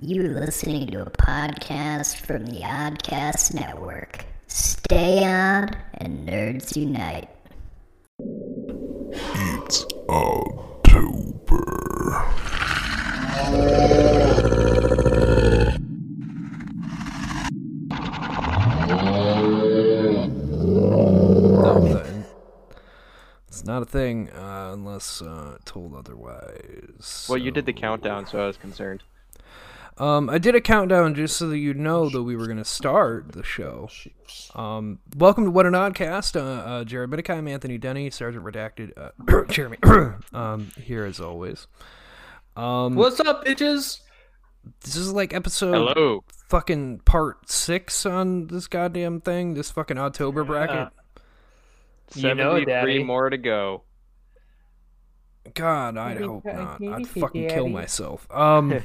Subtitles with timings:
[0.00, 4.24] You're listening to a podcast from the Oddcast Network.
[4.46, 7.28] Stay on and nerds unite.
[8.20, 11.64] It's October.
[21.50, 22.04] No,
[23.48, 27.26] it's not a thing uh, unless uh, told otherwise.
[27.28, 29.02] Well, you did the countdown, so I was concerned.
[29.98, 32.64] Um, I did a countdown just so that you know that we were going to
[32.64, 33.88] start the show.
[34.54, 36.36] Um, welcome to What an Oddcast.
[36.36, 38.92] Uh, uh, Jared Minicai, I'm Anthony Denny, Sergeant Redacted.
[38.96, 39.78] Uh, Jeremy,
[40.32, 41.66] um, here as always.
[42.56, 44.00] Um, What's up, bitches?
[44.82, 46.24] this is like episode Hello.
[46.48, 49.54] fucking part six on this goddamn thing.
[49.54, 50.90] This fucking October bracket.
[52.14, 53.02] You know 73 Daddy.
[53.04, 53.82] more to go.
[55.54, 56.82] God, I'd hope not.
[56.82, 58.26] I'd fucking kill myself.
[58.30, 58.82] Um.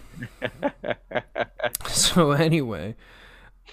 [1.87, 2.95] so anyway,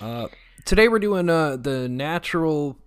[0.01, 0.29] uh,
[0.65, 2.79] today we're doing uh the natural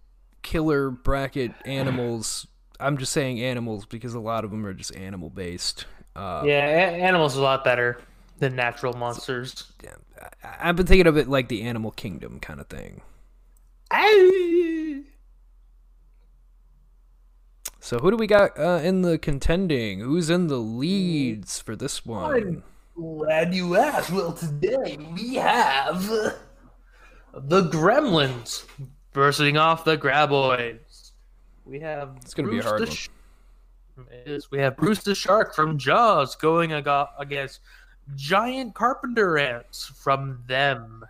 [0.41, 2.47] killer bracket animals.
[2.79, 5.85] I'm just saying animals because a lot of them are just animal based.
[6.15, 7.99] Uh, Yeah, a- animals are a lot better
[8.39, 9.71] than natural monsters.
[10.43, 13.01] I- I've been thinking of it like the animal kingdom kind of thing.
[17.83, 19.99] So who do we got uh, in the contending?
[19.99, 22.33] Who's in the leads for this one?
[22.33, 22.63] I'm
[22.95, 24.09] Glad you asked.
[24.09, 26.01] Well, today we have
[27.33, 28.65] the Gremlins
[29.11, 31.11] bursting off the Graboids.
[31.65, 32.95] We have It's gonna be a Bruce hard the one.
[32.95, 33.09] Sh-
[34.27, 34.49] is.
[34.49, 37.59] We have Bruce the Shark from Jaws going ag- against
[38.15, 41.03] giant carpenter ants from them.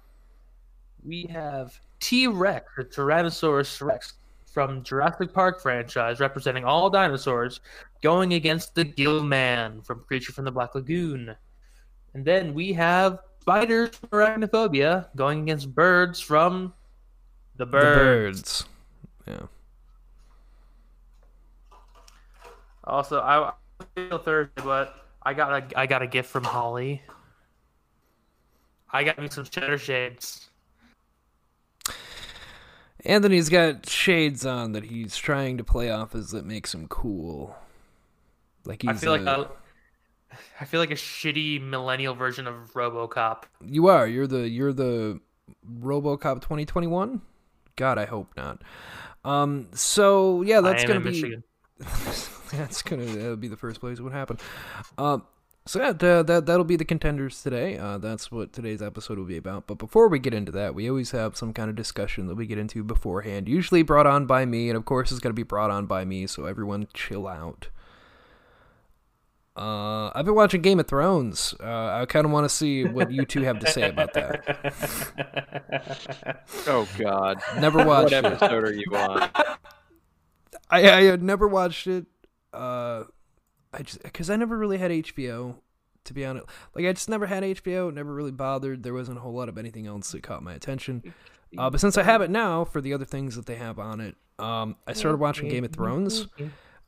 [1.05, 4.13] We have T Rex, the Tyrannosaurus Rex
[4.53, 7.59] from Jurassic Park franchise, representing all dinosaurs,
[8.01, 11.35] going against the Gill Man from Creature from the Black Lagoon.
[12.13, 16.73] And then we have spiders from Arachnophobia going against birds from
[17.55, 18.41] the The birds.
[18.41, 18.65] birds.
[19.27, 19.47] Yeah.
[22.83, 23.49] Also, I
[23.79, 27.01] I feel Thursday, but I got a I got a gift from Holly.
[28.91, 30.49] I got me some cheddar shades.
[33.05, 37.55] Anthony's got shades on that he's trying to play off as that makes him cool.
[38.65, 42.73] Like he's I feel like a- a, I feel like a shitty millennial version of
[42.73, 43.43] RoboCop.
[43.65, 44.07] you are.
[44.07, 45.19] You're the you're the
[45.79, 47.21] RoboCop 2021.
[47.75, 48.61] God, I hope not.
[49.25, 49.67] Um.
[49.73, 51.43] So yeah, that's I am gonna be Michigan.
[52.53, 54.37] that's gonna be the first place it would happen.
[54.97, 55.25] Um.
[55.65, 57.77] So yeah, th- that that'll be the contenders today.
[57.77, 59.65] Uh, that's what today's episode will be about.
[59.65, 62.45] But before we get into that, we always have some kind of discussion that we
[62.45, 63.47] get into beforehand.
[63.47, 66.27] Usually brought on by me, and of course it's gonna be brought on by me.
[66.27, 67.69] So everyone, chill out.
[69.55, 71.53] Uh, I've been watching Game of Thrones.
[71.59, 76.39] Uh, I kind of want to see what you two have to say about that.
[76.67, 77.39] Oh God.
[77.59, 78.25] Never what watched it.
[78.25, 79.29] episode are you on?
[80.69, 82.05] I I had never watched it.
[82.53, 83.03] Uh,
[83.73, 85.55] I just because I never really had HBO.
[86.05, 86.45] To be honest,
[86.75, 87.93] like I just never had HBO.
[87.93, 88.83] Never really bothered.
[88.83, 91.13] There wasn't a whole lot of anything else that caught my attention.
[91.57, 94.01] Uh, but since I have it now for the other things that they have on
[94.01, 96.27] it, um, I started watching Game of Thrones.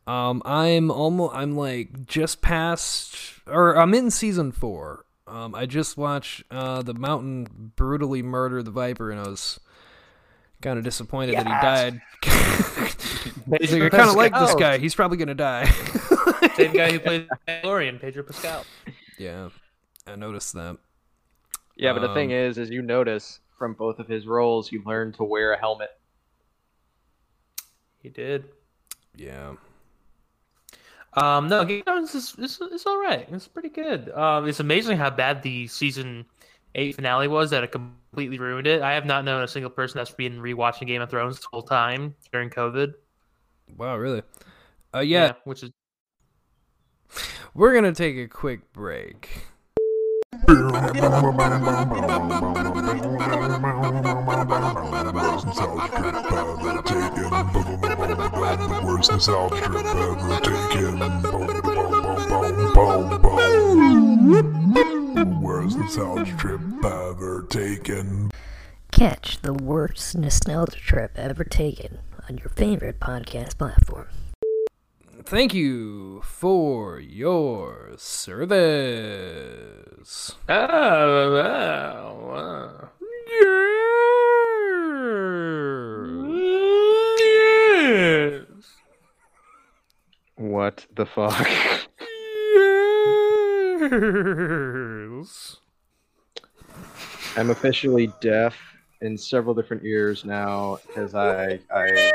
[0.08, 3.16] Um, I'm almost I'm like just past
[3.48, 5.06] or I'm in season four.
[5.28, 9.60] Um, I just watched uh the mountain brutally murder the viper, and I was
[10.62, 12.02] kind of disappointed that he died.
[13.48, 14.80] Like, I kind of like this guy.
[14.80, 15.72] He's probably gonna die.
[16.56, 18.66] Same guy who played Mandalorian, Pedro Pascal.
[19.18, 19.50] yeah,
[20.08, 20.78] I noticed that.
[21.76, 24.82] Yeah, but the thing Um, is, as you notice from both of his roles, you
[24.86, 25.90] learn to wear a helmet.
[28.02, 28.46] He did.
[29.18, 29.56] Yeah,
[31.14, 33.26] Um, no, Game of Thrones is it's, it's all right.
[33.32, 34.10] It's pretty good.
[34.12, 36.26] Um, it's amazing how bad the season
[36.76, 38.82] eight finale was that it completely ruined it.
[38.82, 41.62] I have not known a single person that's been rewatching Game of Thrones the whole
[41.64, 42.94] time during COVID.
[43.78, 44.22] wow, really?
[44.94, 45.72] Uh, yeah, which is
[47.56, 49.48] we're gonna take a quick break.
[65.42, 68.32] Where's the trip ever taken?
[68.92, 72.00] Catch the worst nostalgia trip ever taken
[72.30, 74.08] on your favorite podcast platform.
[75.26, 78.56] Thank you for your service.
[80.48, 82.90] oh, wow.
[87.18, 88.44] Yes.
[90.36, 91.48] What the fuck?
[93.82, 95.58] Yes.
[97.36, 98.56] I'm officially deaf
[99.02, 102.14] in several different ears now because I I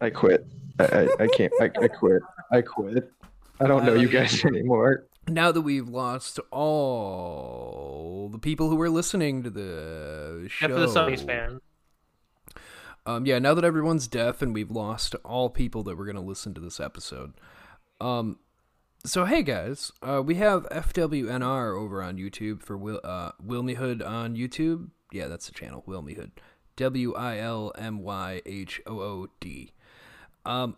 [0.00, 0.46] I quit.
[0.78, 1.52] I I, I can't.
[1.60, 2.22] I, I quit.
[2.50, 3.12] I quit.
[3.60, 5.06] I don't know you guys anymore.
[5.28, 10.80] Now that we've lost all the people who were listening to the show, Except for
[10.80, 11.60] the Sony's fan.
[13.06, 16.22] Um, yeah, now that everyone's deaf and we've lost all people that were going to
[16.22, 17.34] listen to this episode.
[18.00, 18.38] Um,
[19.04, 24.36] so hey guys, uh, we have FWNR over on YouTube for Will uh, Wilmyhood on
[24.36, 24.88] YouTube.
[25.12, 26.30] Yeah, that's the channel, Wilmyhood.
[26.76, 29.72] W I L M Y H O O D.
[30.44, 30.76] Um,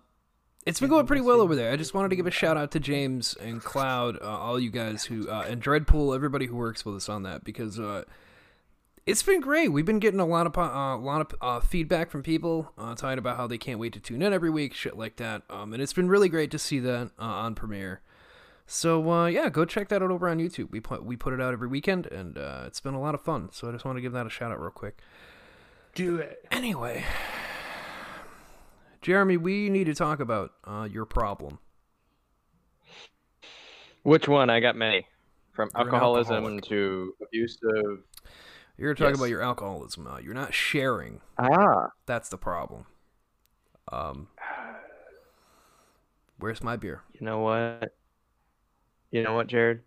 [0.64, 1.72] it's been going pretty well over there.
[1.72, 4.70] I just wanted to give a shout out to James and Cloud, uh, all you
[4.70, 8.04] guys who uh, and Dreadpool, everybody who works with us on that because uh,
[9.06, 9.72] it's been great.
[9.72, 12.94] We've been getting a lot of uh, a lot of uh, feedback from people uh,
[12.94, 15.42] talking about how they can't wait to tune in every week, shit like that.
[15.50, 18.00] Um, and it's been really great to see that uh, on Premiere.
[18.66, 20.70] So uh, yeah, go check that out over on YouTube.
[20.70, 23.22] We put we put it out every weekend, and uh, it's been a lot of
[23.22, 23.50] fun.
[23.52, 24.98] So I just want to give that a shout out real quick.
[25.94, 26.46] Do it.
[26.50, 27.04] Anyway,
[29.02, 31.58] Jeremy, we need to talk about uh, your problem.
[34.04, 34.48] Which one?
[34.50, 35.06] I got many.
[35.52, 36.64] From You're alcoholism alcoholic.
[36.66, 38.00] to abusive.
[38.78, 39.18] You're talking Yes.
[39.18, 40.06] about your alcoholism.
[40.06, 41.20] Uh, you're not sharing.
[41.38, 41.88] Ah.
[42.06, 42.86] That's the problem.
[43.92, 44.28] Um,
[46.38, 47.02] where's my beer?
[47.12, 47.94] You know what?
[49.10, 49.82] You know what, Jared?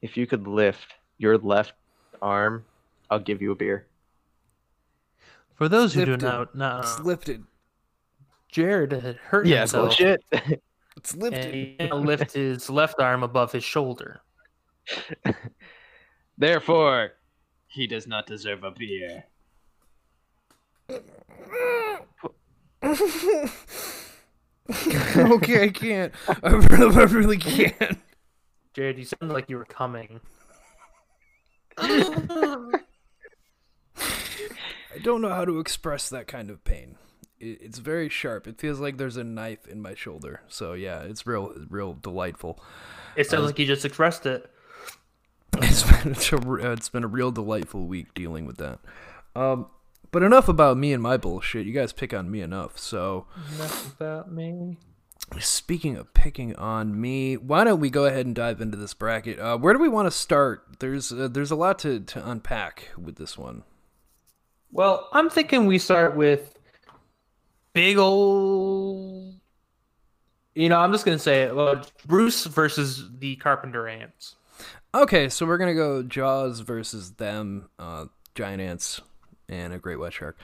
[0.00, 1.74] If you could lift your left
[2.22, 2.64] arm,
[3.10, 3.86] I'll give you a beer.
[5.54, 6.26] For those who do Lifted.
[6.26, 7.44] not know, It's lifted.
[8.52, 10.22] Jared had hurt Yeah, himself bullshit.
[10.96, 11.54] It's and lifted.
[11.54, 14.20] he lift his left arm above his shoulder.
[16.36, 17.12] Therefore,
[17.68, 19.24] he does not deserve a beer.
[22.84, 23.48] okay,
[25.64, 26.12] I can't.
[26.42, 27.98] I really, I really can't.
[28.74, 30.20] Jared, you sounded like you were coming.
[31.78, 32.80] I
[35.02, 36.96] don't know how to express that kind of pain.
[37.40, 38.46] It, it's very sharp.
[38.46, 40.42] It feels like there's a knife in my shoulder.
[40.48, 42.62] So yeah, it's real, real delightful.
[43.16, 44.50] It sounds like you just expressed it.
[45.62, 48.78] It's been it's, a, it's been a real delightful week dealing with that.
[49.34, 49.66] Um,
[50.12, 51.66] but enough about me and my bullshit.
[51.66, 52.78] You guys pick on me enough.
[52.78, 53.26] So
[53.56, 54.76] Enough about me.
[55.40, 59.38] speaking of picking on me, why don't we go ahead and dive into this bracket?
[59.38, 60.76] Uh, where do we want to start?
[60.78, 63.64] There's uh, there's a lot to to unpack with this one.
[64.72, 66.54] Well, I'm thinking we start with
[67.72, 69.34] big old.
[70.54, 71.54] You know, I'm just gonna say it.
[71.54, 74.36] Well, Bruce versus the Carpenter Ants.
[74.94, 79.00] Okay, so we're gonna go Jaws versus them, uh, giant ants,
[79.48, 80.36] and a great white shark.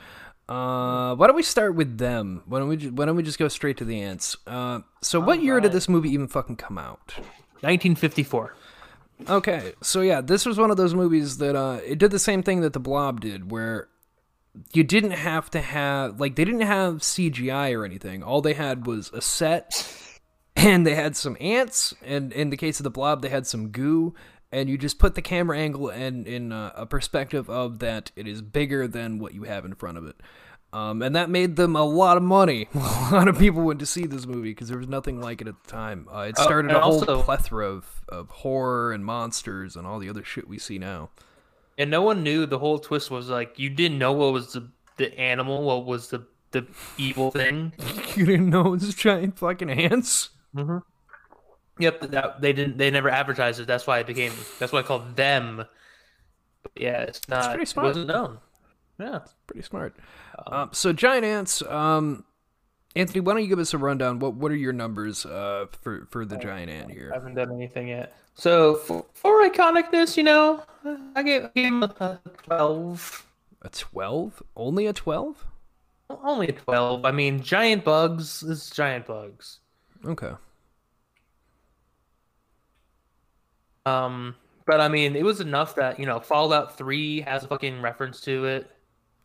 [0.49, 2.43] Uh, why don't we start with them?
[2.47, 4.37] Why don't we ju- Why don't we just go straight to the ants?
[4.47, 7.15] Uh, so what year did this movie even fucking come out?
[7.63, 8.55] 1954.
[9.29, 12.43] Okay, so yeah, this was one of those movies that uh, it did the same
[12.45, 13.89] thing that The Blob did, where
[14.73, 18.23] you didn't have to have like they didn't have CGI or anything.
[18.23, 19.93] All they had was a set,
[20.57, 23.69] and they had some ants, and in the case of The Blob, they had some
[23.71, 24.15] goo,
[24.53, 28.27] and you just put the camera angle and in uh, a perspective of that it
[28.27, 30.17] is bigger than what you have in front of it.
[30.73, 32.69] Um, and that made them a lot of money.
[32.75, 32.79] a
[33.13, 35.55] lot of people went to see this movie because there was nothing like it at
[35.63, 36.07] the time.
[36.13, 39.87] Uh, it Oh, started and a whole also- plethora of, of horror and monsters and
[39.87, 41.09] all the other shit we see now.
[41.79, 44.71] And no one knew the whole twist was like you didn't know what was the
[44.97, 46.67] the animal, what was the the
[46.99, 47.73] evil thing.
[48.17, 50.31] You didn't know it was giant fucking ants?
[51.79, 52.79] Yep, that, they didn't.
[52.79, 53.67] They never advertised it.
[53.67, 54.33] That's why it became.
[54.59, 55.67] That's why I called them.
[56.63, 57.49] But yeah, it's not.
[57.51, 57.89] pretty It smart.
[57.89, 58.39] wasn't known.
[58.99, 59.17] Yeah.
[59.17, 59.95] It's pretty smart.
[60.47, 61.61] Um, so giant ants.
[61.61, 62.25] Um,
[62.95, 64.19] Anthony, why don't you give us a rundown?
[64.19, 67.11] What What are your numbers uh, for for the giant ant here?
[67.13, 68.17] I haven't done anything yet.
[68.39, 70.63] So for, for iconicness, you know,
[71.15, 73.27] I gave, I gave him a twelve.
[73.63, 74.43] A twelve?
[74.55, 75.45] Only a twelve?
[76.11, 77.05] Only a twelve.
[77.07, 79.61] I mean, giant bugs is giant bugs.
[80.05, 80.33] Okay.
[83.87, 84.35] Um,
[84.67, 88.21] but I mean, it was enough that you know, Fallout Three has a fucking reference
[88.23, 88.71] to it.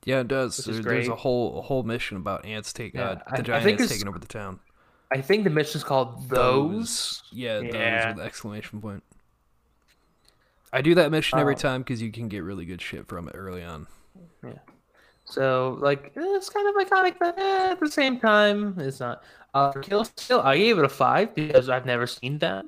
[0.05, 0.57] Yeah, it does.
[0.57, 3.43] There- there's a whole a whole mission about ants taking Yeah, uh, I- I the
[3.43, 4.59] giant think ants taking over the town.
[5.11, 7.21] I think the mission's called Those.
[7.31, 8.13] Yeah, those Yeah.
[8.13, 9.03] with exclamation point.
[10.73, 13.27] I do that mission every Um, time because you can get really good shit from
[13.27, 13.87] it early on.
[14.41, 14.53] Yeah.
[15.25, 19.23] So like it's kind of iconic, but eh, at the same time, it's not.
[19.53, 22.65] Uh, Kill Still, I gave it a five because I've never seen that.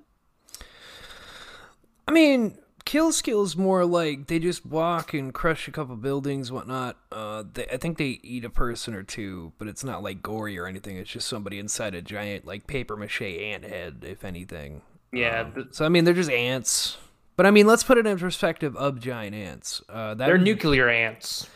[2.07, 6.97] I mean, kill skills more like they just walk and crush a couple buildings, whatnot.
[7.11, 10.57] Uh, they, I think they eat a person or two, but it's not like gory
[10.57, 10.97] or anything.
[10.97, 14.81] It's just somebody inside a giant like paper mache ant head, if anything.
[15.11, 16.97] Yeah, Um, so I mean, they're just ants.
[17.35, 19.81] But I mean, let's put it in perspective of giant ants.
[19.89, 21.49] Uh, that they're would- nuclear ants.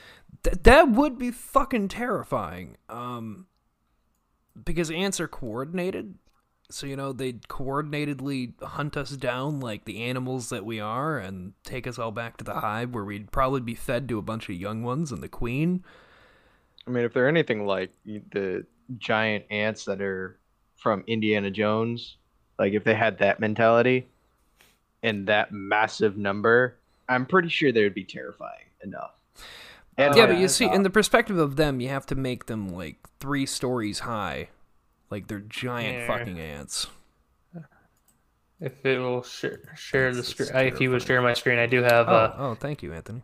[0.43, 2.77] Th- that would be fucking terrifying.
[2.89, 3.47] Um,
[4.63, 6.15] because ants are coordinated,
[6.69, 11.53] so you know they coordinatedly hunt us down like the animals that we are, and
[11.63, 14.49] take us all back to the hive where we'd probably be fed to a bunch
[14.49, 15.83] of young ones and the queen.
[16.85, 18.65] I mean, if they're anything like the
[18.97, 20.37] giant ants that are
[20.75, 22.15] from Indiana Jones,
[22.57, 24.07] like if they had that mentality
[25.03, 26.77] and that massive number,
[27.09, 29.11] I'm pretty sure they would be terrifying enough.
[29.97, 32.69] And yeah, but you see, in the perspective of them, you have to make them
[32.69, 34.49] like three stories high,
[35.09, 36.07] like they're giant Yeah.
[36.07, 36.87] fucking ants.
[38.59, 41.83] If it will share, share the screen, if you would share my screen, I do
[41.83, 43.21] have Oh, uh, oh, thank you, Anthony.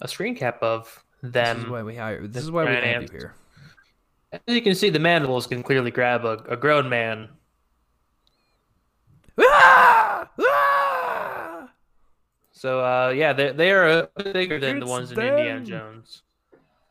[0.00, 1.56] a screen cap of them.
[1.58, 2.26] This is why we hire.
[2.26, 3.34] This is why we have you here.
[4.32, 7.28] As you can see, the mandibles can clearly grab a, a grown man.
[9.38, 10.28] Ah!
[10.40, 11.68] Ah!
[12.52, 15.60] So uh, yeah, they they are uh, bigger than the It's ones in Indiana.
[15.64, 16.22] Jones.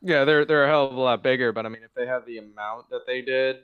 [0.02, 1.52] yeah, they're they're a hell of a lot bigger.
[1.52, 3.58] But I mean, if they had the amount that they did,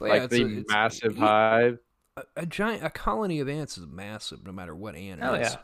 [0.00, 1.78] Well, yeah, like it's the a- it's- massive you- hive,
[2.16, 5.34] a, a giant a colony of ants is massive no matter what ant it Oh,
[5.34, 5.52] is.
[5.52, 5.58] yeah.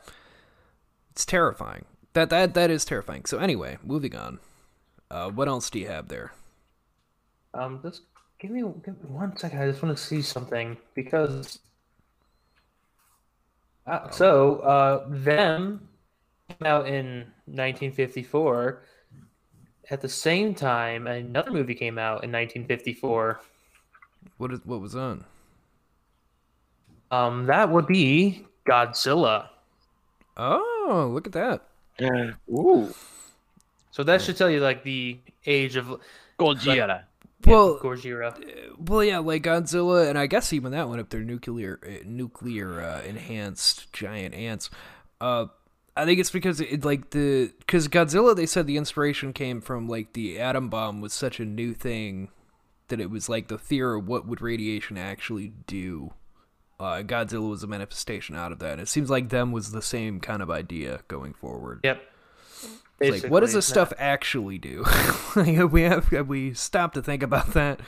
[1.11, 1.85] It's terrifying.
[2.13, 3.25] That that that is terrifying.
[3.25, 4.39] So anyway, moving on.
[5.11, 6.33] Uh, what else do you have there?
[7.53, 8.03] Um, just
[8.39, 9.59] give me, give me one second.
[9.61, 11.59] I just want to see something because.
[13.85, 15.87] Uh, so, uh, them
[16.49, 18.83] came out in 1954.
[19.89, 23.39] At the same time, another movie came out in 1954.
[24.37, 25.25] What is what was on?
[27.11, 29.47] Um, that would be Godzilla.
[30.35, 31.63] Oh, look at that.
[32.51, 32.93] ooh,
[33.91, 35.99] So that should tell you like the age of
[36.37, 37.03] Gojira.
[37.45, 38.35] Well, Gojira.
[38.77, 42.81] well, yeah, like Godzilla, and I guess even that one, up they're nuclear, uh, nuclear
[42.81, 44.69] uh, enhanced giant ants.
[45.21, 45.45] Uh,
[45.95, 49.87] I think it's because it like the because Godzilla, they said the inspiration came from
[49.87, 52.29] like the atom bomb was such a new thing
[52.89, 56.13] that it was like the theory of what would radiation actually do.
[56.79, 58.79] Uh, Godzilla was a manifestation out of that.
[58.79, 61.81] It seems like them was the same kind of idea going forward.
[61.83, 62.01] Yep.
[62.99, 64.83] It's like, what does this stuff actually do?
[65.35, 67.79] like, have we have, have we stopped to think about that?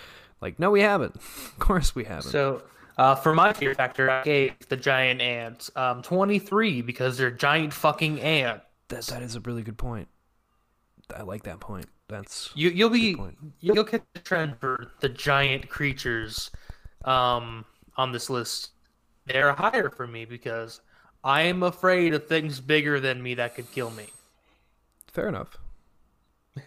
[0.41, 1.15] Like, no, we haven't.
[1.59, 2.31] Of course, we haven't.
[2.31, 2.61] So,
[2.97, 7.73] uh, for my fear factor, I gave the giant ants um, 23 because they're giant
[7.73, 8.63] fucking ants.
[8.87, 10.07] that that is a really good point.
[11.15, 11.87] I like that point.
[12.07, 13.37] That's You, you'll be point.
[13.59, 16.49] you'll get the trend for the giant creatures
[17.05, 17.65] um,
[17.97, 18.71] on this list.
[19.25, 20.81] They're higher for me because
[21.23, 24.07] I am afraid of things bigger than me that could kill me.
[25.11, 25.57] fair enough.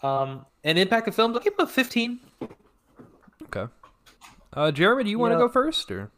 [0.00, 2.20] Um, and impact of films, I'll give them a 15.
[3.46, 3.66] Okay.
[4.52, 6.12] Uh, Jeremy, do you want to go first, or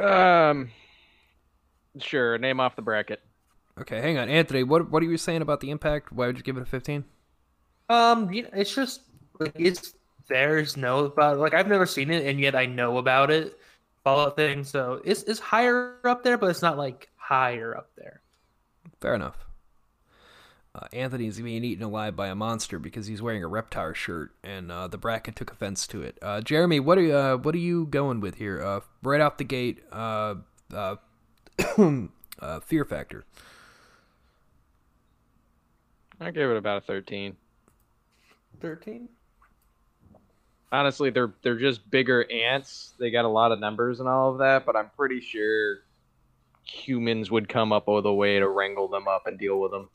[0.00, 0.70] Um,
[2.00, 2.38] sure.
[2.38, 3.20] Name off the bracket.
[3.80, 4.00] Okay?
[4.00, 4.62] Hang on, Anthony.
[4.62, 6.12] What what are you saying about the impact?
[6.12, 7.04] Why would you give it a fifteen?
[7.88, 9.02] Um, you know, it's just
[9.38, 9.94] like it's
[10.28, 13.58] there's no about like I've never seen it and yet I know about it.
[14.04, 18.20] Fallout thing, so it's it's higher up there, but it's not like higher up there.
[19.00, 19.44] Fair enough.
[20.74, 24.72] Uh, Anthony's being eaten alive by a monster because he's wearing a reptile shirt, and
[24.72, 26.18] uh, the bracket took offense to it.
[26.22, 28.62] Uh, Jeremy, what are you, uh, what are you going with here?
[28.62, 30.36] Uh, right off the gate, uh,
[30.72, 30.96] uh,
[32.38, 33.26] uh, fear factor.
[36.22, 37.36] I gave it about a thirteen.
[38.60, 39.08] Thirteen.
[40.70, 42.94] Honestly, they're they're just bigger ants.
[42.98, 45.80] They got a lot of numbers and all of that, but I'm pretty sure
[46.64, 49.88] humans would come up with a way to wrangle them up and deal with them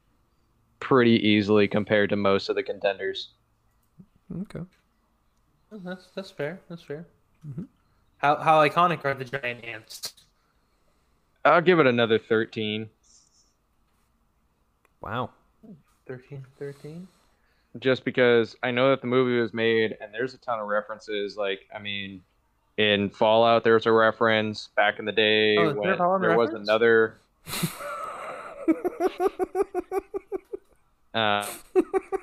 [0.80, 3.30] pretty easily compared to most of the contenders.
[4.42, 4.60] Okay.
[5.72, 6.60] That's that's fair.
[6.70, 7.08] That's fair.
[7.48, 7.68] Mhm.
[8.18, 10.14] How how iconic are the giant ants?
[11.46, 12.90] I'll give it another 13
[15.02, 15.30] Wow.
[16.08, 17.08] 13, 13?
[17.80, 21.38] just because I know that the movie was made and there's a ton of references
[21.38, 22.22] like I mean
[22.78, 27.20] in Fallout there's a reference back in the day Oh, there when there was another
[31.14, 31.46] uh,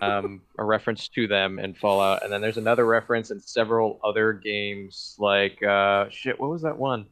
[0.01, 4.33] um, a reference to them in Fallout, and then there's another reference in several other
[4.33, 5.17] games.
[5.19, 7.07] Like uh, shit, what was that one?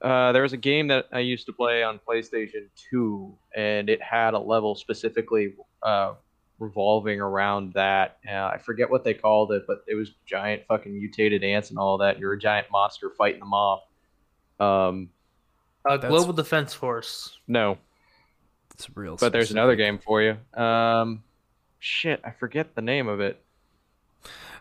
[0.00, 4.02] Uh, there was a game that I used to play on PlayStation 2, and it
[4.02, 6.14] had a level specifically uh,
[6.58, 8.18] revolving around that.
[8.28, 11.78] Uh, I forget what they called it, but it was giant fucking mutated ants and
[11.78, 12.18] all that.
[12.18, 13.82] You're a giant monster fighting them off.
[14.60, 15.10] Um,
[15.88, 17.38] Uh, Global Defense Force.
[17.48, 17.78] no,
[18.74, 19.16] It's real.
[19.16, 20.36] but there's another game for you.
[20.60, 21.22] Um,
[21.78, 23.40] shit, I forget the name of it.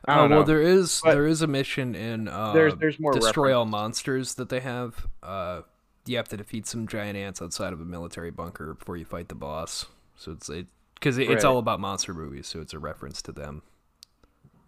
[0.05, 0.45] I Oh don't well, know.
[0.45, 4.35] there is But- there is a mission in uh, There's- there's more destroy all monsters
[4.35, 5.07] that they have.
[5.21, 5.61] Uh,
[6.05, 9.29] you have to defeat some giant ants outside of a military bunker before you fight
[9.29, 9.85] the boss.
[10.17, 11.49] So it's it because it, it's Right.
[11.51, 13.61] all about monster movies, so it's a reference to them.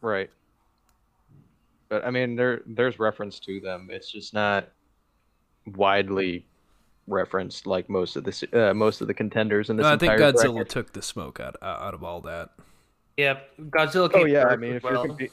[0.02, 0.30] Right.
[1.90, 3.90] But I mean, there there's reference to them.
[3.92, 4.70] It's just not
[5.76, 6.46] widely
[7.08, 10.14] referenced like most of the uh, most of the contenders in this No, I think
[10.14, 10.70] Godzilla bracket.
[10.70, 12.52] took the smoke out out of all that.
[13.18, 14.12] Yep, Godzilla.
[14.12, 15.06] Came Oh yeah, I mean, if well.
[15.06, 15.32] you're compe-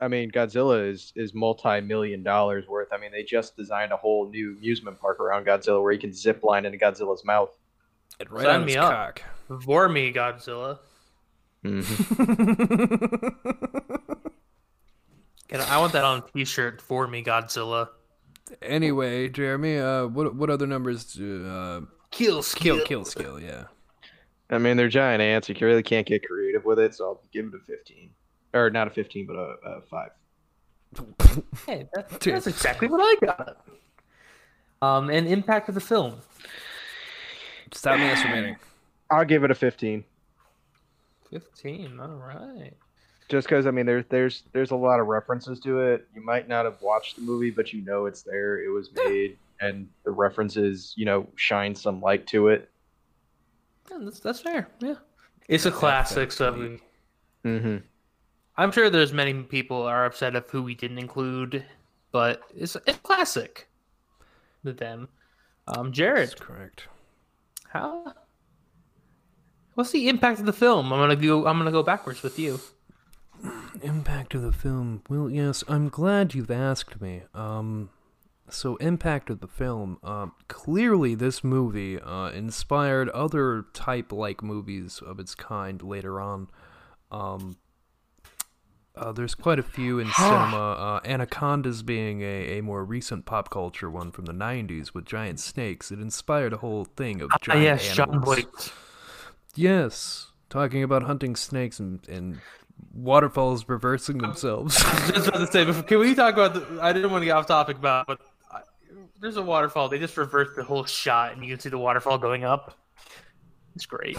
[0.00, 2.88] I mean, Godzilla is is multi-million dollars worth.
[2.92, 6.12] I mean, they just designed a whole new amusement park around Godzilla where you can
[6.12, 7.56] zip line into Godzilla's mouth.
[8.18, 8.90] And right Sign me his up.
[8.92, 9.22] cock.
[9.62, 10.78] For me, Godzilla.
[15.48, 16.80] Can I I want that on a T-shirt.
[16.80, 17.88] For me, Godzilla.
[18.62, 21.14] Anyway, Jeremy, uh, what what other numbers?
[21.14, 22.76] Do, uh, Kill skill.
[22.78, 23.64] kill kill skill, yeah.
[24.52, 25.48] I mean, they're giant ants.
[25.48, 28.10] You really can't get creative with it, so I'll give it a 15,
[28.54, 30.10] or not a 15, but a, a five.
[31.66, 32.34] Hey, that, Dude.
[32.34, 33.56] that's exactly what I got.
[34.82, 36.16] Um, and impact of the film.
[37.72, 38.56] Stop masturbating.
[39.10, 40.04] I'll give it a 15.
[41.30, 41.98] Fifteen.
[41.98, 42.74] All right.
[43.30, 46.06] just because I mean there's there's there's a lot of references to it.
[46.14, 48.60] You might not have watched the movie, but you know it's there.
[48.62, 52.68] It was made, and the references you know shine some light to it.
[53.92, 54.68] Yeah, that's, that's fair.
[54.80, 54.94] Yeah.
[55.48, 56.78] It's a classic, so
[57.44, 57.76] Mm-hmm.
[58.56, 61.64] I'm sure there's many people are upset of who we didn't include,
[62.12, 63.68] but it's it's classic.
[64.64, 65.08] To them.
[65.66, 66.86] Um, Jared, That's correct.
[67.70, 68.12] how?
[69.74, 70.92] What's the impact of the film?
[70.92, 71.46] I'm gonna go.
[71.46, 72.60] I'm gonna go backwards with you.
[73.82, 75.02] Impact of the film.
[75.08, 77.22] Well, yes, I'm glad you've asked me.
[77.34, 77.90] Um,
[78.54, 79.98] so impact of the film.
[80.02, 86.48] Um, clearly this movie uh, inspired other type-like movies of its kind later on.
[87.10, 87.56] Um,
[88.94, 90.72] uh, there's quite a few in cinema.
[90.72, 95.40] Uh, Anacondas being a, a more recent pop culture one from the '90s with giant
[95.40, 95.90] snakes.
[95.90, 98.36] It inspired a whole thing of Ah, giant yes, John animals.
[98.36, 98.46] Boyd.
[99.54, 102.38] Yes, talking about hunting snakes and, and
[102.94, 104.76] waterfalls reversing themselves.
[105.08, 106.54] Just about to say, can we talk about?
[106.54, 108.24] The, I didn't want to get off topic about, but I,
[109.22, 109.88] there's a waterfall.
[109.88, 112.76] They just reversed the whole shot, and you can see the waterfall going up.
[113.76, 114.18] It's great.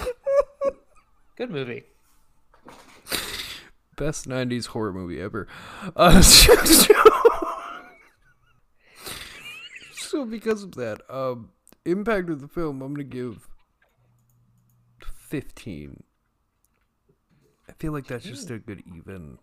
[1.35, 1.83] Good movie.
[3.97, 5.47] Best '90s horror movie ever.
[5.95, 6.55] Uh, so,
[9.93, 11.49] so because of that, um,
[11.85, 13.49] impact of the film, I'm gonna give
[15.27, 16.01] 15.
[17.67, 19.37] I feel like that's just a good even.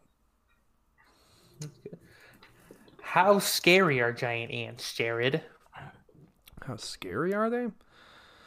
[3.11, 5.43] How scary are giant ants, Jared?
[6.65, 7.67] How scary are they?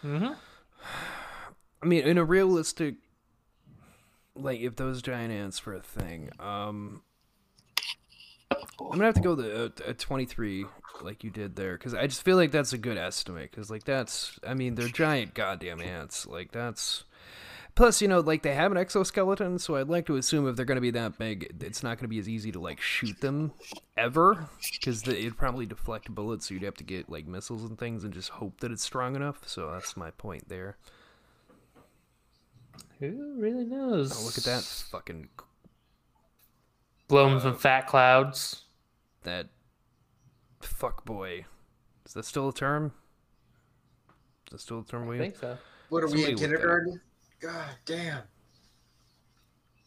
[0.05, 0.31] Mm-hmm.
[1.81, 2.95] I mean, in a realistic,
[4.37, 7.01] like if those giant ants were a thing, um,
[8.51, 10.65] I'm gonna have to go the uh, a 23,
[11.01, 13.51] like you did there, because I just feel like that's a good estimate.
[13.51, 16.25] Because like that's, I mean, they're giant goddamn ants.
[16.25, 17.03] Like that's.
[17.75, 20.65] Plus, you know, like they have an exoskeleton, so I'd like to assume if they're
[20.65, 23.19] going to be that big, it's not going to be as easy to like shoot
[23.19, 23.51] them
[23.97, 26.47] ever, because it'd probably deflect bullets.
[26.47, 29.15] So you'd have to get like missiles and things, and just hope that it's strong
[29.15, 29.47] enough.
[29.47, 30.77] So that's my point there.
[32.99, 34.15] Who really knows?
[34.21, 35.29] Oh, look at that fucking
[37.07, 38.63] Blowing some uh, fat clouds.
[39.23, 39.47] that
[40.61, 41.45] fuck boy.
[42.05, 42.93] Is that still a term?
[44.47, 45.03] Is that still a term?
[45.03, 45.23] I William?
[45.25, 45.57] think so.
[45.89, 46.39] What are we in look that up.
[46.39, 47.01] kindergarten?
[47.43, 48.21] God damn.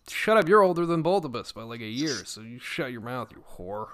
[0.09, 0.47] Shut up!
[0.47, 3.33] You're older than both of us by like a year, so you shut your mouth,
[3.33, 3.89] you whore.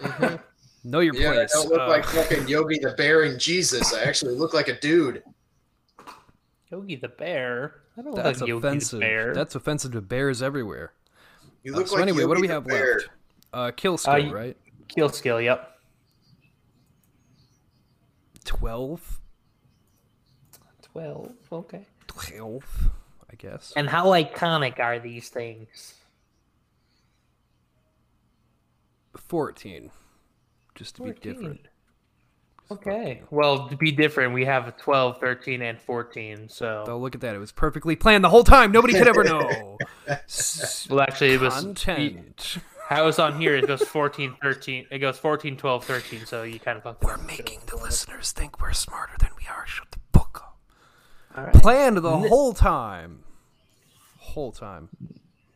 [0.84, 3.92] know your Yeah, I don't look Uh, like fucking Yogi the Bear and Jesus.
[3.92, 5.22] I actually look like a dude.
[6.72, 7.82] Yogi the Bear.
[7.98, 9.00] I don't that's like Yogi offensive.
[9.00, 9.34] the Bear.
[9.34, 10.94] That's offensive to bears everywhere.
[11.62, 12.94] You look Uh, look so like anyway, what do we have Bear.
[12.94, 13.08] left?
[13.52, 14.56] Uh, kill skill, Uh, right?
[14.88, 15.40] kill skill.
[15.42, 15.70] Yep.
[18.46, 19.20] Twelve.
[20.82, 21.32] Twelve.
[21.52, 21.86] Okay.
[22.20, 22.90] Twelve,
[23.30, 23.72] I guess.
[23.76, 25.94] And how iconic are these things?
[29.16, 29.90] Fourteen.
[30.74, 31.32] Just to be 14.
[31.32, 31.60] different.
[32.70, 33.22] Okay.
[33.30, 36.48] Well, to be different, we have a 12, 13, and 14.
[36.48, 37.34] So, Oh, look at that!
[37.36, 38.72] It was perfectly planned the whole time.
[38.72, 39.78] Nobody could ever know.
[40.90, 42.58] Well, actually, it was Content.
[42.88, 43.56] how it's on here.
[43.56, 44.86] It goes 14, 13.
[44.90, 46.26] It goes 14, 12, 13.
[46.26, 49.66] So you kind of fucked We're making the listeners think we're smarter than we are.
[49.66, 49.98] Shut the.
[51.36, 51.54] All right.
[51.54, 53.22] Planned the ne- whole time.
[54.18, 54.88] Whole time.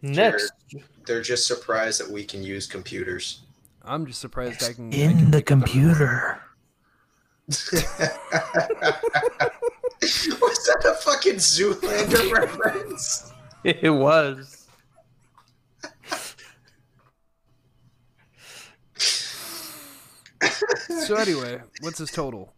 [0.03, 0.53] Next.
[0.73, 3.41] They're, they're just surprised that we can use computers.
[3.85, 4.93] I'm just surprised it's I can.
[4.93, 6.41] In I can the computer.
[7.49, 7.71] Was
[10.67, 13.33] that a fucking Zoolander reference?
[13.65, 14.67] It was.
[21.07, 22.53] so anyway, what's his total?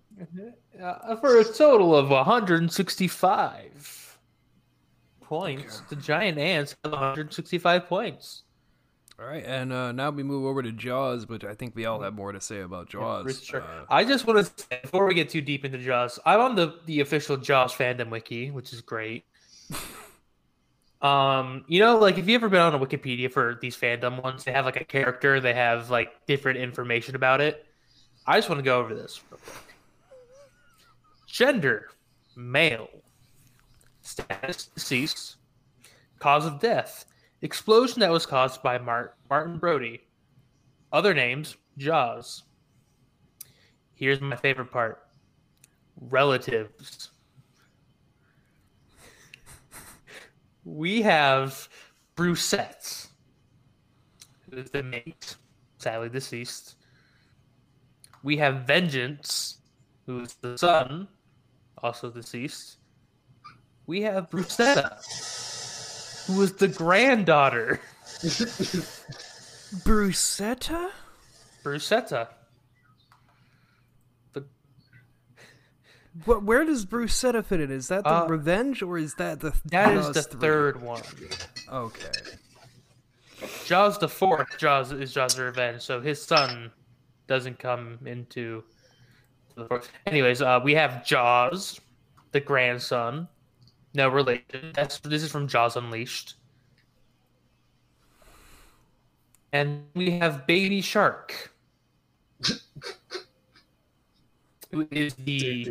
[0.81, 4.19] Uh, for a total of 165
[5.21, 5.81] points.
[5.89, 8.43] The giant ants have 165 points.
[9.19, 12.01] All right, and uh, now we move over to Jaws, but I think we all
[12.01, 13.45] have more to say about Jaws.
[13.45, 13.63] Shark.
[13.63, 16.57] Uh, I just want to say before we get too deep into Jaws, I'm on
[16.57, 19.25] the the official Jaws fandom wiki, which is great.
[21.03, 24.45] um, you know, like if you ever been on a Wikipedia for these fandom ones,
[24.45, 27.67] they have like a character, they have like different information about it.
[28.27, 29.21] I just want to go over this.
[29.31, 29.70] real quick.
[31.31, 31.90] Gender,
[32.37, 32.88] male.
[34.03, 35.37] Status, deceased.
[36.19, 37.07] Cause of death,
[37.40, 40.01] explosion that was caused by Mar- Martin Brody.
[40.93, 42.43] Other names, Jaws.
[43.95, 44.99] Here's my favorite part
[46.01, 47.11] relatives.
[50.64, 51.69] we have
[52.16, 53.07] Brucette,
[54.51, 55.37] who is the mate,
[55.79, 56.75] sadly deceased.
[58.25, 59.59] We have Vengeance,
[60.07, 61.09] who is the son,
[61.83, 62.77] also deceased.
[63.87, 64.99] We have Brucetta,
[66.27, 67.81] who is the granddaughter.
[69.85, 70.90] Brucetta?
[71.64, 72.29] Brucetta.
[74.33, 74.45] The
[76.25, 76.43] What?
[76.45, 77.71] Where does Brucetta fit in?
[77.71, 79.53] Is that the Uh, Revenge or is that the?
[79.66, 80.40] that is the 3?
[80.40, 81.03] third one.
[81.69, 82.11] Okay.
[83.66, 84.59] Jaws the fourth.
[84.59, 85.83] Jaws is Jaws the Revenge.
[85.83, 86.71] So his son
[87.27, 88.64] doesn't come into
[89.61, 89.90] the fourth.
[90.07, 91.81] Anyways, uh, we have Jaws,
[92.33, 93.29] the grandson.
[93.94, 94.73] No relation.
[94.75, 96.35] That's this is from Jaws Unleashed.
[99.53, 101.53] And we have Baby Shark.
[104.70, 105.66] Who is the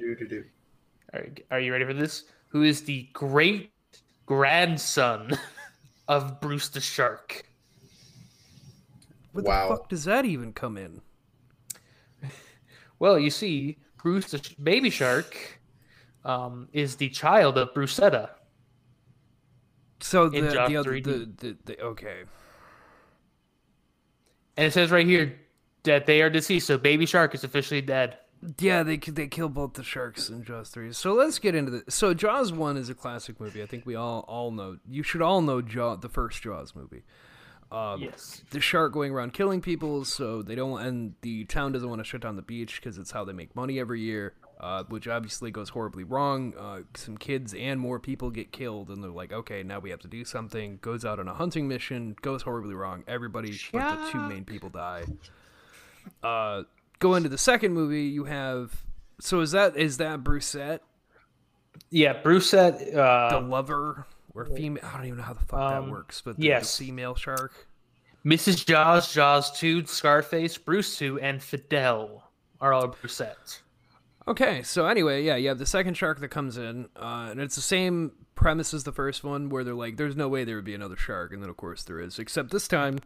[1.14, 2.26] are, are you ready for this?
[2.50, 3.72] Who is the great
[4.26, 5.32] grandson
[6.10, 7.46] of Bruce the Shark?
[9.32, 9.70] Where Wow.
[9.70, 11.02] the fuck does that even come in?
[13.00, 15.60] Well, you see, Bruce the baby shark
[16.26, 18.30] um, is the child of Brucetta.
[20.02, 22.24] So the the, other the, the, the okay.
[24.58, 25.40] And it says right here
[25.84, 28.18] that they are deceased, so baby shark is officially dead.
[28.58, 30.94] Yeah, they they kill both the sharks in Jaws three.
[30.94, 31.96] So let's get into this.
[31.96, 33.62] So Jaws one is a classic movie.
[33.62, 34.78] I think we all all know.
[34.90, 37.04] You should all know Jaw the first Jaws movie.
[37.72, 38.42] Um, Yes.
[38.50, 42.04] the shark going around killing people, so they don't, and the town doesn't want to
[42.04, 44.34] shut down the beach because it's how they make money every year.
[44.60, 46.54] Uh, which obviously goes horribly wrong.
[46.60, 50.00] Uh, some kids and more people get killed, and they're like, "Okay, now we have
[50.02, 53.06] to do something." Goes out on a hunting mission, goes horribly wrong.
[53.08, 55.06] Everybody but the two main people die.
[56.22, 56.64] Uh,
[57.00, 58.04] go into the second movie.
[58.04, 58.82] You have
[59.22, 60.82] so is that is that Brucette
[61.90, 62.80] Yeah, Brucette.
[62.80, 64.84] the Uh, lover or female?
[64.84, 66.78] I don't even know how the fuck Um, that works, but the, yes.
[66.78, 67.68] the female shark.
[68.26, 68.66] Mrs.
[68.66, 73.62] Jaws, Jaws 2, Scarface, Bruce 2, and Fidel are all Brucette.
[74.28, 77.56] Okay, so anyway, yeah, you have the second shark that comes in, uh, and it's
[77.56, 80.66] the same premise as the first one, where they're like, "There's no way there would
[80.66, 82.20] be another shark," and then of course there is.
[82.20, 83.00] Except this time,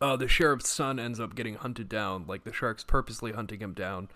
[0.00, 2.24] uh, the sheriff's son ends up getting hunted down.
[2.26, 4.08] Like the shark's purposely hunting him down,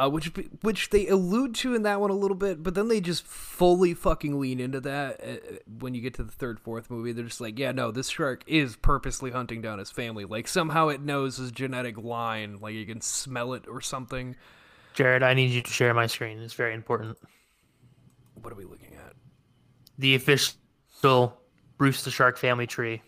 [0.00, 0.32] uh, which
[0.62, 3.92] which they allude to in that one a little bit, but then they just fully
[3.92, 7.12] fucking lean into that uh, when you get to the third, fourth movie.
[7.12, 10.24] They're just like, "Yeah, no, this shark is purposely hunting down his family.
[10.24, 14.36] Like somehow it knows his genetic line, like you can smell it or something."
[14.94, 16.38] Jared, I need you to share my screen.
[16.40, 17.18] It's very important.
[18.40, 19.14] What are we looking at?
[19.98, 21.38] The official
[21.76, 23.02] Bruce the Shark family tree.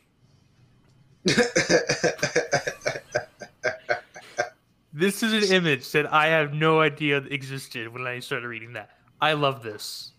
[5.03, 8.91] This is an image that I have no idea existed when I started reading that.
[9.21, 10.13] I love this.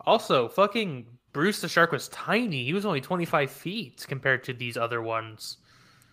[0.00, 2.64] Also, fucking Bruce the Shark was tiny.
[2.64, 5.58] He was only 25 feet compared to these other ones.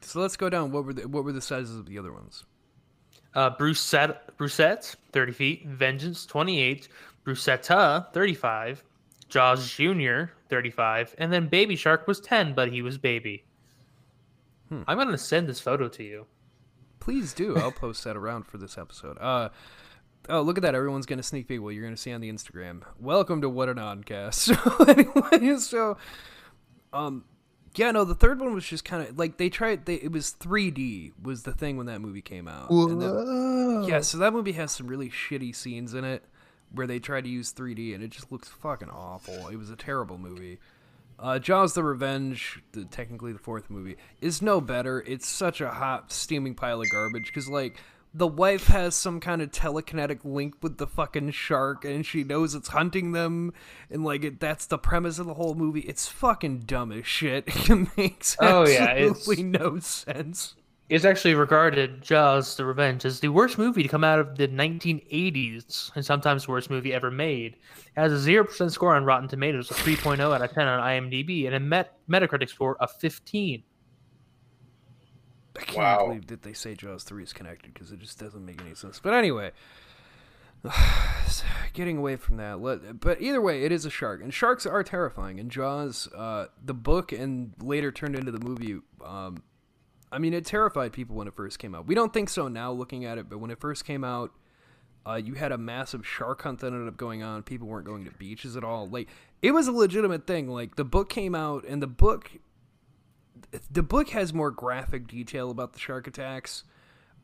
[0.02, 0.74] So let's go down.
[0.74, 2.44] What were the what were the sizes of the other ones?
[3.34, 5.66] Uh, Brucette, Brucette, 30 feet.
[5.66, 6.90] Vengeance, 28.
[7.24, 8.84] Brucetta, 35.
[9.30, 11.16] Jaws Jr., 35.
[11.20, 13.46] And then Baby Shark was 10, but he was baby.
[14.88, 16.26] I'm going to send this photo to you.
[17.00, 17.56] Please do.
[17.58, 19.18] I'll post that around for this episode.
[19.20, 19.50] Uh
[20.30, 20.74] oh, look at that!
[20.74, 21.62] Everyone's gonna sneak peek.
[21.62, 22.84] Well, you're gonna see on the Instagram.
[23.00, 24.56] Welcome to What an Oddcast.
[24.56, 25.98] So anyway, so
[26.94, 27.26] um,
[27.76, 29.86] yeah, no, the third one was just kind of like they tried.
[29.86, 32.70] They it was 3D was the thing when that movie came out.
[32.70, 36.24] And then- yeah, so that movie has some really shitty scenes in it
[36.72, 39.48] where they tried to use 3D and it just looks fucking awful.
[39.50, 40.60] It was a terrible movie.
[41.20, 45.02] Uh, Jaws: The Revenge, the, technically the fourth movie, is no better.
[45.02, 47.78] It's such a hot, steaming pile of garbage because, like,
[48.14, 52.54] the wife has some kind of telekinetic link with the fucking shark, and she knows
[52.54, 53.54] it's hunting them,
[53.90, 55.82] and like, it, that's the premise of the whole movie.
[55.82, 57.46] It's fucking dumb as shit.
[57.70, 60.56] It makes Oh, yeah, absolutely no sense.
[60.94, 64.48] Is actually regarded Jaws: The Revenge as the worst movie to come out of the
[64.48, 67.54] 1980s, and sometimes the worst movie ever made.
[67.96, 70.80] It has a zero percent score on Rotten Tomatoes, a 3.0 out of 10 on
[70.80, 73.64] IMDb, and a Met- Metacritic score of 15.
[75.56, 76.08] I can't Wow.
[76.08, 79.00] believe that they say Jaws 3 is connected because it just doesn't make any sense.
[79.00, 79.52] But anyway,
[81.74, 82.60] getting away from that.
[82.60, 85.40] Let, but either way, it is a shark, and sharks are terrifying.
[85.40, 88.80] And Jaws, uh, the book, and later turned into the movie.
[89.04, 89.44] Um,
[90.14, 91.88] I mean, it terrified people when it first came out.
[91.88, 94.32] We don't think so now, looking at it, but when it first came out,
[95.08, 97.42] uh, you had a massive shark hunt that ended up going on.
[97.42, 98.88] People weren't going to beaches at all.
[98.88, 99.10] Like
[99.42, 100.48] it was a legitimate thing.
[100.48, 102.32] Like the book came out, and the book
[103.72, 106.64] the book has more graphic detail about the shark attacks,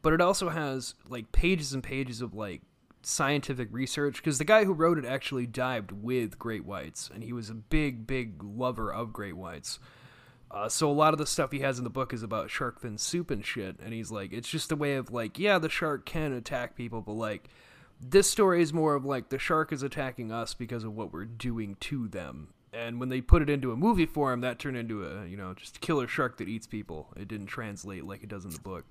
[0.01, 2.61] but it also has like pages and pages of like
[3.01, 7.31] scientific research because the guy who wrote it actually dived with great whites and he
[7.31, 9.79] was a big big lover of great whites.
[10.51, 12.79] Uh, so a lot of the stuff he has in the book is about shark
[12.79, 15.69] fin soup and shit, and he's like, it's just a way of like, yeah, the
[15.69, 17.49] shark can attack people, but like,
[18.01, 21.25] this story is more of like the shark is attacking us because of what we're
[21.25, 22.53] doing to them.
[22.71, 25.53] And when they put it into a movie form, that turned into a you know
[25.53, 27.07] just a killer shark that eats people.
[27.15, 28.85] It didn't translate like it does in the book.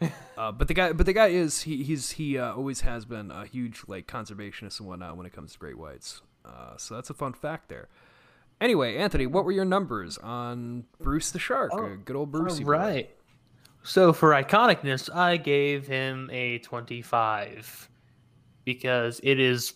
[0.38, 3.30] uh, but the guy, but the guy is he he's he uh, always has been
[3.30, 6.22] a huge like conservationist and whatnot when it comes to great whites.
[6.44, 7.88] Uh, so that's a fun fact there.
[8.60, 11.72] Anyway, Anthony, what were your numbers on Bruce the Shark?
[11.74, 12.48] Oh, good old boy.
[12.64, 13.10] right.
[13.82, 17.88] So for iconicness, I gave him a 25
[18.64, 19.74] because it is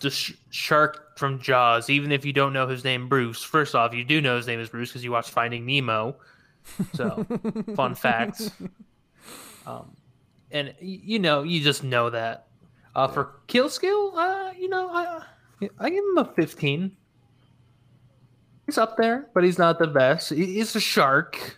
[0.00, 1.88] the sh- shark from Jaws.
[1.88, 3.42] Even if you don't know his name, Bruce.
[3.42, 6.16] First off, you do know his name is Bruce because you watched Finding Nemo.
[6.94, 7.24] So,
[7.76, 8.50] fun facts.
[9.66, 9.96] Um,
[10.50, 12.48] and y- you know, you just know that.
[12.94, 15.22] Uh, For kill skill, uh, you know, I
[15.78, 16.96] I give him a 15.
[18.70, 20.30] He's up there, but he's not the best.
[20.30, 21.56] He- He's a shark.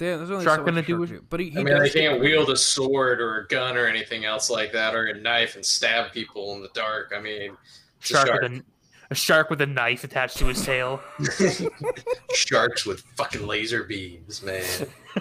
[0.00, 1.24] Yeah, there's only Shark so gonna much do shark what- can do.
[1.28, 4.24] But he, he I mean, they can't wield a sword or a gun or anything
[4.24, 7.12] else like that, or a knife and stab people in the dark.
[7.14, 7.56] I mean,
[8.00, 8.42] it's a shark, shark.
[8.42, 8.62] with a,
[9.10, 11.00] a shark with a knife attached to his tail.
[12.34, 14.64] sharks with fucking laser beams, man.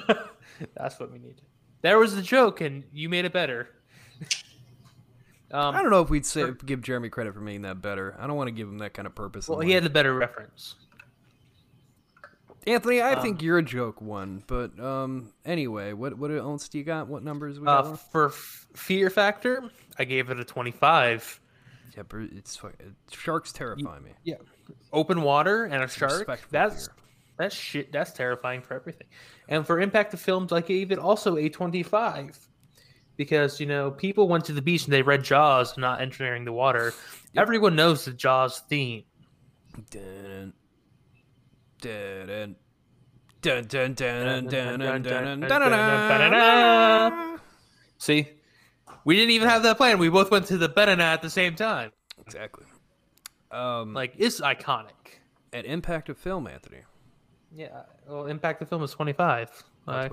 [0.78, 1.42] That's what we need.
[1.82, 3.70] There was the joke, and you made it better.
[5.54, 8.16] I Um, don't know if we'd say give Jeremy credit for making that better.
[8.20, 9.48] I don't want to give him that kind of purpose.
[9.48, 9.76] well, he life.
[9.76, 10.76] had the better reference.
[12.68, 16.78] Anthony, I um, think you're a joke one, but um, anyway, what what else do
[16.80, 17.08] you got?
[17.08, 17.86] What numbers we got?
[17.86, 18.12] Uh, left?
[18.12, 21.40] for f- fear factor, I gave it a twenty-five.
[21.96, 22.60] yeah, Bru- it's
[23.12, 24.12] sharks terrify me.
[24.24, 24.36] Yeah,
[24.92, 26.12] open water and a shark.
[26.12, 26.96] Respectful That's fear.
[27.38, 27.92] that's shit.
[27.92, 29.08] That's terrifying for everything.
[29.48, 32.36] And for impact of films, I gave it also a twenty-five
[33.16, 36.52] because you know people went to the beach and they read Jaws, not entering the
[36.52, 36.94] water.
[37.38, 39.04] Everyone knows the Jaws theme.
[39.92, 40.54] Dun,
[47.98, 48.28] See?
[49.04, 50.00] We didn't even have that plan.
[50.00, 51.92] We both went to the banana at the same time.
[52.26, 52.66] Exactly.
[53.52, 55.20] Um, like, it's iconic.
[55.54, 56.80] At Impact of Film, Anthony.
[57.54, 57.84] Yeah.
[58.08, 59.64] Well, Impact of Film is 25.
[59.88, 60.12] Right?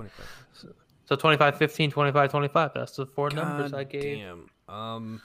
[1.05, 2.71] So, 25, 15, 25, 25.
[2.73, 4.19] That's the four numbers I gave.
[4.19, 4.47] Damn.
[4.69, 5.21] Um,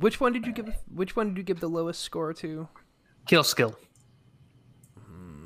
[0.00, 0.74] which one did you give?
[0.92, 2.68] Which one did you give the lowest score to?
[3.26, 3.76] Kill skill.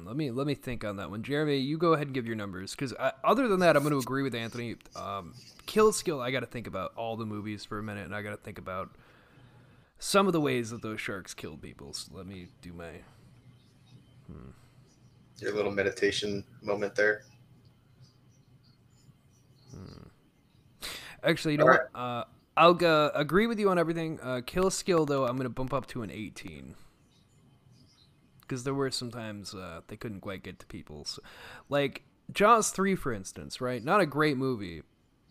[0.06, 1.58] Let me let me think on that one, Jeremy.
[1.58, 4.22] You go ahead and give your numbers, because other than that, I'm going to agree
[4.22, 4.76] with Anthony.
[4.96, 5.34] Um,
[5.66, 8.22] Kill Skill, I got to think about all the movies for a minute, and I
[8.22, 8.90] got to think about
[9.98, 11.92] some of the ways that those sharks killed people.
[11.92, 12.90] So let me do my.
[15.38, 17.22] Your little meditation moment there.
[21.24, 21.90] Actually, you know All what?
[21.94, 22.24] Uh,
[22.56, 24.20] I'll uh, agree with you on everything.
[24.22, 26.74] Uh, Kill Skill, though, I'm going to bump up to an 18.
[28.46, 31.04] Because there were sometimes uh, they couldn't quite get to people.
[31.04, 31.22] So,
[31.68, 32.02] like,
[32.32, 33.82] Jaws 3, for instance, right?
[33.82, 34.82] Not a great movie,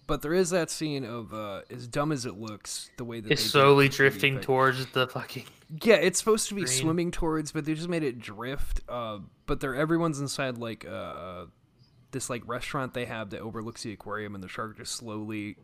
[0.07, 3.31] but there is that scene of, uh, as dumb as it looks, the way that
[3.31, 5.45] It's slowly the 3D drifting towards the fucking.
[5.81, 6.73] Yeah, it's supposed to be Green.
[6.73, 8.81] swimming towards, but they just made it drift.
[8.87, 11.45] Uh, but they're everyone's inside like uh,
[12.11, 15.57] this like restaurant they have that overlooks the aquarium, and the shark just slowly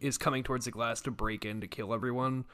[0.00, 2.44] is coming towards the glass to break in to kill everyone.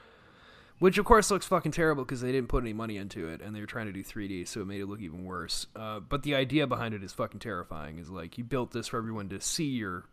[0.80, 3.54] Which of course looks fucking terrible because they didn't put any money into it, and
[3.54, 5.66] they were trying to do 3D, so it made it look even worse.
[5.76, 7.98] Uh, but the idea behind it is fucking terrifying.
[7.98, 10.04] Is like you built this for everyone to see your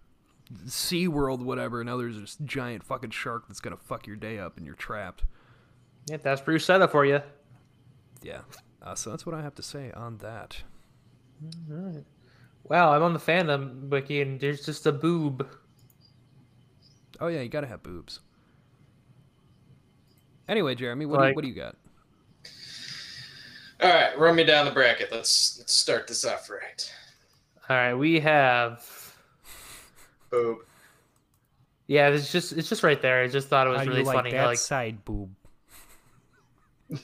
[0.67, 1.81] Sea World, whatever.
[1.81, 4.75] And now there's this giant fucking shark that's gonna fuck your day up, and you're
[4.75, 5.23] trapped.
[6.07, 7.21] Yeah, that's Bruce setup for you.
[8.21, 8.41] Yeah.
[8.81, 10.63] Uh, so that's what I have to say on that.
[11.71, 12.03] All right.
[12.63, 15.47] Wow, I'm on the fandom wiki and there's just a boob.
[17.19, 18.19] Oh yeah, you gotta have boobs.
[20.51, 21.77] Anyway, Jeremy, what, do, you, what do you got?
[23.81, 25.09] All right, run me down the bracket.
[25.09, 26.93] Let's let's start this off right.
[27.69, 28.85] All right, we have.
[30.29, 30.57] Boob.
[31.87, 33.23] Yeah, it's just it's just right there.
[33.23, 34.31] I just thought it was How really you like funny.
[34.31, 35.33] that Like, side boob?
[36.89, 36.97] yeah,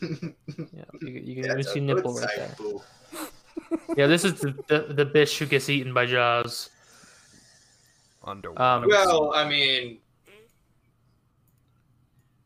[1.01, 2.53] you, you can Yeah, even a see good nipple right there.
[2.57, 2.81] boob.
[3.95, 6.69] Yeah, this is the, the the bish who gets eaten by Jaws.
[8.25, 8.61] Underwater.
[8.61, 9.99] Um, Well, I mean,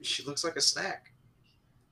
[0.03, 1.11] she looks like a snack.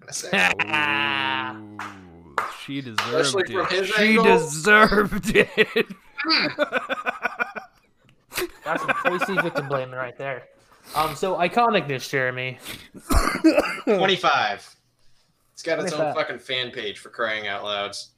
[0.01, 1.55] And a snack.
[1.55, 3.71] Ooh, she deserved Especially from it.
[3.71, 4.23] his She angle.
[4.25, 5.85] deserved it.
[8.63, 10.43] That's some crazy victim blaming right there.
[10.95, 12.57] Um, so iconicness, Jeremy.
[13.85, 14.75] 25.
[15.53, 18.11] It's got its own fucking fan page for crying out louds.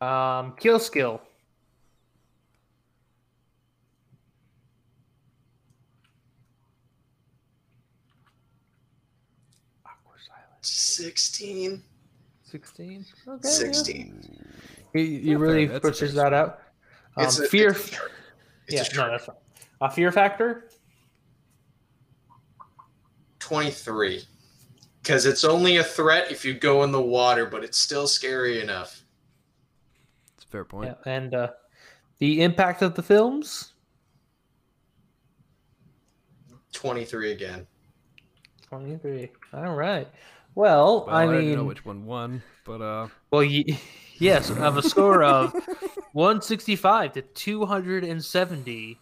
[0.00, 1.20] Um, kill skill.
[10.66, 11.82] 16.
[12.44, 13.06] 16.
[13.28, 13.48] Okay.
[13.48, 14.46] 16.
[14.94, 15.80] You, you really fair.
[15.80, 16.60] Pushes that out.
[17.16, 17.70] Um, It's a, fear.
[17.70, 17.98] It's a.
[18.68, 19.36] It's yeah, a no, that's fine.
[19.80, 20.70] A fear factor.
[23.38, 24.24] 23.
[25.02, 28.60] Because it's only a threat if you go in the water, but it's still scary
[28.60, 29.04] enough.
[30.34, 30.96] It's a fair point.
[31.06, 31.50] Yeah, and uh,
[32.18, 33.74] the impact of the films.
[36.72, 37.66] 23 again.
[38.68, 39.30] 23.
[39.54, 40.08] All right.
[40.56, 43.78] Well, Well, I I, mean, didn't know which one won, but uh, well, ye-
[44.18, 45.52] yes, of a score of
[46.12, 48.98] 165 to 270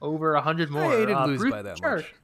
[0.00, 0.90] over 100 more.
[0.92, 1.96] he didn't Uh, lose Bruce by that Shark.
[2.02, 2.14] much.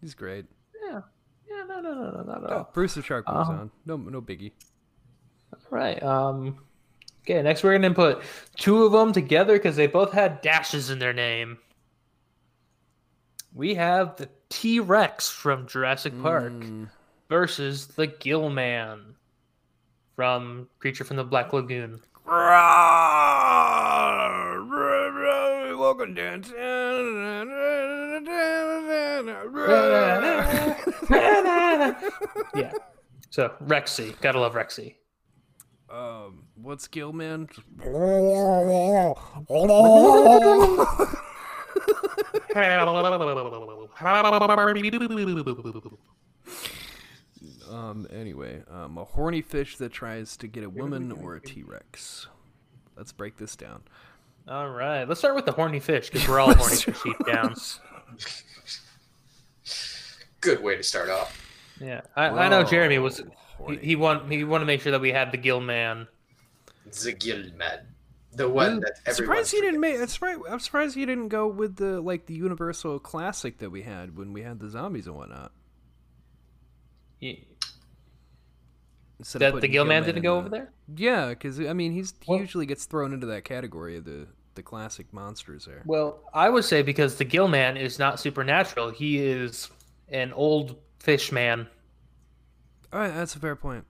[0.00, 0.46] He's great.
[0.86, 1.00] Yeah.
[1.48, 2.46] Yeah, no, no, no, no, no, no.
[2.48, 3.52] Oh, Bruce the Shark moves Uh-huh.
[3.62, 3.70] on.
[3.84, 4.52] No, no biggie.
[5.68, 6.00] Right.
[6.02, 6.58] Um.
[7.22, 7.42] Okay.
[7.42, 8.22] Next, we're gonna put
[8.56, 11.58] two of them together because they both had dashes in their name.
[13.52, 16.88] We have the T Rex from Jurassic Park Mm,
[17.30, 19.14] versus the Gill Man
[20.16, 22.00] from Creature from the Black Lagoon.
[25.78, 26.50] Welcome dance.
[32.54, 32.72] yeah.
[33.30, 34.96] So Rexy, gotta love Rexy.
[35.88, 37.48] um, what's Gilman?
[47.70, 51.62] Um, anyway, um, a horny fish that tries to get a woman or a T
[51.62, 52.26] Rex.
[52.96, 53.82] Let's break this down.
[54.48, 57.54] All right, let's start with the horny fish because we're all horny fish deep down.
[60.40, 61.46] Good way to start off.
[61.80, 63.24] Yeah, I, I know Jeremy was he,
[63.56, 63.78] horny.
[63.78, 66.08] he want he wanted to make sure that we had the Gill Man.
[67.04, 67.86] The Gilman.
[68.32, 70.00] The one that everyone surprised he didn't make.
[70.00, 73.82] I'm surprised, I'm surprised he didn't go with the like the Universal classic that we
[73.82, 75.52] had when we had the zombies and whatnot.
[77.18, 77.49] He- Instead of
[79.22, 80.72] that the Gill Man Gilman didn't go the- over there.
[80.96, 84.26] Yeah, because I mean he's he Well- usually gets thrown into that category of the
[84.56, 85.82] the classic monsters there.
[85.86, 88.90] Well, I would say because the Gill Man is not supernatural.
[88.90, 89.70] He is
[90.08, 91.68] an old fish man.
[92.92, 93.84] All right, that's a fair point.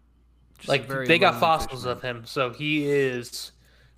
[0.58, 3.52] Just like they got fossils of him, so he is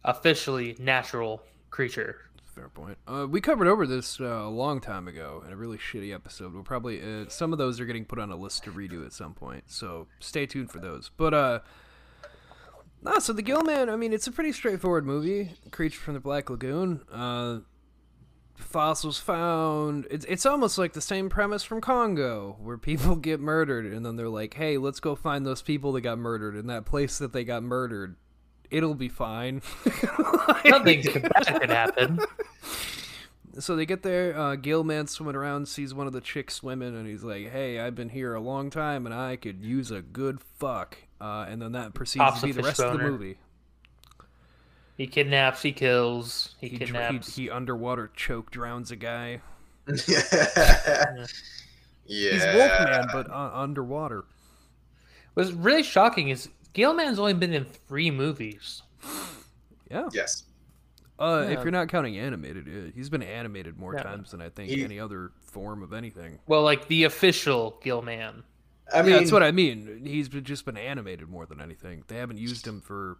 [0.04, 2.18] officially natural creature.
[2.54, 2.98] Fair point.
[3.08, 6.52] Uh, we covered over this uh, a long time ago in a really shitty episode.
[6.52, 9.14] We'll probably uh, some of those are getting put on a list to redo at
[9.14, 11.10] some point, so stay tuned for those.
[11.16, 11.60] But uh,
[13.02, 13.88] no, so the Gillman.
[13.88, 15.52] I mean, it's a pretty straightforward movie.
[15.70, 17.00] Creature from the Black Lagoon.
[17.10, 17.60] Uh,
[18.54, 20.06] fossils found.
[20.10, 24.16] It's it's almost like the same premise from Congo, where people get murdered, and then
[24.16, 27.32] they're like, "Hey, let's go find those people that got murdered in that place that
[27.32, 28.16] they got murdered.
[28.72, 29.62] It'll be fine."
[30.64, 32.18] Nothing bad could happen.
[33.58, 34.36] So they get there.
[34.38, 37.94] Uh, Gilman swimming around, sees one of the chicks swimming, and he's like, "Hey, I've
[37.94, 41.72] been here a long time, and I could use a good fuck." Uh, and then
[41.72, 43.36] that proceeds Pops to be the fish rest of the movie.
[44.96, 45.62] He kidnaps.
[45.62, 46.54] He kills.
[46.60, 47.36] He, He, dr- kidnaps.
[47.36, 49.40] he, he underwater choke drowns a guy.
[49.86, 51.26] yeah.
[52.06, 54.24] He's Wolfman, but uh, underwater.
[55.34, 58.82] What's really shocking is Gilman's only been in three movies.
[59.90, 60.08] Yeah.
[60.12, 60.44] Yes.
[61.18, 64.02] Uh, if you're not counting animated, he's been animated more Yeah.
[64.02, 66.38] times than I think He- any other form of anything.
[66.46, 68.42] Well, like the official Gilman.
[68.92, 70.02] I yeah, mean, that's what I mean.
[70.04, 72.04] He's been, just been animated more than anything.
[72.08, 73.18] They haven't used him for.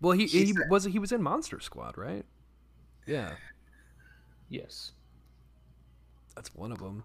[0.00, 2.24] Well, he, he was he was in Monster Squad, right?
[3.06, 3.34] Yeah,
[4.48, 4.92] Yes.
[6.34, 7.04] that's one of them.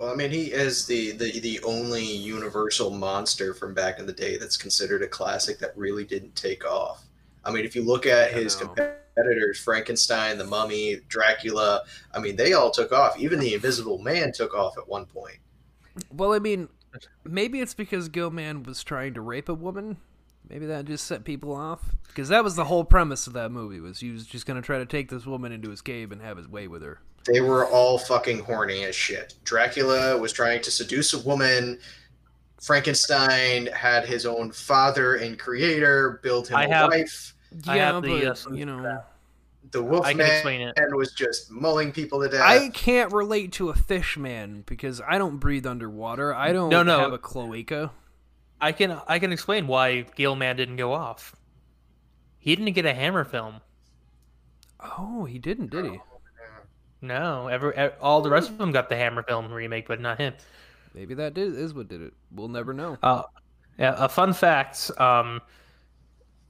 [0.00, 4.14] Well, I mean, he is the, the the only Universal monster from back in the
[4.14, 7.04] day that's considered a classic that really didn't take off.
[7.44, 8.68] I mean, if you look at I his know.
[8.68, 11.82] competitors, Frankenstein, the Mummy, Dracula,
[12.14, 13.18] I mean, they all took off.
[13.18, 15.36] Even the Invisible Man took off at one point.
[16.10, 16.70] Well, I mean,
[17.24, 19.98] maybe it's because Gilman was trying to rape a woman,
[20.50, 23.78] Maybe that just set people off because that was the whole premise of that movie
[23.80, 26.36] was he was just gonna try to take this woman into his cave and have
[26.36, 26.98] his way with her.
[27.26, 29.34] They were all fucking horny as shit.
[29.44, 31.78] Dracula was trying to seduce a woman.
[32.60, 37.34] Frankenstein had his own father and creator, build him I a have- wife.
[37.66, 39.02] I yeah, have the, but uh, you know,
[39.72, 40.74] The I can Wolfman explain it.
[40.96, 42.42] was just mulling people to death.
[42.42, 46.32] I can't relate to a fish man because I don't breathe underwater.
[46.32, 46.98] I don't No, no.
[47.00, 47.90] have a cloaca.
[48.60, 51.34] I can I can explain why Gilman didn't go off.
[52.38, 53.60] He didn't get a Hammer film.
[54.80, 56.00] Oh, he didn't, did he?
[57.02, 60.34] No, every, all the rest of them got the Hammer film remake, but not him.
[60.94, 62.14] Maybe that did, is what did it.
[62.30, 62.98] We'll never know.
[63.02, 63.22] Uh,
[63.78, 65.40] yeah, a fun fact: um,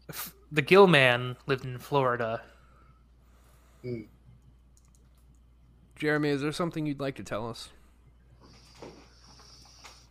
[0.09, 2.43] f- the Gill Man lived in Florida.
[5.97, 7.71] Jeremy, is there something you'd like to tell us?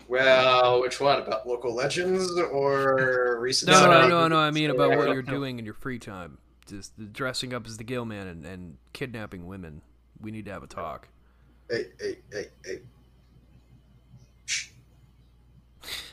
[0.09, 1.21] Well, which one?
[1.21, 3.71] About local legends or recent?
[3.71, 6.39] No, no, no, no, no, I mean about what you're doing in your free time.
[6.65, 9.81] Just dressing up as the Gill Man and, and kidnapping women.
[10.19, 11.07] We need to have a talk.
[11.69, 12.79] Hey, hey, hey, hey.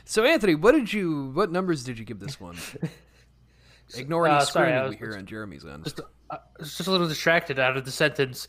[0.05, 1.31] So, Anthony, what did you?
[1.33, 2.57] What numbers did you give this one?
[3.97, 5.85] Ignore any Uh, sorry, I screaming we hear on Jeremy's end.
[5.85, 8.47] Just, I was just a little distracted out of the sentence.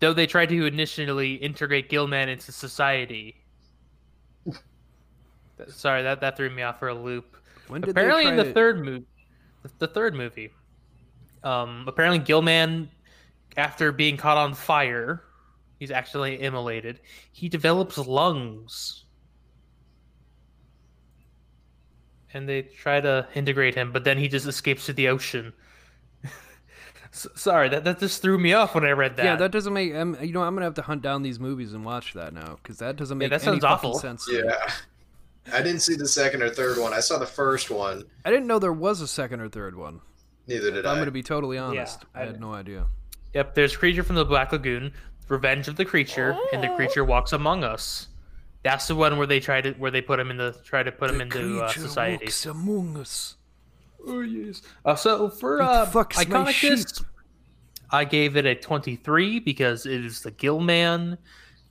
[0.00, 3.36] Though they tried to initially integrate Gilman into society.
[5.58, 7.36] That- Sorry, that, that threw me off for a loop.
[7.68, 9.04] When did apparently in the to- third movie
[9.78, 10.50] the third movie
[11.44, 12.88] um apparently gilman
[13.58, 15.22] after being caught on fire
[15.78, 17.00] he's actually immolated
[17.32, 19.04] he develops lungs
[22.32, 25.52] and they try to integrate him but then he just escapes to the ocean
[27.12, 29.72] S- sorry that, that just threw me off when i read that Yeah, that doesn't
[29.72, 29.94] make.
[29.94, 32.58] Um, you know, I'm gonna have to hunt down these movies and watch that now
[32.62, 33.98] because that doesn't make that any sounds fucking awful.
[33.98, 34.26] sense.
[34.30, 34.70] Yeah.
[35.52, 36.92] I didn't see the second or third one.
[36.92, 38.04] I saw the first one.
[38.24, 40.00] I didn't know there was a second or third one.
[40.46, 40.92] Neither did I'm I.
[40.94, 42.04] Am gonna be totally honest.
[42.14, 42.86] I I had no idea.
[43.34, 44.92] yep there's creature from the black lagoon
[45.28, 48.08] revenge of the creature and the creature walks among us
[48.62, 50.90] that's the one where they try to where they put him in the try to
[50.92, 53.36] put him into uh, society walks among us.
[54.06, 54.62] Oh yes.
[54.84, 57.04] Uh, so for It uh, fucks my iconicness,
[57.90, 61.18] I gave it a twenty-three because it is the Gill Man.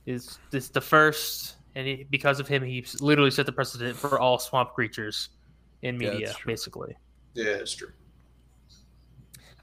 [0.06, 4.18] Is this the first, and he, because of him, he literally set the precedent for
[4.18, 5.30] all swamp creatures
[5.82, 6.52] in media, that's true.
[6.52, 6.96] basically.
[7.34, 7.92] yeah, it's true.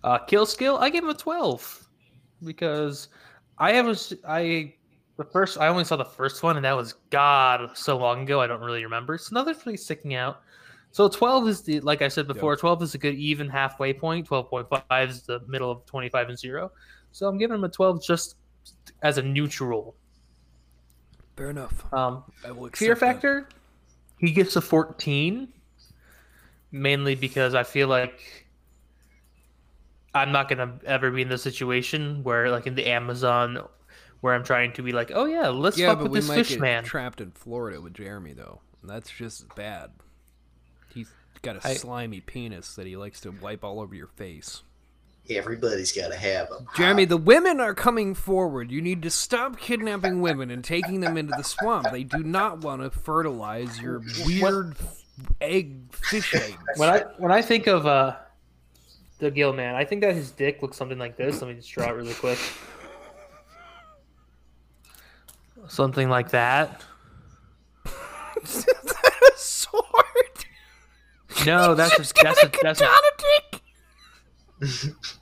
[0.04, 1.88] Uh, kill skill, I gave him a twelve
[2.44, 3.10] because
[3.58, 4.76] I have a s- I
[5.18, 8.40] the first I only saw the first one, and that was God so long ago.
[8.40, 9.18] I don't really remember.
[9.18, 10.42] So nothing's really sticking out.
[10.92, 12.56] So twelve is the like I said before.
[12.56, 14.28] Twelve is a good even halfway point.
[14.28, 16.72] Twelve point five is the middle of twenty five and zero.
[17.12, 18.36] So I'm giving him a twelve just
[19.02, 19.96] as a neutral.
[21.38, 21.92] Fair enough.
[21.94, 23.00] Um, I will accept fear that.
[23.00, 23.50] factor,
[24.20, 25.50] he gets a fourteen,
[26.72, 28.46] mainly because I feel like
[30.14, 33.60] I'm not gonna ever be in the situation where, like in the Amazon,
[34.22, 36.84] where I'm trying to be like, oh yeah, let's Yeah, fuck with this fish man.
[36.84, 38.62] trapped in Florida with Jeremy though.
[38.84, 39.92] That's just bad.
[40.94, 41.10] He's
[41.42, 44.62] got a I- slimy penis that he likes to wipe all over your face.
[45.30, 46.68] Everybody's got to have them.
[46.76, 48.72] Jeremy, the women are coming forward.
[48.72, 51.88] You need to stop kidnapping women and taking them into the swamp.
[51.92, 55.04] They do not want to fertilize your weird f-
[55.42, 56.58] egg fish eggs.
[56.76, 58.18] when I when I think of uh,
[59.20, 61.42] the Gill man, I think that his dick looks something like this.
[61.42, 62.40] Let me just draw it really quick.
[65.68, 66.84] Something like that.
[67.86, 69.86] a sword.
[71.46, 73.55] No, that's a, that's a, that's a, a dick.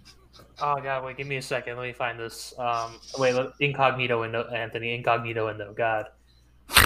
[0.65, 1.77] Oh god, wait, give me a second.
[1.77, 2.53] Let me find this.
[2.57, 4.93] Um, wait, let, incognito window, Anthony.
[4.93, 5.73] Incognito window.
[5.73, 6.05] God.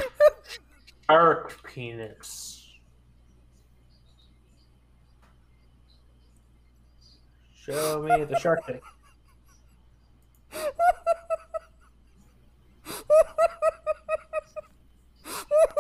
[1.10, 2.58] Shark penis.
[7.54, 8.82] Show me the shark dick.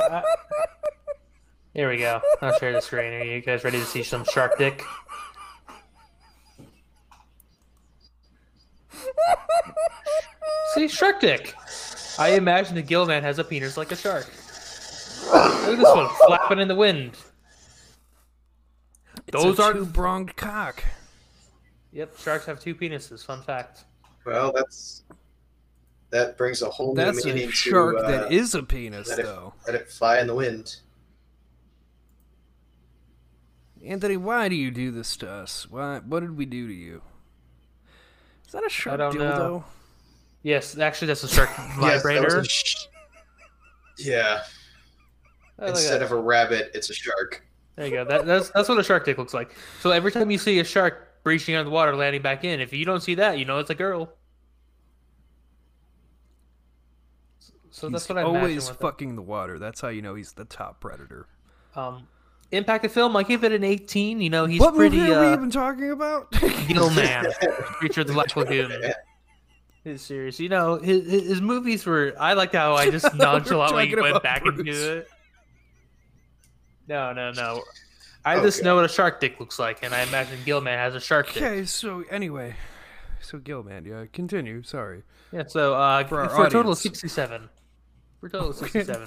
[0.01, 0.21] Uh,
[1.73, 2.21] here we go.
[2.41, 3.13] I'll share the screen.
[3.13, 4.83] Are you guys ready to see some shark dick?
[10.73, 11.53] See, shark dick.
[12.19, 14.27] I imagine the gill man has a penis like a shark.
[15.31, 17.11] Look at this one flapping in the wind.
[19.31, 20.83] Those a are two-pronged cock.
[21.91, 23.25] Yep, sharks have two penises.
[23.25, 23.85] Fun fact.
[24.25, 25.03] Well, that's
[26.09, 29.19] that brings a whole new meaning a shark to uh, that is a penis, let
[29.19, 29.53] it- though.
[29.65, 30.77] let it fly in the wind.
[33.85, 35.69] Anthony, why do you do this to us?
[35.69, 35.99] Why?
[35.99, 37.01] What did we do to you?
[38.47, 39.19] Is that a shark don't dildo?
[39.37, 39.65] know.
[40.43, 41.49] Yes, actually, that's a shark
[41.81, 42.39] Yes, vibrator.
[42.39, 42.87] a sh-
[43.99, 44.43] yeah.
[45.59, 47.43] Oh, Instead of a rabbit, it's a shark.
[47.75, 48.05] There you go.
[48.05, 49.55] That, that's that's what a shark dick looks like.
[49.81, 52.71] So every time you see a shark breaching under the water, landing back in, if
[52.73, 54.13] you don't see that, you know it's a girl.
[57.71, 58.81] So that's what I imagine always with it.
[58.81, 59.59] fucking the water.
[59.59, 61.27] That's how you know he's the top predator.
[61.75, 62.07] Um,
[62.51, 64.21] impact of film, I give it an 18.
[64.21, 66.31] You know, he's what pretty movie are we uh, even talking about?
[66.67, 68.93] Gilman, Creature of the Black Lagoon.
[69.83, 72.13] His series, you know, his, his his movies were.
[72.19, 74.59] I liked how I just nonchalantly went back Bruce.
[74.59, 75.07] into it.
[76.87, 77.63] No, no, no.
[78.25, 78.65] I Oh, just God.
[78.65, 81.43] know what a shark dick looks like, and I imagine Gilman has a shark dick.
[81.43, 82.55] okay, so anyway,
[83.21, 84.63] so Gilman, yeah, continue.
[84.63, 85.03] Sorry.
[85.31, 87.49] Yeah, so uh, For for, a total of 67.
[88.19, 89.03] For a total of 67.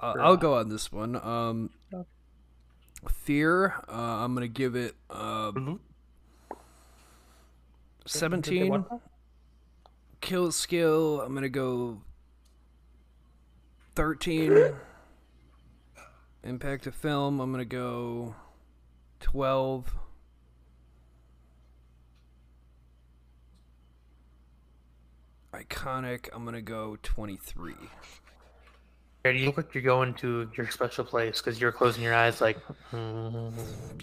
[0.00, 1.16] Uh, For, I'll uh, go on this one.
[1.16, 1.70] Um,
[3.10, 3.74] Fear.
[3.88, 5.78] Uh, I'm gonna give it uh, Mhm.
[8.06, 8.84] seventeen.
[10.20, 11.20] Kill skill.
[11.20, 12.00] I'm gonna go
[13.94, 14.74] thirteen.
[16.42, 17.40] Impact of film.
[17.40, 18.34] I'm gonna go
[19.20, 19.94] twelve.
[25.52, 26.28] Iconic.
[26.32, 27.76] I'm gonna go twenty-three.
[29.24, 32.42] Jared, you look like you're going to your special place because you're closing your eyes
[32.42, 32.58] like.
[32.90, 33.48] "Hmm."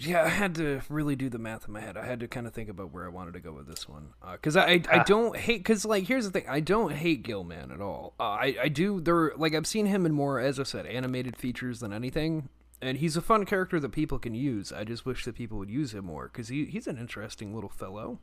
[0.00, 1.96] Yeah, I had to really do the math in my head.
[1.96, 4.08] I had to kind of think about where I wanted to go with this one,
[4.32, 5.04] because I I Ah.
[5.04, 8.14] don't hate because like here's the thing I don't hate Gilman at all.
[8.18, 11.36] Uh, I I do there like I've seen him in more as I said animated
[11.36, 12.48] features than anything,
[12.80, 14.72] and he's a fun character that people can use.
[14.72, 17.70] I just wish that people would use him more because he he's an interesting little
[17.70, 18.18] fellow.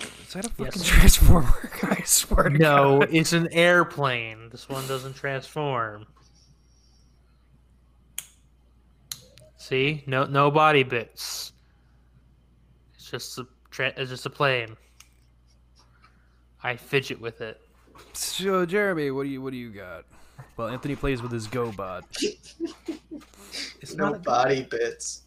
[0.00, 0.84] Is that a fucking Yes.
[0.88, 1.70] transformer?
[1.82, 3.08] I swear to No, God.
[3.12, 4.48] it's an airplane.
[4.50, 6.06] This one doesn't transform.
[9.56, 11.52] See, no, no body bits.
[12.94, 14.76] It's just a, tra- it's just a plane.
[16.62, 17.60] I fidget with it.
[18.12, 20.04] So Jeremy, what do you what do you got?
[20.56, 22.02] Well, Anthony plays with his GoBot.
[23.80, 24.24] It's No not.
[24.24, 25.22] Body bits.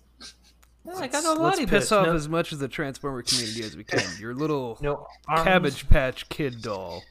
[0.88, 3.62] No, I got no Let's body piss off no, as much of the Transformer community
[3.64, 4.02] as we can.
[4.20, 5.44] Your little no arms.
[5.44, 7.04] Cabbage Patch Kid doll.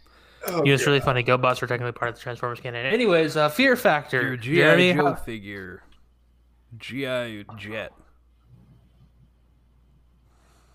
[0.49, 0.91] Oh, You know, it's God.
[0.91, 1.23] really funny.
[1.25, 2.87] GoBots are technically part of the Transformers canon.
[2.87, 4.23] Anyways, uh, Fear Factor.
[4.23, 5.83] Your GI Jeremy, Joe how- figure.
[6.79, 7.93] GI Jet.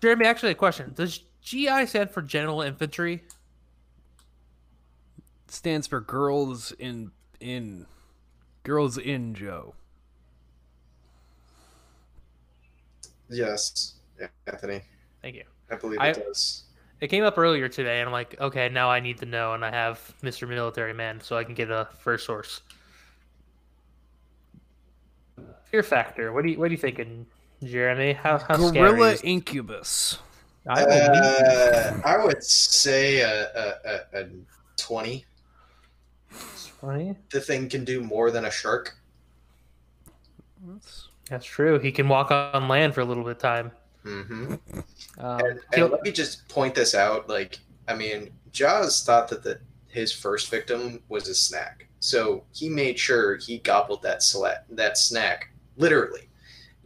[0.00, 0.92] Jeremy, actually, a question.
[0.94, 3.22] Does GI stand for General Infantry?
[5.48, 7.86] Stands for Girls in in
[8.62, 9.74] Girls in Joe.
[13.32, 13.94] Yes,
[14.46, 14.82] Anthony.
[15.22, 15.44] Thank you.
[15.70, 16.64] I believe I- it does.
[17.00, 19.64] It came up earlier today, and I'm like, okay, now I need to know, and
[19.64, 20.48] I have Mr.
[20.48, 22.60] Military Man, so I can get a first source.
[25.64, 26.32] Fear Factor.
[26.32, 27.26] What do you What are you thinking,
[27.64, 28.12] Jeremy?
[28.12, 30.18] How how scary Gorilla is- Incubus.
[30.68, 34.28] I will Uh, I would say a, a, a, a
[34.76, 35.24] 20.
[36.30, 37.16] Funny.
[37.30, 38.94] The thing can do more than a shark.
[40.64, 41.78] That's- That's true.
[41.78, 43.72] He can walk on land for a little bit of time.
[44.02, 44.52] hmm
[45.18, 47.26] Um, And, and let me just point this out.
[47.26, 47.58] Like,
[47.88, 52.98] I mean, Jaws thought that the, his first victim was a snack, so he made
[52.98, 56.28] sure he gobbled that sla- that snack literally.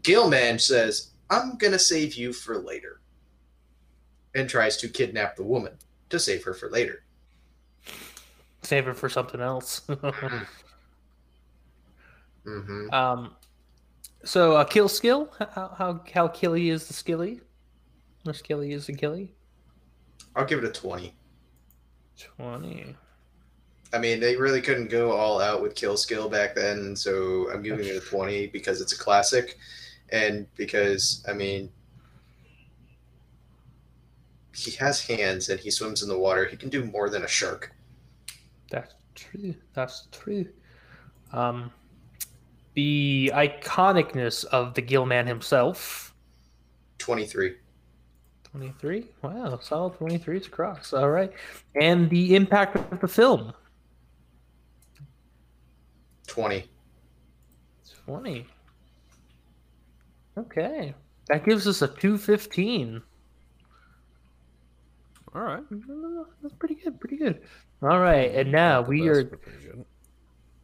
[0.05, 3.01] Gilman says, "I'm gonna save you for later,"
[4.37, 5.73] and tries to kidnap the woman
[6.11, 7.03] to save her for later.
[8.63, 9.81] save her for something else.
[12.45, 13.35] hmm um,
[14.27, 15.33] so uh, kill skill.
[15.39, 17.41] How how how killy is the skilly?
[18.27, 19.35] Or skilly is the killy?
[20.35, 21.15] I'll give it a twenty.
[22.19, 22.97] Twenty.
[23.93, 27.63] I mean, they really couldn't go all out with kill skill back then, so I'm
[27.63, 29.57] giving it a 20 because it's a classic
[30.11, 31.71] and because, I mean,
[34.55, 36.45] he has hands and he swims in the water.
[36.47, 37.73] He can do more than a shark.
[38.71, 39.55] That's true.
[39.75, 40.47] That's true.
[41.33, 41.71] Um,
[42.77, 46.15] the iconicness of the Gillman himself.
[46.99, 47.57] 23.
[48.45, 49.07] 23.
[49.23, 50.93] Wow, solid 23s across.
[50.93, 51.33] All right.
[51.81, 53.53] And the impact of the film.
[56.29, 56.69] 20.
[58.05, 58.47] 20.
[60.39, 60.95] Okay.
[61.29, 63.03] That gives us a 215.
[65.35, 65.63] All right.
[66.43, 67.01] That's pretty good.
[67.01, 67.41] Pretty good.
[67.83, 68.35] All right.
[68.35, 69.66] And now Not we are but pretty good.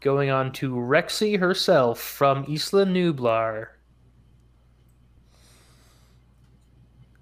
[0.03, 3.68] Going on to Rexy herself from Isla Nublar.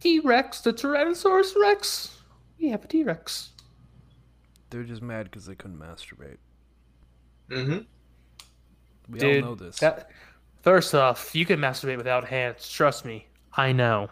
[0.01, 2.19] T Rex, the Tyrannosaurus Rex.
[2.59, 3.51] We have a T Rex.
[4.71, 6.39] They're just mad because they couldn't masturbate.
[7.51, 7.79] Mm-hmm.
[9.13, 9.79] We Dude, all know this.
[9.81, 10.11] That,
[10.63, 12.69] first off, you can masturbate without hands.
[12.71, 13.27] Trust me.
[13.55, 14.09] I know.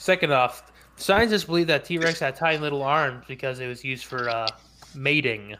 [0.00, 4.06] Second off, Scientists believe that T Rex had tiny little arms because it was used
[4.06, 4.46] for uh,
[4.94, 5.56] mating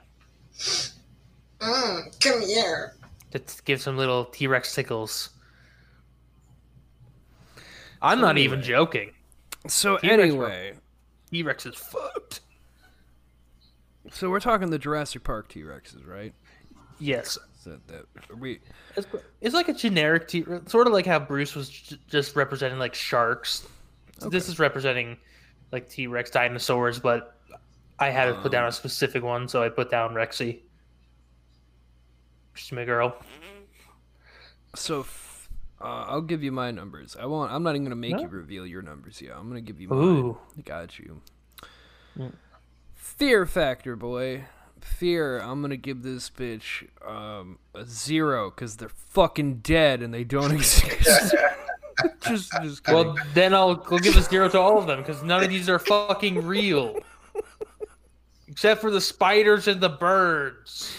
[1.61, 2.95] Mm, come here.
[3.33, 5.29] to give some little T Rex tickles.
[8.01, 9.11] I'm not even joking.
[9.69, 10.73] So T-Rex anyway,
[11.31, 12.41] T Rex is fucked.
[14.11, 16.33] so we're talking the Jurassic Park T Rexes, right?
[16.99, 17.37] Yes.
[17.63, 18.61] So that are we
[18.97, 19.07] It's,
[19.43, 20.73] it's like a generic T, Rex.
[20.73, 23.67] sort of like how Bruce was j- just representing like sharks.
[24.29, 25.17] This is representing
[25.73, 27.37] like T Rex dinosaurs, but
[27.99, 30.61] I had to put down a specific one, so I put down Rexy.
[32.55, 33.17] Just my girl.
[34.75, 35.01] so.
[35.01, 35.49] F-
[35.83, 37.17] uh, I'll give you my numbers.
[37.19, 37.51] I won't.
[37.51, 38.21] I'm not even gonna make No?
[38.23, 39.35] you reveal your numbers yet.
[39.37, 39.99] I'm gonna give you mine.
[39.99, 40.39] Ooh.
[40.65, 41.23] Got you.
[42.19, 42.35] Mm.
[42.95, 44.45] Fear factor, boy.
[44.83, 45.39] Fear.
[45.39, 50.53] I'm gonna give this bitch um, a zero because they're fucking dead and they don't
[50.53, 51.35] exist.
[52.27, 53.07] just, just kidding.
[53.07, 55.69] Well, then I'll, I'll give a zero to all of them because none of these
[55.69, 56.99] are fucking real.
[58.49, 60.93] Except for the spiders and the birds.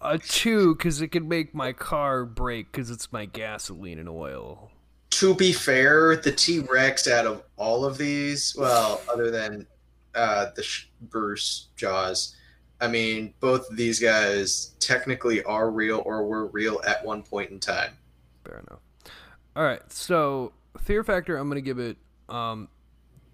[0.00, 4.70] a two because it could make my car break because it's my gasoline and oil.
[5.10, 9.66] To be fair, the T Rex out of all of these, well, other than
[10.14, 12.36] uh, the Sh- Bruce Jaws,
[12.80, 17.50] I mean, both of these guys technically are real or were real at one point
[17.50, 17.92] in time.
[18.44, 18.80] Fair enough.
[19.58, 20.52] All right, so
[20.82, 21.36] fear factor.
[21.36, 21.96] I'm gonna give it.
[22.28, 22.68] Um,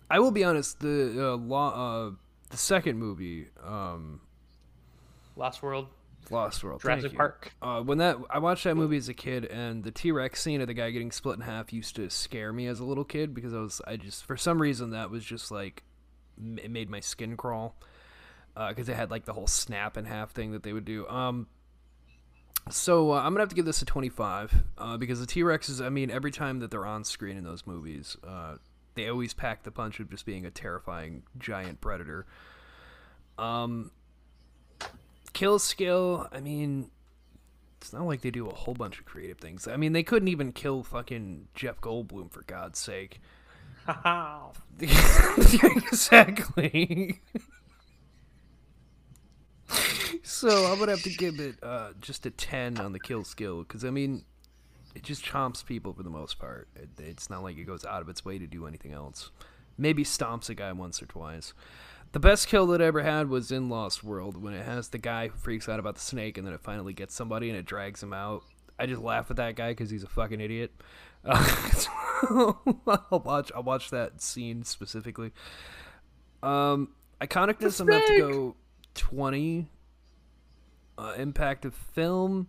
[0.09, 0.81] I will be honest.
[0.81, 2.11] The uh, law, uh,
[2.49, 4.22] the second movie, um,
[5.37, 5.89] Lost World,
[6.31, 7.14] Lost World, Jurassic.
[7.14, 7.53] Park.
[7.61, 10.62] Uh, when that I watched that movie as a kid, and the T Rex scene
[10.62, 13.35] of the guy getting split in half used to scare me as a little kid
[13.35, 15.83] because I was I just for some reason that was just like
[16.57, 17.77] it made my skin crawl
[18.70, 21.07] because it had like the whole snap in half thing that they would do.
[21.07, 21.49] Um,
[22.71, 25.85] so uh, I'm gonna have to give this a 25 uh, because the T Rexes.
[25.85, 28.57] I mean, every time that they're on screen in those movies, uh,
[28.95, 32.27] they always pack the punch of just being a terrifying giant predator.
[33.39, 33.91] Um,
[35.33, 36.29] kill skill.
[36.33, 36.91] I mean,
[37.81, 39.69] it's not like they do a whole bunch of creative things.
[39.69, 43.21] I mean, they couldn't even kill fucking Jeff Goldblum for God's sake.
[44.81, 47.21] exactly.
[50.23, 53.63] so I'm gonna have to give it uh, just a ten on the kill skill
[53.63, 54.25] because I mean,
[54.95, 56.69] it just chomps people for the most part.
[56.77, 59.31] It, it's not like it goes out of its way to do anything else.
[59.77, 61.53] Maybe stomps a guy once or twice.
[62.13, 64.99] The best kill that I ever had was in Lost World when it has the
[64.99, 67.67] guy who freaks out about the snake and then it finally gets somebody and it
[67.67, 68.45] drags him out.
[68.79, 70.73] I just laugh at that guy because he's a fucking idiot.
[71.25, 73.51] Uh, so I'll watch.
[73.55, 75.33] I'll watch that scene specifically.
[76.43, 76.91] Um,
[77.21, 77.81] iconicness.
[77.81, 78.57] I'm gonna have to go
[78.95, 79.69] twenty.
[80.97, 82.49] Uh, impact of film.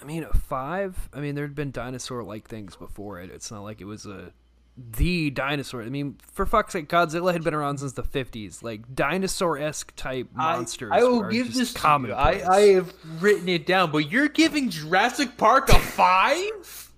[0.00, 1.08] I mean, a five.
[1.12, 3.30] I mean, there'd been dinosaur-like things before it.
[3.30, 4.32] It's not like it was a
[4.76, 5.82] the dinosaur.
[5.82, 8.62] I mean, for fuck's sake, Godzilla had been around since the fifties.
[8.62, 10.90] Like dinosaur-esque type monsters.
[10.92, 12.12] I, I will give this to you.
[12.12, 16.90] I, I have written it down, but you're giving Jurassic Park a five?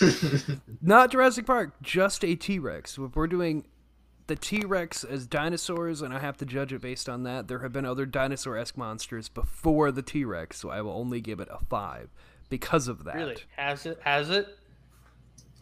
[0.82, 2.98] Not Jurassic Park, just a T Rex.
[2.98, 3.66] If we're doing
[4.30, 7.58] the T Rex as dinosaurs, and I have to judge it based on that, there
[7.58, 11.40] have been other dinosaur esque monsters before the T Rex, so I will only give
[11.40, 12.10] it a five
[12.48, 13.16] because of that.
[13.16, 13.36] Really?
[13.56, 13.98] Has it?
[14.04, 14.56] Has it?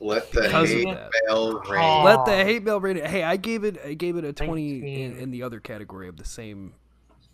[0.01, 1.11] Let the Because hate that.
[1.27, 1.71] mail Oh.
[1.71, 2.05] rain.
[2.05, 3.07] Let the hate mail rating.
[3.07, 3.81] Hey, I gave it.
[3.83, 6.75] I gave it a twenty in, in the other category of the same.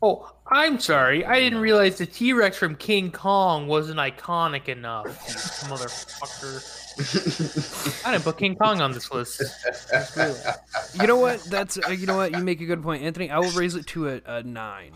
[0.00, 1.24] Oh, I'm sorry.
[1.24, 5.06] I didn't realize the T Rex from King Kong wasn't iconic enough.
[5.68, 6.83] Motherfucker.
[6.96, 9.42] I didn't put King Kong on this list.
[11.00, 11.42] You know what?
[11.44, 11.76] That's.
[11.78, 12.30] Uh, you know what?
[12.32, 13.28] You make a good point, Anthony.
[13.30, 14.92] I will raise it to a, a nine.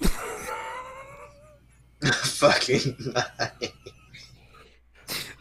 [2.02, 3.50] Fucking nice.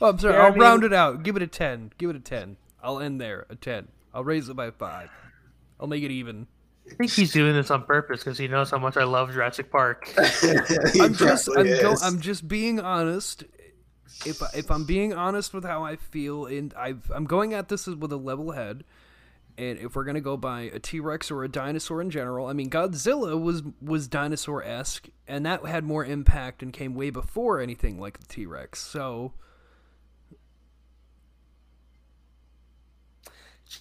[0.02, 0.34] Oh, I'm sorry.
[0.36, 1.24] Yeah, I I'll mean- round it out.
[1.24, 1.92] Give it a ten.
[1.98, 2.58] Give it a ten.
[2.82, 3.46] I'll end there.
[3.50, 3.88] A ten.
[4.14, 5.10] I'll raise it by five.
[5.80, 6.48] I'll make it even.
[6.90, 9.70] I think he's doing this on purpose because he knows how much I love Jurassic
[9.72, 10.12] Park.
[10.18, 11.50] I'm just.
[11.56, 11.96] I'm, go.
[12.02, 13.44] I'm just being honest.
[14.26, 17.70] If I- if I'm being honest with how I feel, and I've, I'm going at
[17.70, 18.84] this with a level head.
[19.60, 22.54] And if we're gonna go by a T Rex or a dinosaur in general, I
[22.54, 27.60] mean Godzilla was was dinosaur esque, and that had more impact and came way before
[27.60, 28.80] anything like the T Rex.
[28.80, 29.34] So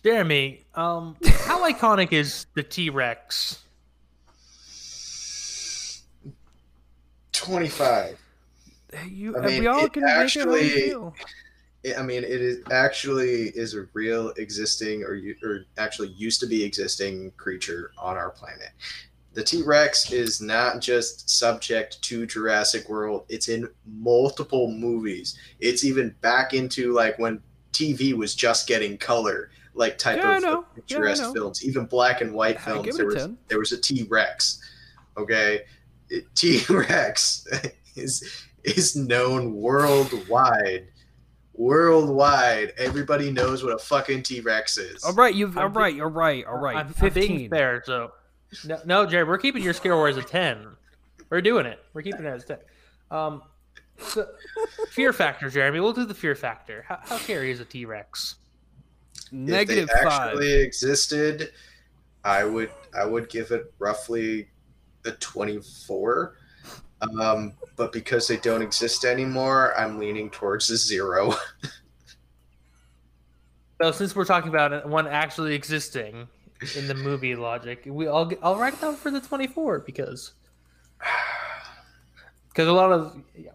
[0.02, 3.62] Jeremy, um, how iconic is the T Rex?
[7.32, 8.06] 25.
[8.10, 8.16] hey,
[9.04, 10.94] you, I mean, we all it can make it actually-
[11.96, 16.64] I mean, it is actually is a real existing or or actually used to be
[16.64, 18.70] existing creature on our planet.
[19.34, 25.38] The T Rex is not just subject to Jurassic World; it's in multiple movies.
[25.60, 27.40] It's even back into like when
[27.72, 32.20] TV was just getting color, like type Yeah, of of Yeah, picturesque films, even black
[32.20, 32.96] and white films.
[32.96, 33.38] There was 10.
[33.48, 34.58] there was a T Rex.
[35.18, 35.62] Okay,
[36.34, 37.46] T Rex
[37.94, 40.88] is is known worldwide.
[41.54, 45.02] Worldwide, everybody knows what a fucking T Rex is.
[45.04, 45.56] All right, you've.
[45.56, 46.76] I'm All be- right, all right, all right.
[46.76, 47.50] I'm, I'm being Fifteen.
[47.50, 48.12] fair, so
[48.66, 50.66] no, no, Jared, we're keeping your scare as a ten.
[51.30, 51.78] We're doing it.
[51.94, 52.58] We're keeping it as ten.
[53.10, 53.42] Um,
[53.98, 54.26] so,
[54.90, 55.80] fear factor, Jeremy.
[55.80, 56.84] We'll do the fear factor.
[56.86, 58.34] How, how scary is a T Rex?
[59.32, 60.28] Negative if they five.
[60.32, 61.52] actually existed,
[62.22, 64.48] I would I would give it roughly
[65.06, 66.34] a twenty four.
[67.20, 71.34] Um, but because they don't exist anymore, I'm leaning towards a zero.
[73.80, 76.28] So since we're talking about one actually existing
[76.76, 80.32] in the movie logic, we I'll I'll write it down for the twenty four because
[82.48, 83.50] because a lot of yeah.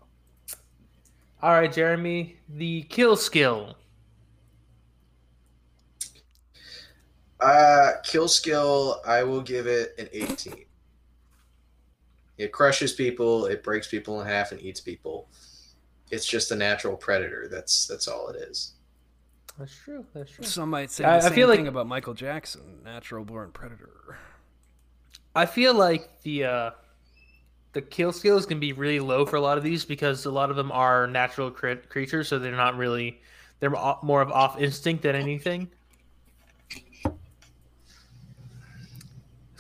[1.42, 3.76] All right, Jeremy, the kill skill.
[7.40, 10.66] Uh, kill skill, I will give it an 18.
[12.42, 15.30] It crushes people, it breaks people in half, and eats people.
[16.10, 17.48] It's just a natural predator.
[17.50, 18.74] That's that's all it is.
[19.60, 20.06] That's true.
[20.14, 20.44] That's true.
[20.44, 23.52] Some might say I- the I same feel like- thing about Michael Jackson, natural born
[23.52, 24.18] predator.
[25.36, 26.72] I feel like the uh,
[27.74, 30.50] the kill skills can be really low for a lot of these because a lot
[30.50, 33.22] of them are natural crit- creatures, so they're not really
[33.60, 33.70] they're
[34.02, 35.70] more of off instinct than anything.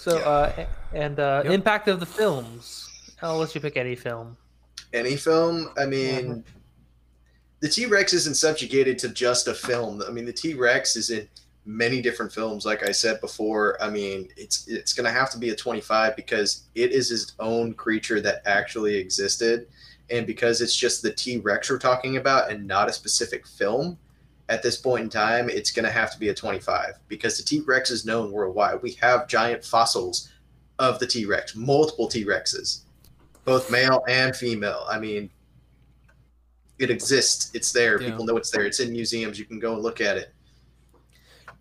[0.02, 1.54] So uh, and uh, Yep.
[1.54, 2.89] impact of the films.
[3.22, 4.36] I'll let you pick any film.
[4.93, 6.43] Any film, I mean,
[7.60, 10.02] the T Rex isn't subjugated to just a film.
[10.02, 11.30] I mean, the T Rex is in
[11.66, 12.66] many different films.
[12.66, 16.16] Like I said before, I mean, it's it's going to have to be a 25
[16.16, 19.68] because it is its own creature that actually existed,
[20.10, 23.99] and because it's just the T Rex we're talking about and not a specific film.
[24.52, 27.43] At this point in time, it's going to have to be a 25 because the
[27.43, 28.82] T Rex is known worldwide.
[28.82, 30.30] We have giant fossils
[30.78, 32.82] of the T Rex, multiple T Rexes,
[33.45, 34.86] both male and female.
[34.89, 35.30] I mean,
[36.80, 37.52] it exists.
[37.54, 38.02] It's there.
[38.02, 38.10] Yeah.
[38.10, 38.66] People know it's there.
[38.66, 39.39] It's in museums.
[39.39, 40.34] You can go and look at it.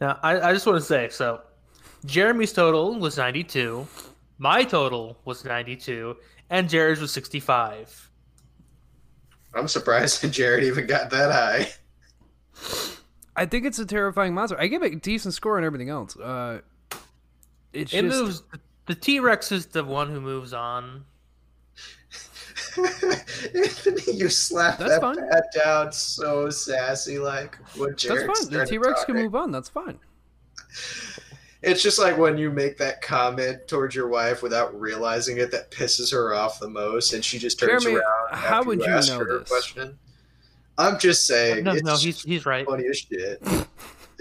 [0.00, 1.42] Now, I, I just want to say so.
[2.06, 3.86] Jeremy's total was ninety two,
[4.38, 6.16] my total was ninety two,
[6.48, 8.10] and Jared's was sixty five.
[9.54, 11.70] I'm surprised that Jared even got that high.
[13.36, 14.60] I think it's a terrifying monster.
[14.60, 16.16] I give it a decent score and everything else.
[16.16, 16.60] Uh,
[17.72, 18.42] it's It just moves.
[18.86, 21.04] The T Rex is the one who moves on.
[22.76, 25.16] Anthony, you slapped That's that fine.
[25.16, 28.58] bat down so sassy, like when Jared that's fine.
[28.58, 29.50] The T Rex can move on.
[29.50, 29.98] That's fine.
[31.62, 35.70] It's just like when you make that comment towards your wife without realizing it, that
[35.70, 38.38] pisses her off the most, and she just turns Jeremy, around.
[38.38, 39.48] how would you ask know her this?
[39.48, 39.98] Question.
[40.80, 41.64] I'm just saying.
[41.64, 42.66] No, no, he's he's right.
[42.66, 43.42] funny as shit.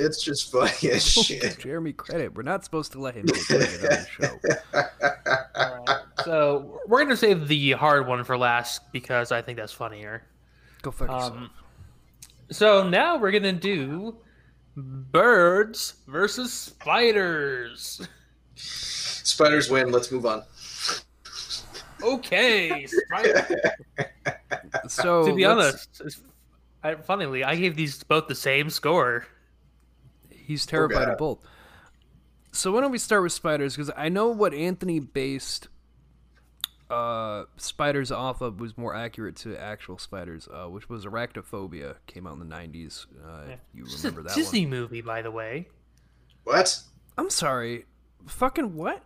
[0.02, 1.60] It's just funny as shit.
[1.60, 2.34] Jeremy credit.
[2.34, 4.40] We're not supposed to let him take credit on the show.
[5.56, 5.98] All right.
[6.24, 10.24] So we're gonna save the hard one for last because I think that's funnier.
[10.84, 11.34] Go fuck yourself.
[11.34, 11.50] Um,
[12.50, 14.16] so now we're gonna do
[14.78, 18.08] birds versus spiders.
[18.56, 19.92] Spiders win.
[19.92, 20.44] Let's move on.
[22.02, 23.76] Okay, spider.
[24.88, 26.22] so to be honest, it's,
[26.84, 29.26] I, funnily, I gave these both the same score.
[30.30, 31.10] He's terrified God.
[31.10, 31.46] of both.
[32.52, 33.76] So why don't we start with spiders?
[33.76, 35.68] Because I know what Anthony based
[36.90, 41.96] uh, spiders off of was more accurate to actual spiders, uh, which was arachnophobia.
[42.08, 43.06] Came out in the '90s.
[43.24, 44.72] Uh, if You This is remember a that Disney one?
[44.72, 45.68] movie, by the way.
[46.46, 46.80] What?
[47.18, 47.86] I'm sorry.
[48.26, 49.04] Fucking what?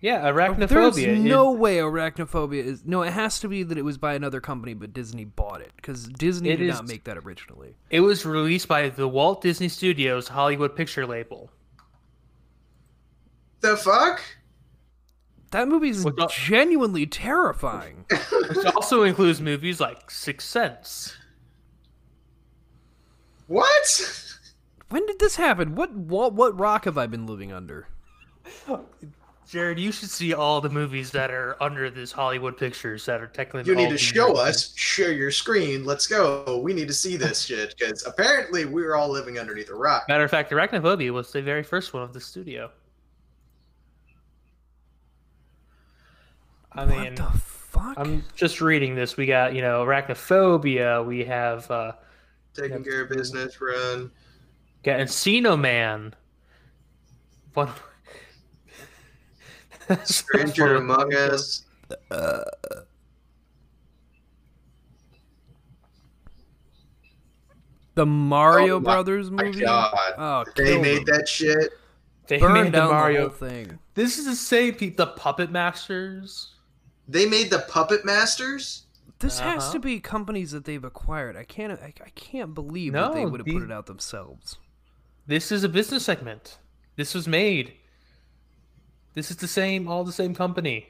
[0.00, 0.68] Yeah, arachnophobia.
[0.68, 2.84] There's It- no way arachnophobia is.
[2.84, 5.72] No, it has to be that it was by another company, but Disney bought it
[5.76, 7.76] because Disney It did is- not make that originally.
[7.90, 11.50] It was released by the Walt Disney Studios Hollywood Picture Label.
[13.60, 14.22] The fuck?
[15.52, 18.04] That movie is What's genuinely terrifying.
[18.10, 21.16] Which also includes movies like Sixth Sense.
[23.46, 24.22] What?
[24.88, 25.74] when did this happen?
[25.74, 27.88] What, what what rock have I been living under?
[29.46, 33.28] Jared, you should see all the movies that are under this Hollywood Pictures that are
[33.28, 33.70] technically.
[33.70, 34.40] You need to show movies.
[34.40, 34.74] us.
[34.76, 35.84] Share your screen.
[35.84, 36.60] Let's go.
[36.64, 40.06] We need to see this shit because apparently we're all living underneath a rock.
[40.08, 42.70] Matter of fact, Arachnophobia was the very first one of the studio.
[46.72, 47.94] I mean, what the fuck?
[47.98, 49.16] I'm just reading this.
[49.16, 51.06] We got you know Arachnophobia.
[51.06, 51.92] We have uh,
[52.52, 54.10] Taking care of business, run.
[54.82, 56.14] got Encino Man.
[57.54, 57.70] One.
[60.04, 61.64] Stranger Among Us.
[67.94, 69.60] The Mario Oh my Brothers My movie.
[69.60, 71.16] God, Oh, they made them.
[71.16, 71.72] that shit.
[72.26, 73.28] They Burn made the Mario.
[73.28, 73.78] the thing.
[73.94, 76.52] This is the same people, the Puppet Masters.
[77.08, 78.82] They made the Puppet Masters.
[79.20, 79.72] This has Uh-huh.
[79.74, 81.36] to be companies that they've acquired.
[81.36, 81.72] I can't.
[81.80, 84.58] I, I can't believe No, that they would have the- put it out themselves.
[85.26, 86.58] This is a business segment.
[86.96, 87.74] This was made.
[89.16, 90.86] This is the same, all the same company.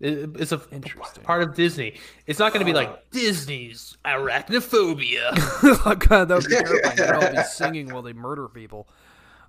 [0.00, 1.24] It- it's a Interesting.
[1.24, 1.98] part of Disney.
[2.26, 5.30] It's not going to be like Disney's arachnophobia.
[5.84, 6.96] oh god, that would be terrifying.
[6.96, 8.88] They'd all be singing while they murder people.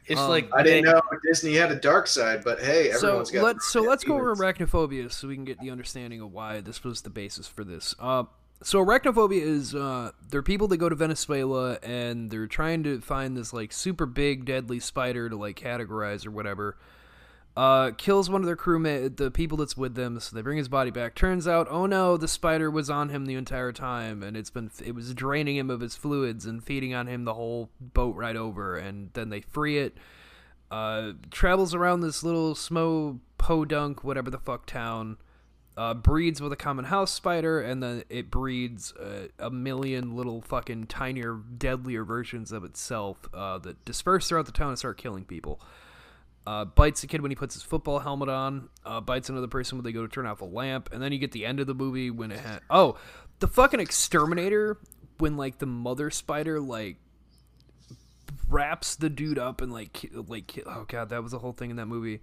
[0.08, 3.08] It's Um, like I didn't they- know Disney had a dark side, but hey, So
[3.10, 3.44] everyone's got.
[3.44, 6.84] let's so let's go over arachnophobia so we can get the understanding of why this
[6.84, 7.94] was the basis for this.
[8.00, 8.24] Uh,
[8.64, 13.38] so arachnophobia is uh, they're people that go to Venezuela and they're trying to find
[13.38, 16.76] this like super big deadly spider to like categorize or whatever.
[17.60, 20.70] Uh, kills one of their crewmate, the people that's with them, so they bring his
[20.70, 21.14] body back.
[21.14, 24.72] Turns out, oh no, the spider was on him the entire time, and it's been
[24.86, 28.38] it was draining him of his fluids and feeding on him the whole boat ride
[28.38, 28.78] over.
[28.78, 29.98] And then they free it
[30.72, 35.18] uh, travels around this little smo podunk whatever the fuck town
[35.78, 40.42] uh, breeds with a common house spider and then it breeds uh, a million little
[40.42, 45.24] fucking tinier deadlier versions of itself uh, that disperse throughout the town and start killing
[45.24, 45.60] people
[46.50, 48.70] uh, bites a kid when he puts his football helmet on.
[48.84, 50.90] Uh, bites another person when they go to turn off a lamp.
[50.92, 52.98] And then you get the end of the movie when it had oh
[53.38, 54.80] the fucking exterminator
[55.20, 56.98] when like the mother spider like
[58.50, 61.76] wraps the dude up and like like oh god that was the whole thing in
[61.76, 62.20] that movie.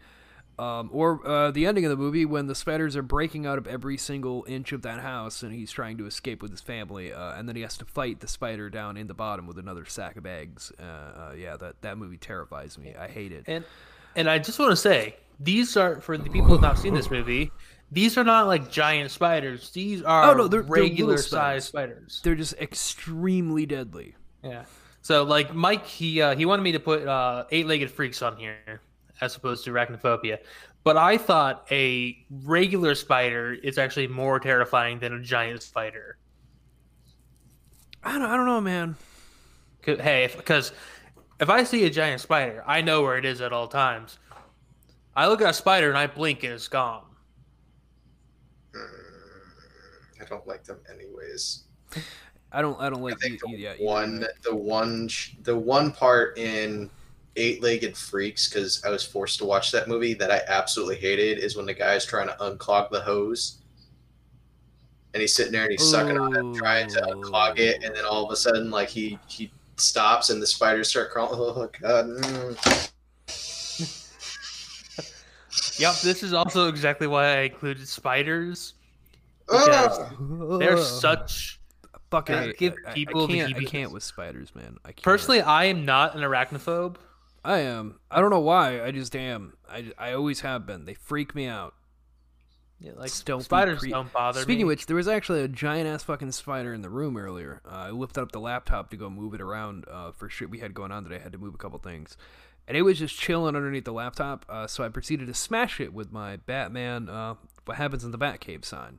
[0.59, 3.67] Um, or uh, the ending of the movie when the spiders are breaking out of
[3.67, 7.35] every single inch of that house and he's trying to escape with his family uh,
[7.35, 10.17] and then he has to fight the spider down in the bottom with another sack
[10.17, 10.73] of eggs.
[10.81, 12.95] Uh, uh, yeah that, that movie terrifies me.
[12.99, 13.45] I hate it.
[13.47, 13.65] And
[14.17, 16.95] and I just want to say, these are for the people who have not seen
[16.95, 17.51] this movie.
[17.93, 19.71] These are not like giant spiders.
[19.71, 22.21] These are Oh, no, they're- they're regular sized spiders.
[22.25, 24.65] they're just extremely deadly Yeah.
[25.03, 28.81] So like Mike, he uh, he wanted me to put uh, eight-legged freaks on here
[29.21, 30.39] as opposed to arachnophobia,
[30.83, 36.19] but I thought a regular spider is actually more terrifying than a giant spider.
[38.03, 38.97] i don't, I don't know man.
[39.85, 40.73] Hey, because
[41.41, 44.19] if I see a giant spider, I know where it is at all times.
[45.15, 47.05] I look at a spider and I blink and it's gone.
[48.75, 51.63] Mm, I don't like them anyways.
[52.53, 54.27] i don't i don't like I think the yeah, one, way.
[54.43, 55.09] the one,
[55.43, 56.91] the one part in
[57.37, 61.57] Eight-Legged Freaks because I was forced to watch that movie that I absolutely hated is
[61.57, 63.59] when the guy's trying to unclog the hose,
[65.13, 68.05] and he's sitting there and he's sucking on it, trying to unclog it, and then
[68.05, 71.39] all of a sudden, like he he stops and the spiders start crawling.
[71.57, 72.07] Oh god!
[72.07, 72.93] mm.
[75.79, 78.75] Yep, this is also exactly why I included spiders.
[79.47, 80.59] Because Ah!
[80.59, 81.61] they're such.
[82.11, 85.03] fucking They give I- I- people I can't, I can't with spiders man i can't
[85.03, 86.97] Personally, I am not an arachnophobe.
[87.45, 88.01] I am.
[88.11, 88.83] I don't know why.
[88.83, 89.53] I just am.
[89.71, 90.85] I, I always have been.
[90.85, 91.75] They freak me out.
[92.79, 94.63] Yeah, like Stealthy spiders cre- don't bother Speaking me.
[94.65, 97.63] of which, there was actually a giant ass fucking spider in the room earlier.
[97.65, 100.59] Uh, I lifted up the laptop to go move it around uh, for shit we
[100.59, 101.17] had going on today.
[101.17, 102.17] I had to move a couple things.
[102.69, 104.45] And it was just chilling underneath the laptop.
[104.49, 108.19] Uh, so I proceeded to smash it with my Batman, uh, what happens in the
[108.19, 108.99] Batcave sign.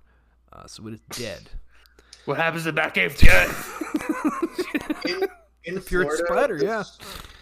[0.52, 1.50] Uh, so it is dead.
[2.26, 3.22] what happens in the Batcave?
[3.22, 5.28] Yeah.
[5.68, 6.84] in, Florida, spider, the- yeah.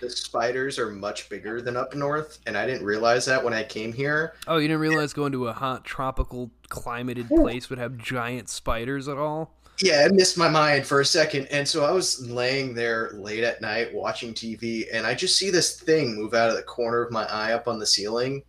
[0.02, 3.64] The spiders are much bigger than up north, and I didn't realize that when I
[3.64, 4.34] came here.
[4.48, 9.08] Oh, you didn't realize going to a hot, tropical, climated place would have giant spiders
[9.08, 9.54] at all?
[9.82, 11.48] Yeah, it missed my mind for a second.
[11.52, 15.50] And so I was laying there late at night watching TV, and I just see
[15.50, 18.42] this thing move out of the corner of my eye up on the ceiling.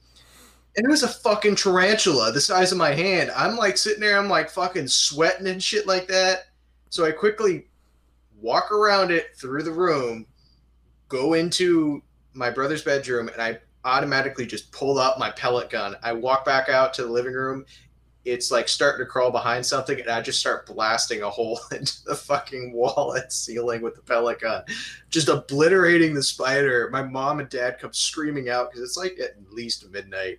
[0.76, 3.30] And it was a fucking tarantula the size of my hand.
[3.34, 6.46] I'm like sitting there, I'm like fucking sweating and shit like that.
[6.90, 7.66] So I quickly
[8.40, 10.26] walk around it through the room,
[11.08, 12.02] go into
[12.34, 15.96] my brother's bedroom, and I automatically just pull out my pellet gun.
[16.02, 17.64] I walk back out to the living room.
[18.24, 22.04] It's like starting to crawl behind something, and I just start blasting a hole into
[22.04, 24.64] the fucking wall and ceiling with the pellet gun,
[25.10, 26.88] just obliterating the spider.
[26.92, 30.38] My mom and dad come screaming out because it's like at least midnight.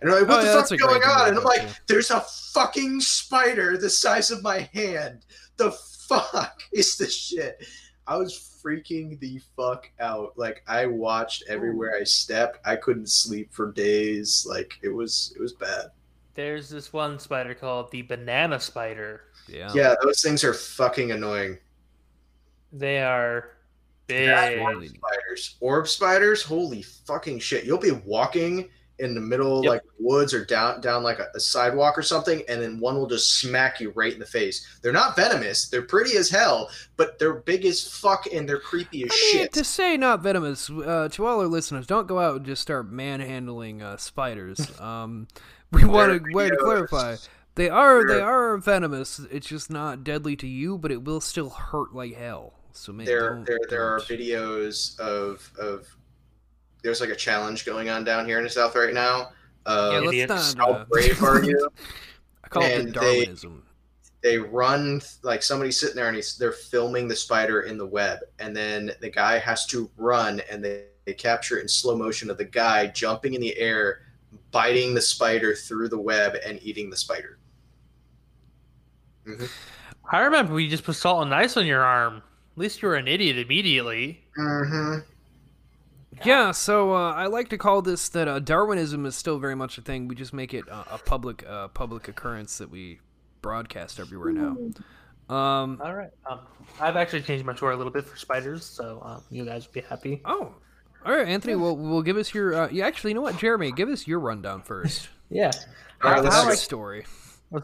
[0.00, 1.28] And they're like, what Oh, the yeah, fuck's going on?
[1.28, 5.26] And I'm like, there's a fucking spider the size of my hand.
[5.56, 5.70] The
[6.10, 7.64] fuck is this shit?
[8.06, 10.32] I was freaking the fuck out.
[10.36, 12.66] Like I watched everywhere I stepped.
[12.66, 14.46] I couldn't sleep for days.
[14.48, 15.86] Like it was it was bad.
[16.34, 19.22] There's this one spider called the banana spider.
[19.48, 19.70] Yeah.
[19.74, 21.58] Yeah, those things are fucking annoying.
[22.72, 23.50] They are
[24.06, 24.26] big.
[24.28, 25.56] That's orb spiders.
[25.60, 27.64] Orb spiders, holy fucking shit.
[27.64, 28.68] You'll be walking
[29.00, 29.70] in the middle, Yep.
[29.70, 33.06] like woods or down down like a, a sidewalk or something, and then one will
[33.06, 34.66] just smack you right in the face.
[34.82, 35.68] They're not venomous.
[35.68, 39.32] They're pretty as hell, but they're big as fuck and they're creepy as I mean,
[39.44, 39.52] shit.
[39.54, 42.90] to say not venomous, uh, to all our listeners, don't go out and just start
[42.90, 44.60] manhandling uh, spiders.
[44.80, 45.26] Um,
[45.72, 47.16] we want to way to clarify.
[47.54, 49.18] They are they There- are venomous.
[49.30, 52.54] It's just not deadly to you, but it will still hurt like hell.
[52.72, 55.86] So there there there are videos of of
[56.82, 59.30] there's like a challenge going on down here in the south right now.
[59.66, 60.54] Yeah, let's Idiots.
[60.56, 60.66] not.
[60.68, 61.68] how Uh, brave are you?
[62.44, 63.62] I call it and the they- Darwinism.
[64.22, 68.18] they run like somebody's sitting there and he's they're filming the spider in the web
[68.38, 72.28] and then the guy has to run and they, they capture it in slow motion
[72.30, 74.00] of the guy jumping in the air
[74.50, 77.38] biting the spider through the web and eating the spider
[80.10, 82.16] I remember we just put salt and ice on your arm.
[82.16, 84.24] At least you were an idiot immediately.
[84.36, 84.98] mm-hmm.
[86.24, 89.78] Yeah, so uh, I like to call this that uh, Darwinism is still very much
[89.78, 90.08] a thing.
[90.08, 93.00] We just make it uh, a public uh, public occurrence that we
[93.42, 94.56] broadcast everywhere now.
[95.34, 96.10] Um, All right.
[96.28, 96.40] Um,
[96.80, 99.72] I've actually changed my tour a little bit for spiders, so um, you guys will
[99.74, 100.20] be happy.
[100.24, 100.54] oh,
[101.06, 101.54] all right, Anthony.
[101.54, 102.54] Well, we'll give us your.
[102.54, 105.08] Uh, yeah, actually, you know what, Jeremy, give us your rundown first.
[105.32, 105.52] Yeah.
[106.02, 106.54] All right, How- let's how go.
[106.56, 107.06] Story.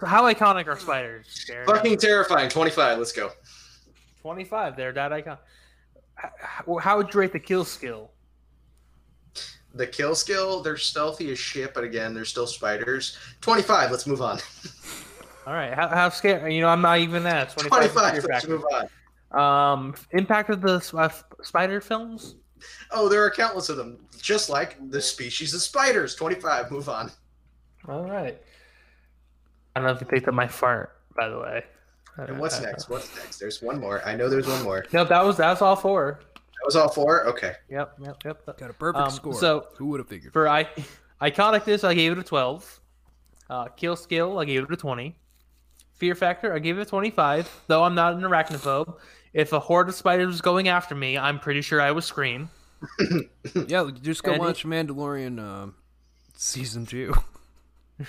[0.04, 1.44] How iconic are spiders?
[1.48, 1.66] Jared?
[1.66, 3.30] fucking terrifying 25 let's go
[4.22, 4.76] 25.
[4.76, 5.38] They're that iconic.
[6.14, 8.12] How, how would you rate the kill skill?
[9.76, 14.20] The kill skill they're stealthy as shit but again they're still spiders 25 let's move
[14.22, 14.38] on
[15.46, 15.72] All right.
[15.72, 16.56] How, how scary?
[16.56, 17.50] You know, I'm not even that.
[17.56, 17.92] 25.
[17.92, 18.64] 25 let's move
[19.32, 21.08] on Um, impact of the uh,
[21.44, 22.34] spider films.
[22.90, 27.12] oh there are countless of them just like the species of spiders 25 move on
[27.88, 28.40] All right.
[29.76, 31.64] I don't know if you picked up my fart, by the way.
[32.16, 35.24] and what's next what's next there's one more i know there's one more No, that
[35.24, 36.18] was that was all four.
[36.66, 38.46] That was all four okay Yep, yep, yep.
[38.58, 39.34] Got a perfect Um, score.
[39.34, 40.32] so- who would have figured?
[40.32, 40.68] For I,
[41.22, 42.80] iconicness, I gave it a 12.
[43.48, 45.14] Uh, kill skill, I gave it a 20.
[45.94, 47.62] Fear factor, I gave it a 25.
[47.68, 48.96] Though I'm not an arachnophobe,
[49.32, 52.50] if a horde of spiders was going after me, I'm pretty sure I would scream.
[53.68, 54.44] yeah, just go Andy?
[54.44, 55.70] watch Mandalorian uh,
[56.34, 57.14] season two.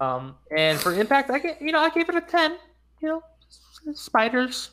[0.00, 2.56] Um, and for impact, I get you know I gave it a 10.
[3.00, 3.22] You know,
[3.94, 4.70] spiders.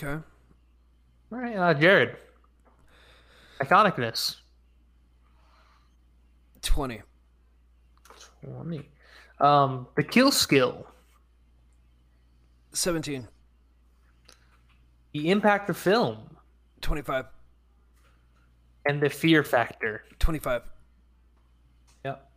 [0.00, 0.22] Okay.
[1.32, 2.16] All right, uh, Jared.
[3.60, 4.36] Iconicness.
[6.62, 7.02] Twenty.
[8.44, 8.88] 20.
[9.40, 10.86] Um, the kill skill.
[12.72, 13.26] Seventeen.
[15.12, 16.36] The impact of film.
[16.80, 17.24] Twenty-five.
[18.86, 20.04] And the fear factor.
[20.20, 20.62] Twenty-five.
[22.04, 22.30] Yep.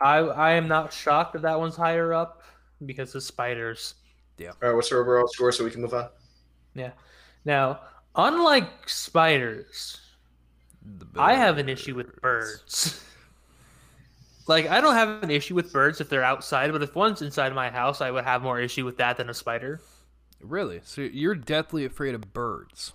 [0.00, 2.42] I I am not shocked that that one's higher up
[2.86, 3.96] because of spiders.
[4.38, 4.52] Yeah.
[4.62, 6.08] All right what's our overall score so we can move on
[6.74, 6.90] Yeah.
[7.44, 7.80] Now,
[8.14, 10.00] unlike spiders,
[11.16, 13.02] I have an issue with birds.
[14.46, 17.54] like I don't have an issue with birds if they're outside, but if one's inside
[17.54, 19.80] my house, I would have more issue with that than a spider.
[20.40, 20.80] Really?
[20.84, 22.92] So you're deathly afraid of birds?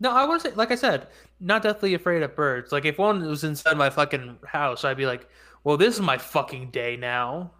[0.00, 1.08] No, I want to say, like I said,
[1.40, 2.72] not deathly afraid of birds.
[2.72, 5.28] Like if one was inside my fucking house, I'd be like,
[5.62, 7.52] "Well, this is my fucking day now."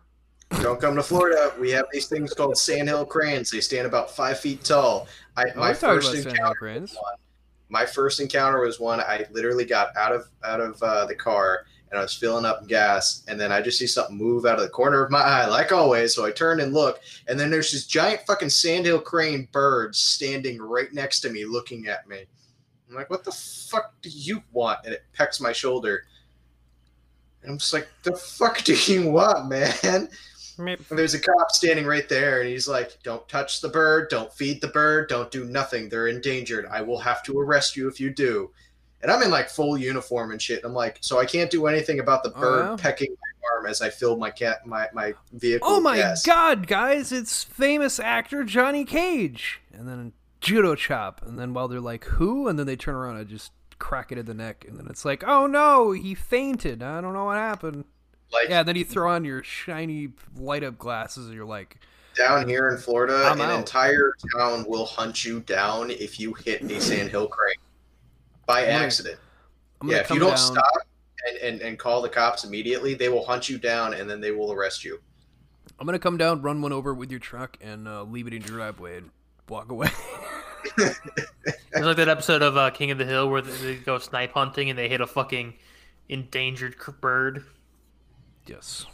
[0.62, 1.54] Don't come to Florida.
[1.60, 3.50] We have these things called sandhill cranes.
[3.50, 5.06] They stand about five feet tall.
[5.36, 6.54] I, Oh, my first encounter
[6.94, 7.14] one.
[7.68, 9.00] My first encounter was one.
[9.00, 12.68] I literally got out of out of uh, the car and I was filling up
[12.68, 15.46] gas, and then I just see something move out of the corner of my eye,
[15.46, 16.14] like always.
[16.14, 20.60] So I turn and look, and then there's this giant fucking sandhill crane bird standing
[20.60, 22.24] right next to me, looking at me.
[22.88, 26.04] I'm like, "What the fuck do you want?" And it pecks my shoulder.
[27.42, 30.08] And I'm just like, "The fuck do you want, man?"
[30.90, 34.08] And there's a cop standing right there, and he's like, "Don't touch the bird.
[34.10, 35.08] Don't feed the bird.
[35.08, 35.88] Don't do nothing.
[35.88, 36.66] They're endangered.
[36.70, 38.50] I will have to arrest you if you do."
[39.02, 40.58] And I'm in like full uniform and shit.
[40.58, 42.76] And I'm like, so I can't do anything about the Oh, bird yeah?
[42.78, 45.66] pecking my arm as I fill my cat my my vehicle.
[45.70, 46.22] Oh my gas.
[46.24, 47.10] god, guys!
[47.10, 52.46] It's famous actor Johnny Cage, and then judo chop, and then while they're like, "Who?"
[52.48, 55.06] and then they turn around, I just crack it in the neck, and then it's
[55.06, 56.82] like, "Oh no, he fainted.
[56.82, 57.84] I don't know what happened."
[58.32, 61.78] Like Yeah, and then you throw on your shiny light up glasses, and you're like,
[62.16, 63.58] down here in Florida, I'm an out.
[63.58, 67.54] entire town will hunt you down if you hit a sandhill crane
[68.46, 69.18] by accident.
[69.80, 70.72] "I'm yeah, gonna if you don't down." stop
[71.28, 74.32] and, and, and call the cops immediately, they will hunt you down and then they
[74.32, 75.00] will arrest you.
[75.78, 78.42] I'm gonna come down, run one over with your truck, and uh, leave it in
[78.42, 79.10] your driveway and
[79.48, 79.88] walk away.
[81.72, 84.32] It's like that episode of uh, King of the Hill where they they go snipe
[84.32, 85.54] hunting and they hit a fucking
[86.08, 87.44] endangered bird.
[88.46, 88.86] Yes.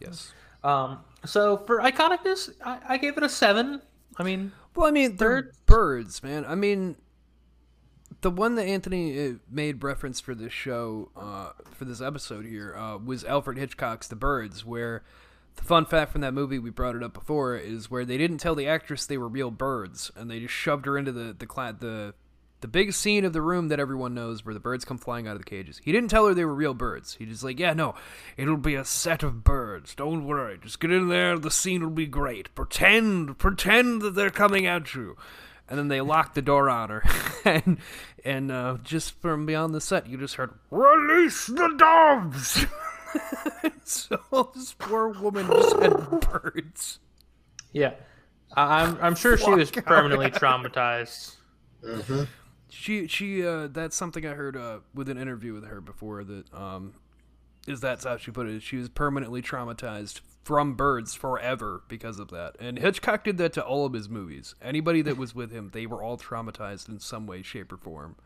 [0.00, 0.32] Yes.
[0.64, 3.82] Um, so for iconicness, I, I gave it a seven.
[4.16, 5.58] I mean, Well, I mean, they're Birds?
[5.66, 6.44] birds, man.
[6.46, 6.96] I mean,
[8.22, 12.74] the one that Anthony uh, made reference for this show, uh, for this episode here,
[12.76, 15.02] uh, was Alfred Hitchcock's The Birds, where
[15.56, 18.38] the fun fact from that movie, we brought it up before, is where they didn't
[18.38, 21.46] tell the actress they were real birds, and they just shoved her into the the
[21.46, 22.14] cla- the
[22.60, 25.32] the big scene of the room that everyone knows where the birds come flying out
[25.36, 25.80] of the cages.
[25.84, 27.14] He didn't tell her they were real birds.
[27.14, 27.94] He just like, yeah, no,
[28.36, 29.94] it'll be a set of birds.
[29.94, 30.58] Don't worry.
[30.62, 31.38] Just get in there.
[31.38, 32.54] The scene will be great.
[32.54, 35.16] Pretend, pretend that they're coming at you.
[35.68, 37.04] And then they locked the door on her,
[37.44, 37.78] and
[38.24, 42.66] and uh, just from beyond the set, you just heard, "Release the doves."
[43.84, 45.92] so this poor woman just had
[46.28, 46.98] birds.
[47.72, 47.92] Yeah,
[48.56, 51.36] I- I'm I'm sure she was permanently traumatized.
[51.84, 52.24] hmm
[52.70, 56.54] She she uh that's something I heard uh with an interview with her before that
[56.54, 56.94] um
[57.66, 58.62] is that's how she put it.
[58.62, 62.56] She was permanently traumatized from birds forever because of that.
[62.58, 64.54] And Hitchcock did that to all of his movies.
[64.62, 68.16] Anybody that was with him, they were all traumatized in some way, shape, or form.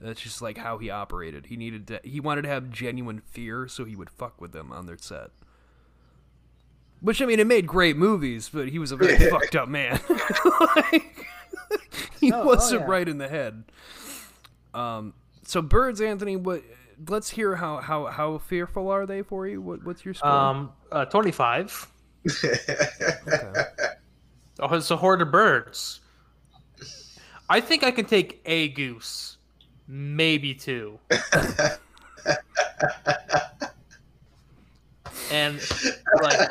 [0.00, 1.46] That's just like how he operated.
[1.46, 4.72] He needed to he wanted to have genuine fear so he would fuck with them
[4.72, 5.30] on their set.
[7.00, 10.00] Which I mean, it made great movies, but he was a very fucked up man.
[10.76, 11.26] Like,
[12.20, 12.86] he Oh, oh, wasn't yeah.
[12.86, 13.64] right in the head.
[14.74, 15.14] Um,
[15.44, 16.36] so birds, Anthony.
[16.36, 16.62] What?
[17.08, 19.60] Let's hear how how how fearful are they for you?
[19.62, 20.28] What what's your score?
[20.30, 21.88] Um, uh, 25.
[22.44, 23.52] Okay.
[24.60, 26.00] Oh, it's a horde of birds.
[27.48, 29.36] I think I can take a goose,
[29.86, 30.98] maybe two.
[35.30, 35.60] and
[36.20, 36.50] like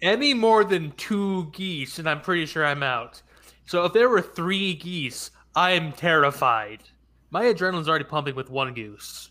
[0.00, 3.22] any more than two geese, and I'm pretty sure I'm out.
[3.68, 6.84] So if there were three geese, I'm terrified.
[7.30, 9.30] My adrenaline's already pumping with one goose.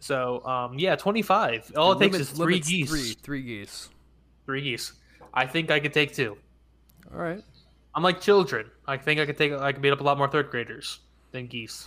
[0.00, 1.74] So um, yeah, 25.
[1.76, 2.90] All it takes Limit- is three geese.
[2.90, 3.88] Three three geese.
[4.46, 4.94] Three geese.
[5.32, 6.36] I think I could take two.
[7.12, 7.40] All right.
[7.94, 8.68] I'm like children.
[8.84, 9.52] I think I could take.
[9.52, 10.98] I could beat up a lot more third graders
[11.30, 11.86] than geese.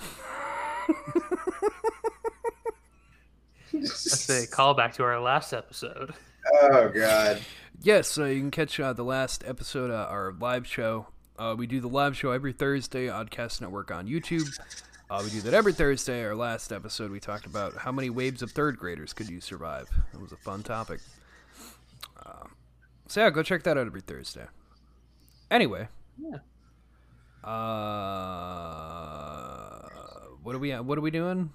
[3.74, 6.14] That's a callback to our last episode.
[6.62, 7.42] Oh god.
[7.82, 11.08] Yes, uh, you can catch uh, the last episode, uh, our live show.
[11.38, 14.50] Uh, we do the live show every Thursday, Oddcast Network on YouTube.
[15.10, 16.26] Uh, we do that every Thursday.
[16.26, 19.88] Our last episode, we talked about how many waves of third graders could you survive.
[20.14, 21.00] It was a fun topic.
[22.26, 22.48] Uh,
[23.08, 24.48] so yeah, go check that out every Thursday.
[25.52, 25.88] Anyway.
[26.20, 26.38] Yeah.
[27.48, 27.58] Uh,
[30.42, 30.72] what are we?
[30.72, 31.52] What are we doing?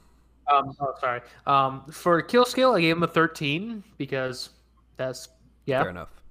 [0.50, 1.20] Um, oh, sorry.
[1.46, 4.50] Um, for kill skill, I gave him a 13 because
[4.96, 5.28] that's
[5.66, 5.82] yeah.
[5.82, 6.21] Fair enough.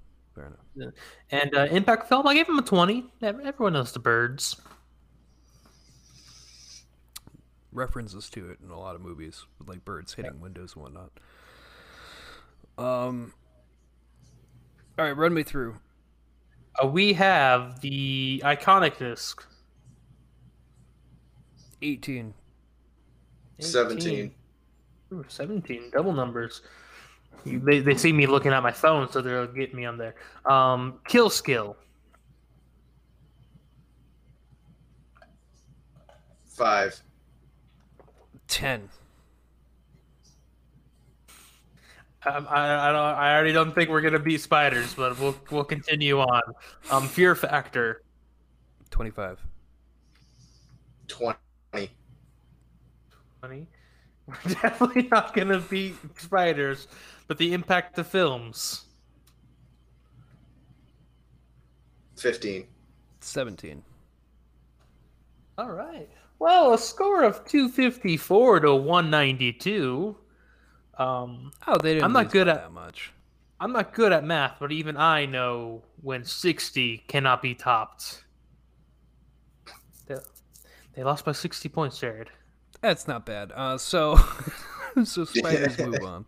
[0.41, 0.93] Fair enough.
[1.29, 3.05] And uh, impact film, I gave him a 20.
[3.21, 4.59] Everyone knows the birds.
[7.73, 11.11] references to it in a lot of movies with like birds hitting windows and whatnot.
[12.77, 13.33] Um.
[14.97, 15.75] All right, run me through.
[16.81, 19.45] Uh, we have the iconic disc.
[21.81, 22.33] Eighteen.
[23.59, 24.33] 17.
[25.13, 26.61] Ooh, 17, double numbers.
[27.45, 30.15] You, they, they see me looking at my phone, so they'll get me on there.
[30.45, 31.75] Um, kill skill.
[36.45, 37.01] Five.
[38.47, 38.89] Ten.
[42.23, 43.01] Um, I, I don't.
[43.01, 46.41] I already don't think we're gonna beat spiders, but we'll we'll continue on.
[46.91, 48.03] Um, fear factor.
[48.91, 49.39] Twenty-five.
[51.07, 51.37] 20.
[53.41, 53.67] Funny.
[54.27, 56.87] We're definitely not gonna beat spiders,
[57.27, 58.85] but the impact to films.
[62.17, 62.65] 15.
[63.19, 63.83] Seventeen.
[65.57, 66.09] All right.
[66.39, 70.17] Well, a score of two fifty four to one ninety two.
[70.97, 72.05] Um, Oh, they didn't.
[72.05, 73.11] I'm not good at- that much.
[73.59, 78.23] I'm not good at math, but even I know when 60 cannot be topped.
[80.07, 80.15] They,
[80.95, 82.31] they lost by 60 points, Jared.
[82.81, 83.51] That's not bad.
[83.55, 84.17] Uh, so,
[85.03, 86.25] so spiders move on.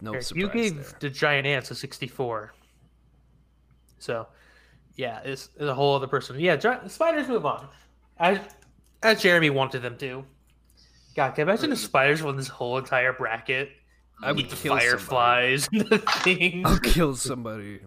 [0.00, 0.96] No Jared, surprise you gave there.
[1.00, 2.52] the giant ants a 64.
[3.98, 4.28] So,
[4.94, 6.38] yeah, it's, it's a whole other person.
[6.38, 7.68] Yeah, gi- spiders move on.
[8.18, 8.38] As,
[9.02, 10.24] as Jeremy wanted them to.
[11.16, 13.70] God, can you imagine if spiders won this whole entire bracket?
[14.22, 14.86] I would Eat the kill somebody.
[14.88, 16.62] fireflies and the things.
[16.66, 17.80] I'll kill somebody.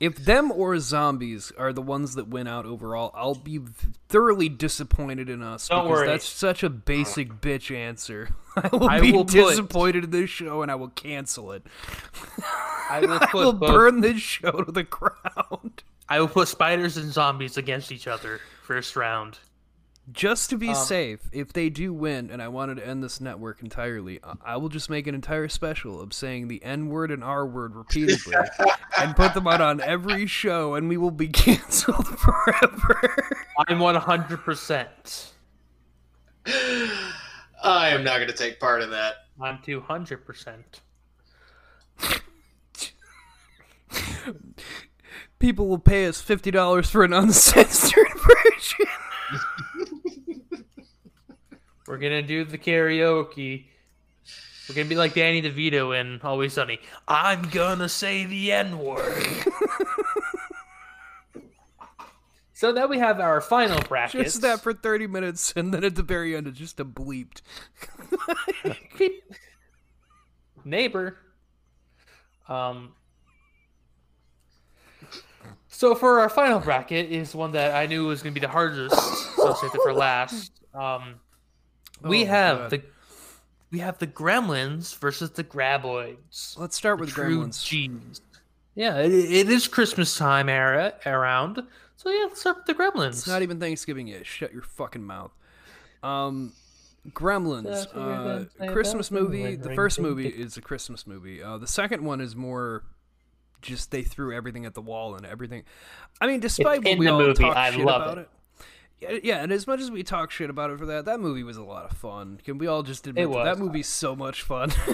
[0.00, 3.60] If them or zombies are the ones that win out overall, I'll be
[4.08, 6.06] thoroughly disappointed in us Don't because worry.
[6.08, 8.30] that's such a basic bitch answer.
[8.56, 11.62] I will I be will put- disappointed in this show and I will cancel it.
[12.90, 15.82] I will I put will both- burn this show to the ground.
[16.08, 19.38] I will put spiders and zombies against each other first round.
[20.12, 23.22] Just to be Um, safe, if they do win, and I wanted to end this
[23.22, 27.10] network entirely, I- I will just make an entire special of saying the N word
[27.10, 28.34] and R word repeatedly
[29.00, 33.16] and put them out on every show, and we will be canceled forever.
[33.66, 35.30] I'm 100%.
[37.62, 39.14] I am not going to take part in that.
[39.40, 40.80] I'm two hundred percent.
[45.38, 48.86] People will pay us fifty dollars for an uncensored version.
[51.94, 53.66] We're gonna do the karaoke.
[54.68, 56.80] We're gonna be like Danny DeVito in Always Sunny.
[57.06, 59.22] I'm gonna say the N word.
[62.52, 64.24] so now we have our final bracket.
[64.24, 67.42] Just that for thirty minutes, and then at the very end, it's just a bleeped.
[70.64, 71.16] neighbor.
[72.48, 72.94] Um.
[75.68, 78.50] So for our final bracket is one that I knew was going to be the
[78.50, 78.96] hardest,
[79.36, 80.50] so I'll save it for last.
[80.74, 81.20] Um,
[82.02, 82.70] we Oh, have God.
[82.70, 82.82] the
[83.70, 86.56] we have the Gremlins versus the Graboids.
[86.58, 87.64] Let's start with True Gremlins.
[87.64, 88.20] G's.
[88.76, 91.62] Yeah, it, it is Christmas time era around,
[91.96, 93.08] so yeah, let's start with the Gremlins.
[93.10, 94.26] It's not even Thanksgiving yet.
[94.26, 95.32] Shut your fucking mouth.
[96.02, 96.52] Um,
[97.10, 99.56] Gremlins, That's what we're uh, Christmas movie.
[99.56, 101.42] The first movie is a Christmas movie.
[101.42, 102.82] Uh, the second one is more
[103.62, 105.62] just they threw everything at the wall and everything.
[106.20, 107.42] I mean, despite what in we the all movie.
[107.42, 108.20] talk I shit love about it.
[108.22, 108.28] it.
[109.08, 111.42] Yeah, yeah, and as much as we talk shit about it for that, that movie
[111.42, 112.40] was a lot of fun.
[112.44, 114.72] Can we all just admit that, that movie's so much fun?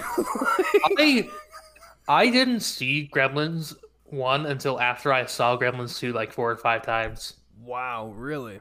[0.98, 1.28] I
[2.08, 6.82] I didn't see Gremlins one until after I saw Gremlins two like four or five
[6.82, 7.34] times.
[7.62, 8.60] wow, really?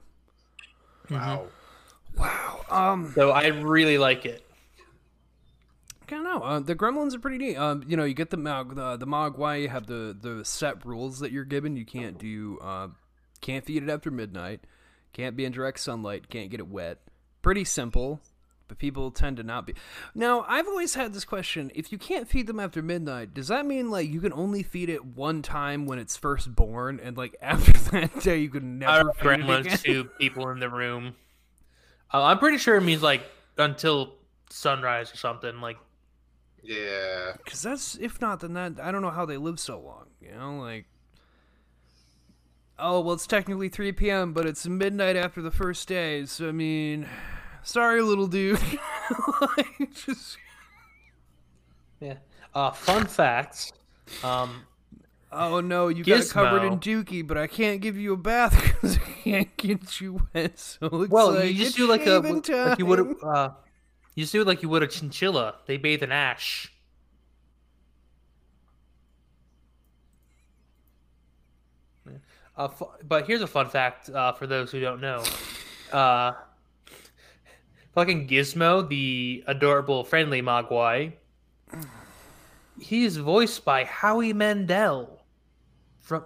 [1.10, 1.48] Wow.
[2.16, 2.62] Wow.
[2.70, 4.46] Um, So I really like it.
[6.08, 6.40] I don't know.
[6.40, 7.56] Uh, the Gremlins are pretty neat.
[7.56, 9.62] Um, you know, you get the Mog, the, the Mogwai.
[9.62, 11.76] You have the the set rules that you're given.
[11.78, 12.88] You can't do, uh,
[13.42, 14.62] can't feed it after midnight.
[15.14, 16.30] Can't be in direct sunlight.
[16.30, 17.00] Can't get it wet.
[17.42, 18.22] Pretty simple,
[18.68, 19.74] but people tend to not be.
[20.14, 23.66] Now, I've always had this question: If you can't feed them after midnight, does that
[23.66, 27.36] mean like you can only feed it one time when it's first born, and like
[27.42, 29.48] after that day you can I never feed it again?
[29.48, 31.16] Gremlins to people in the room.
[32.14, 33.22] Uh, I'm pretty sure it means like
[33.58, 34.16] until
[34.50, 35.62] sunrise or something.
[35.62, 35.78] Like
[36.64, 37.34] Yeah.
[37.38, 40.08] Because that's if not, then that I don't know how they live so long.
[40.22, 40.86] You know, like
[42.80, 46.26] oh well, it's technically three p.m., but it's midnight after the first day.
[46.26, 47.08] So I mean,
[47.64, 48.60] sorry, little dude.
[49.58, 50.38] Like, just-
[52.00, 52.18] yeah.
[52.54, 53.74] Uh, fun facts.
[54.24, 54.66] Um,
[55.32, 57.04] oh no, you got covered in Gizmo.
[57.06, 60.60] dookie, but I can't give you a bath because I can't get you wet.
[60.60, 63.16] So it's well, like, you just do like a shaving like you would time.
[63.24, 63.50] uh,
[64.16, 65.56] you just do it like you would a chinchilla.
[65.66, 66.72] They bathe in ash.
[72.06, 72.14] Yeah.
[72.60, 75.24] Uh, fu- but here's a fun fact uh, for those who don't know.
[75.94, 76.34] Uh,
[77.96, 81.14] fucking Gizmo, the adorable, friendly Mogwai,
[82.78, 85.22] he is voiced by Howie Mandel
[86.00, 86.26] from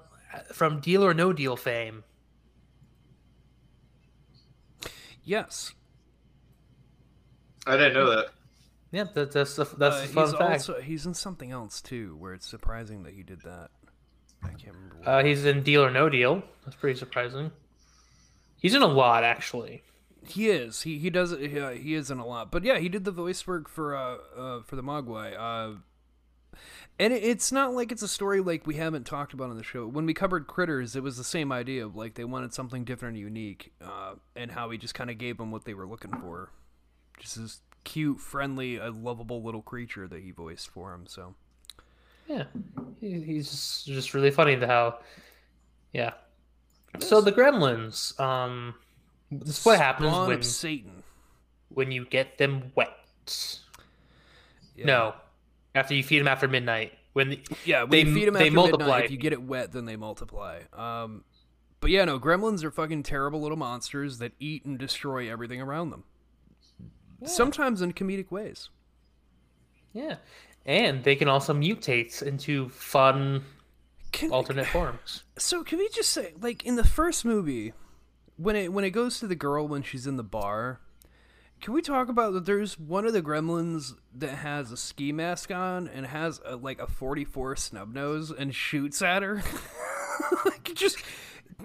[0.51, 2.03] from Deal or No Deal fame.
[5.23, 5.73] Yes,
[7.67, 8.25] I didn't know that.
[8.91, 10.51] Yeah, that, that's the, that's Uh, the fun he's fact.
[10.51, 13.69] also he's in something else too, where it's surprising that he did that.
[14.43, 14.95] I can't remember.
[14.99, 15.07] What.
[15.07, 16.43] Uh, he's in Deal or No Deal.
[16.65, 17.51] That's pretty surprising.
[18.57, 19.83] He's in a lot, actually.
[20.25, 20.83] He is.
[20.83, 21.33] He he does.
[21.33, 22.51] it- Uh, he is in a lot.
[22.51, 25.35] But yeah, he did the voice work for uh, uh for the Mogwai.
[25.37, 25.79] Uh,
[26.99, 29.63] and it, it's not like it's a story like we haven't talked about on the
[29.63, 29.85] show.
[29.87, 33.15] When we covered Critters, it was the same idea of like they wanted something different
[33.17, 36.11] and unique, uh, and how he just kind of gave them what they were looking
[36.11, 36.51] for.
[37.19, 41.05] Just this cute, friendly, a lovable little creature that he voiced for him.
[41.07, 41.35] So
[42.27, 42.43] Yeah,
[42.99, 44.99] he's just, just really funny to how.
[45.91, 46.13] Yeah.
[46.99, 48.19] So the Gremlins.
[48.19, 48.75] Um,
[49.31, 51.03] this is what happens Spawn when Satan.
[51.69, 52.89] when you get them wet.
[54.75, 54.85] Yeah.
[54.85, 55.15] No,
[55.75, 56.93] after you feed them after midnight.
[57.13, 58.85] When the, Yeah, when They- you feed them they after multiply.
[58.85, 60.61] midnight, if you get it wet, then they multiply.
[60.73, 61.23] Um,
[61.79, 65.89] but yeah, no, gremlins are fucking terrible little monsters that eat and destroy everything around
[65.91, 66.03] them.
[67.25, 68.69] Sometimes in comedic ways.
[69.93, 70.15] yeah,
[70.65, 73.43] and they can also mutate into fun
[74.11, 75.23] Can, alternate forms.
[75.37, 77.73] So can we just say, like in the first movie,
[78.37, 80.79] when it when it goes to the girl when she's in the bar,
[81.61, 82.45] can we talk about that?
[82.45, 86.79] There's one of the gremlins that has a ski mask on and has a, like
[86.79, 89.41] a 44 snub nose and shoots at her,
[90.45, 90.97] like just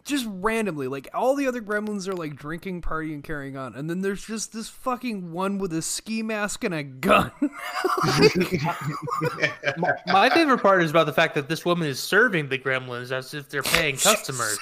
[0.04, 0.88] just randomly.
[0.88, 4.52] Like all the other gremlins are like drinking, partying, carrying on, and then there's just
[4.52, 7.32] this fucking one with a ski mask and a gun.
[10.06, 13.34] My favorite part is about the fact that this woman is serving the Gremlins as
[13.34, 14.58] if they're paying customers.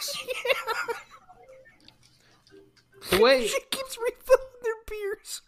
[3.10, 5.42] The way she keeps refilling their beers.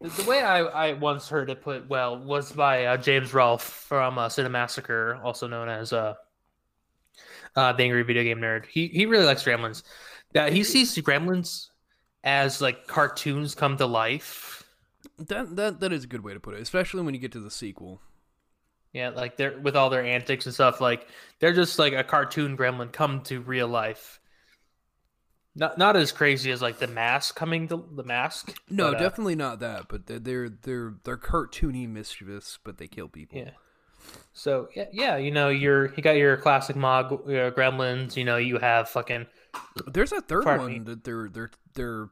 [0.00, 3.62] The, the way I, I once heard it put well was by uh, James Rolfe
[3.62, 6.14] from uh, Cinemassacre, also known as uh,
[7.56, 8.66] uh, the Angry Video Game Nerd.
[8.66, 9.82] He he really likes Gremlins.
[10.32, 11.68] That he sees Gremlins
[12.24, 14.64] as like cartoons come to life.
[15.18, 17.40] That that that is a good way to put it, especially when you get to
[17.40, 18.00] the sequel.
[18.92, 20.80] Yeah, like they're with all their antics and stuff.
[20.80, 21.08] Like
[21.40, 24.20] they're just like a cartoon gremlin come to real life.
[25.54, 28.54] Not not as crazy as like the mask coming to the mask.
[28.70, 29.88] No, but, uh, definitely not that.
[29.88, 33.38] But they're they're they're, they're cartoony mischievous, but they kill people.
[33.38, 33.50] Yeah.
[34.32, 38.16] So yeah, yeah, you know, you're you got your classic Mog uh, gremlins.
[38.16, 39.26] You know, you have fucking
[39.86, 40.78] There's a third one me.
[40.80, 42.08] that they're they're they're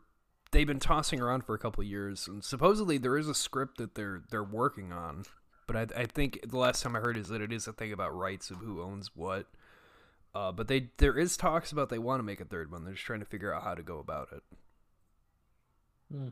[0.51, 3.79] they've been tossing around for a couple of years, and supposedly there is a script
[3.79, 5.25] that they're they're working on.
[5.67, 7.93] But I I think the last time I heard is that it is a thing
[7.93, 9.47] about rights of who owns what.
[10.35, 12.85] Uh, but they there is talks about they want to make a third one.
[12.85, 14.43] They're just trying to figure out how to go about it.
[16.13, 16.29] Hmm.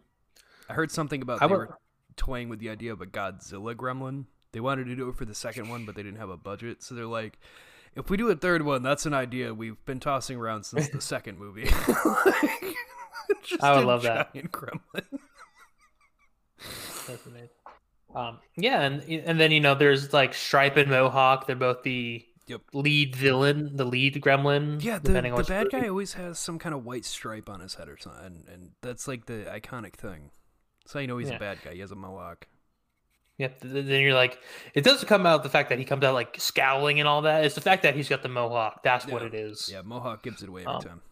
[0.69, 1.79] I heard something about I they would- were
[2.17, 4.27] toying with the idea of a Godzilla gremlin.
[4.55, 6.83] They wanted to do it for the second one, but they didn't have a budget.
[6.83, 7.39] So they're like,
[7.95, 11.01] if we do a third one, that's an idea we've been tossing around since the
[11.03, 11.65] second movie.
[13.43, 14.33] Just I would love that.
[14.35, 15.05] gremlin.
[17.07, 17.49] That's amazing.
[18.15, 21.47] Um, yeah, and and then you know there's like Stripe and Mohawk.
[21.47, 22.61] They're both the Yep.
[22.75, 24.83] lead villain, the lead gremlin.
[24.85, 27.61] Yeah, the, depending on the bad guy always has some kind of white stripe on
[27.61, 30.31] his head or something, and, and that's like the iconic thing.
[30.87, 31.37] So you know he's Yeah.
[31.37, 31.73] a bad guy.
[31.73, 32.47] He has a mohawk.
[33.39, 33.61] Yep.
[33.63, 34.39] Then you're like,
[34.75, 37.45] it doesn't come out the fact that he comes out like scowling and all that.
[37.45, 38.83] It's the fact that he's got the mohawk.
[38.85, 39.69] That's what it is.
[39.73, 41.03] Yeah, mohawk gives it away every Um, time.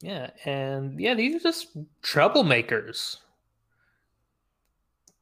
[0.00, 1.68] Yeah, and yeah, these are just
[2.02, 3.18] troublemakers.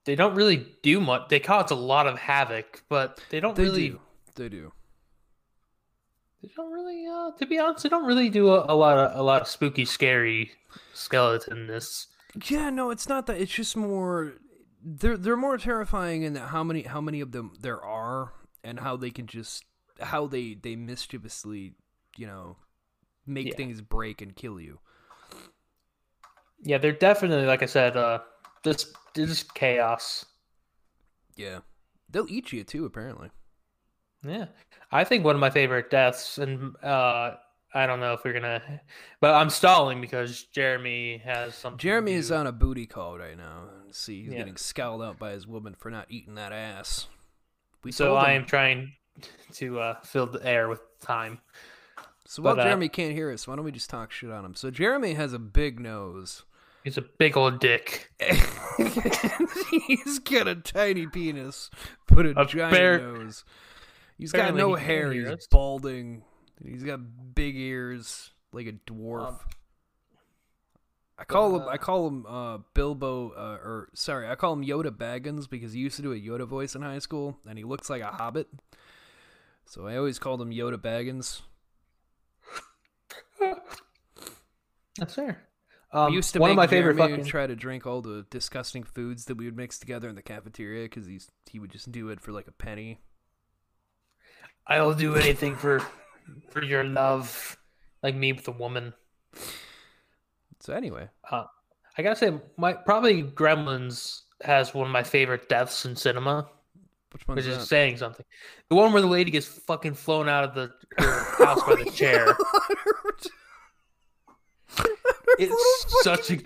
[0.06, 1.28] They don't really do much.
[1.28, 3.88] They cause a lot of havoc, but they don't They really.
[3.90, 4.00] do.
[4.36, 4.72] They do.
[6.42, 7.06] They don't really.
[7.06, 9.48] Uh, to be honest, they don't really do a, a lot of a lot of
[9.48, 10.52] spooky, scary
[10.94, 12.06] skeletonness.
[12.48, 13.38] Yeah, no, it's not that.
[13.38, 14.32] It's just more.
[14.82, 18.32] They're they're more terrifying in that how many how many of them there are
[18.64, 19.64] and how they can just
[20.00, 21.74] how they they mischievously
[22.16, 22.56] you know
[23.26, 23.56] make Yeah.
[23.56, 24.80] things break and kill you.
[26.62, 27.96] Yeah, they're definitely like I said.
[27.96, 28.20] Uh,
[28.64, 30.24] just they're just chaos.
[31.36, 31.60] Yeah,
[32.10, 32.84] they'll eat you too.
[32.84, 33.30] Apparently.
[34.22, 34.46] Yeah,
[34.92, 37.36] I think one of my favorite deaths, and uh,
[37.72, 38.80] I don't know if we're gonna,
[39.20, 41.78] but I'm stalling because Jeremy has something.
[41.78, 43.68] Jeremy is on a booty call right now.
[43.92, 44.38] See, he's Yeah.
[44.38, 47.06] getting scowled out by his woman for not eating that ass.
[47.84, 48.92] We So I am trying
[49.54, 51.38] to uh, fill the air with time.
[52.26, 54.44] So while but, uh, Jeremy can't hear us, why don't we just talk shit on
[54.44, 54.54] him?
[54.54, 56.44] So Jeremy has a big nose.
[56.84, 58.10] He's a big old dick.
[59.86, 61.70] he's got a tiny penis,
[62.06, 63.44] but a, A giant bear- nose.
[64.18, 65.12] He's got no he hair.
[65.12, 65.46] He's us.
[65.50, 66.22] balding.
[66.64, 67.00] He's got
[67.34, 69.28] big ears like a dwarf.
[69.28, 69.38] Um,
[71.18, 71.62] I call him.
[71.62, 75.72] uh, I call him uh, Bilbo, uh, or sorry, I call him Yoda Baggins because
[75.72, 78.06] he used to do a Yoda voice in high school, and he looks like a
[78.06, 78.48] hobbit.
[79.66, 81.42] So I always called him Yoda Baggins.
[84.98, 85.42] That's fair.
[85.92, 87.26] Um, we used to one make of my favorite Jeremy fucking.
[87.30, 90.84] try to drink all the disgusting foods that we would mix together in the cafeteria
[90.84, 92.98] because he's he would just do it for like a penny.
[94.66, 95.82] I'll do anything for
[96.50, 97.56] for your love,
[98.02, 98.92] like me with a woman.
[100.60, 101.44] So anyway, Uh,
[101.96, 106.48] I gotta say, my probably Gremlins has one of my favorite deaths in cinema,
[107.12, 107.66] which one's which is that?
[107.66, 108.24] saying something.
[108.68, 111.90] The one where the lady gets fucking flown out of the her house by the
[111.94, 112.26] chair.
[115.38, 116.44] It's such a chair.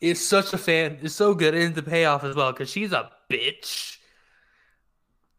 [0.00, 0.98] it's such a fan.
[1.02, 3.95] It's so good and the payoff as well because she's a bitch.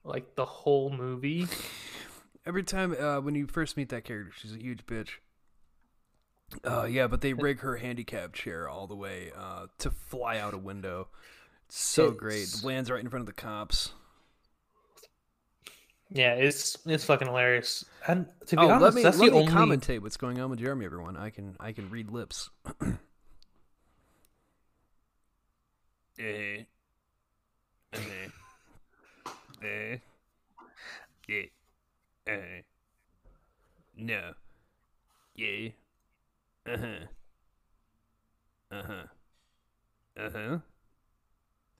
[0.07, 1.47] Like the whole movie.
[2.45, 5.09] Every time uh, when you first meet that character, she's a huge bitch.
[6.63, 10.53] Uh, yeah, but they rig her handicap chair all the way uh, to fly out
[10.53, 11.09] a window.
[11.65, 12.43] It's so great.
[12.43, 13.91] It's- Lands right in front of the cops.
[16.09, 17.83] Yeah, it's it's fucking hilarious.
[18.07, 19.51] And to be Oh, honest, let me that's let the me only.
[19.51, 20.85] commentate what's going on with Jeremy.
[20.85, 22.49] Everyone, I can I can read lips.
[26.17, 26.63] eh,
[27.93, 27.97] eh,
[29.63, 29.97] eh,
[31.27, 31.41] yeah,
[32.27, 32.61] eh,
[33.97, 34.33] no,
[35.35, 35.69] yeah,
[36.67, 36.97] uh huh,
[38.71, 39.03] uh huh,
[40.17, 40.57] uh huh,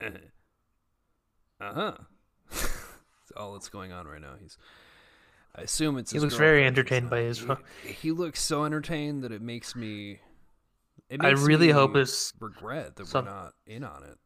[0.00, 0.10] uh huh,
[1.60, 1.92] uh huh.
[2.50, 4.34] That's all that's going on right now.
[4.40, 4.56] He's.
[5.54, 6.12] I assume it's.
[6.12, 7.44] He looks very entertained by his-
[7.84, 10.20] He, he looks so entertained that it makes me.
[11.10, 12.32] It I really me hope it's.
[12.38, 14.18] regret that some- we're not in on it.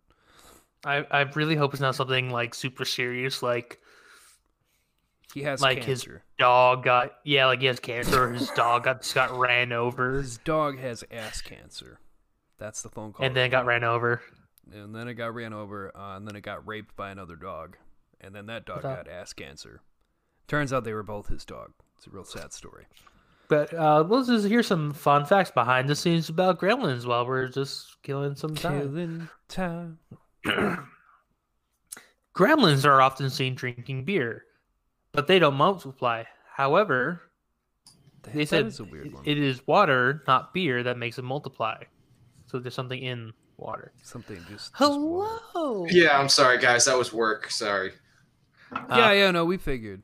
[0.84, 3.80] I I really hope it's not something like super serious, like
[5.34, 6.06] He has Like his-
[6.38, 8.24] dog got yeah, like he has cancer.
[8.24, 11.98] or His dog got just got ran over, His dog has ass cancer.
[12.58, 13.24] That's the phone call.
[13.26, 14.20] and then got ran over.
[14.72, 17.76] and then it got ran over, uh, and then it got raped by another dog,
[18.20, 19.80] and then that dog got ass cancer.
[20.48, 21.72] Turns out they were both his dog.
[21.96, 22.86] It's a real sad story.
[23.48, 27.48] But uh, let's just hear some fun facts behind the scenes about gremlins while we're
[27.48, 28.80] just killing some time.
[28.80, 29.98] Killing time.
[32.34, 34.44] Gremlins are often seen drinking beer,
[35.12, 36.24] but they don't multiply.
[36.54, 37.22] However,
[38.22, 41.82] That, they that said a weird it is water, not beer, that makes it multiply.
[42.46, 43.92] So there's something in water.
[44.02, 44.48] Something just.
[44.48, 44.72] just.
[44.74, 45.86] Hello.
[45.88, 46.84] Yeah, I'm sorry, guys.
[46.84, 47.50] That was work.
[47.50, 47.92] Sorry.
[48.72, 50.02] Uh, yeah, yeah, no, we figured.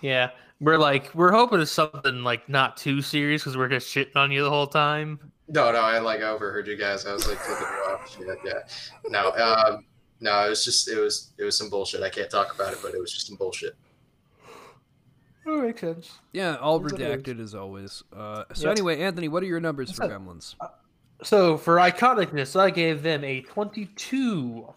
[0.00, 0.30] Yeah,
[0.60, 4.30] we're like we're hoping it's something like not too serious because we're just shitting on
[4.30, 5.32] you the whole time.
[5.48, 7.06] No, no, I like overheard you guys.
[7.06, 8.16] I was like flipping you off.
[8.16, 9.08] Shit, yeah.
[9.08, 9.86] No, um,
[10.20, 12.02] no, it was just it was it was some bullshit.
[12.02, 13.74] I can't talk about it, but it was just some bullshit.
[15.46, 16.18] That makes sense.
[16.32, 18.02] Yeah, all Is what it redacted as always.
[18.14, 18.72] Uh, so Yep.
[18.72, 20.54] anyway, Anthony, what are your numbers for What's Gremlins?
[21.22, 24.74] So for iconicness, I gave them a 22.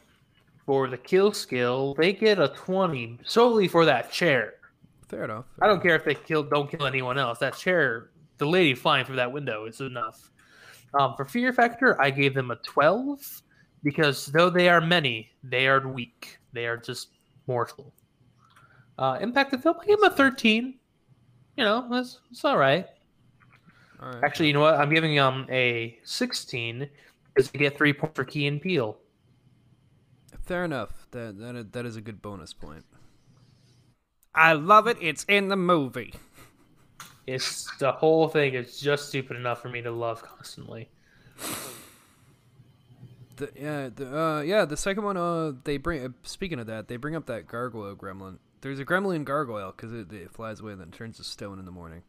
[0.66, 4.54] For the kill skill, they get a 20 solely for that chair.
[5.10, 5.46] Fair enough.
[5.62, 7.40] I don't care if they kill don't kill anyone else.
[7.40, 10.31] That chair, the lady flying through that window is enough.
[10.94, 13.42] Um, for fear factor, I gave them a 12
[13.84, 16.38] because though they are many, they are weak.
[16.54, 17.10] They are just
[17.48, 17.94] mortal.
[18.98, 20.76] Uh, impact of film, I gave them a 13.
[21.58, 22.88] You know, that's it's all right.
[24.02, 24.24] All right.
[24.24, 24.76] Actually, you know what?
[24.76, 26.90] I'm giving them a 16
[27.34, 28.98] because they get three points for Key and Peele.
[30.46, 31.08] Fair enough.
[31.12, 32.86] That that is, that is a good bonus point.
[34.34, 34.98] I love it.
[35.02, 36.14] It's in the movie.
[37.32, 40.90] It's the whole thing is just stupid enough for me to love constantly.
[43.38, 44.66] The, yeah, the, uh, yeah.
[44.66, 46.06] The second one, uh, they bring.
[46.06, 48.38] Uh, speaking of that, they bring up that gargoyle gremlin.
[48.62, 51.66] There's a gremlin gargoyle because it, it flies away and then turns to stone in
[51.66, 52.04] the morning.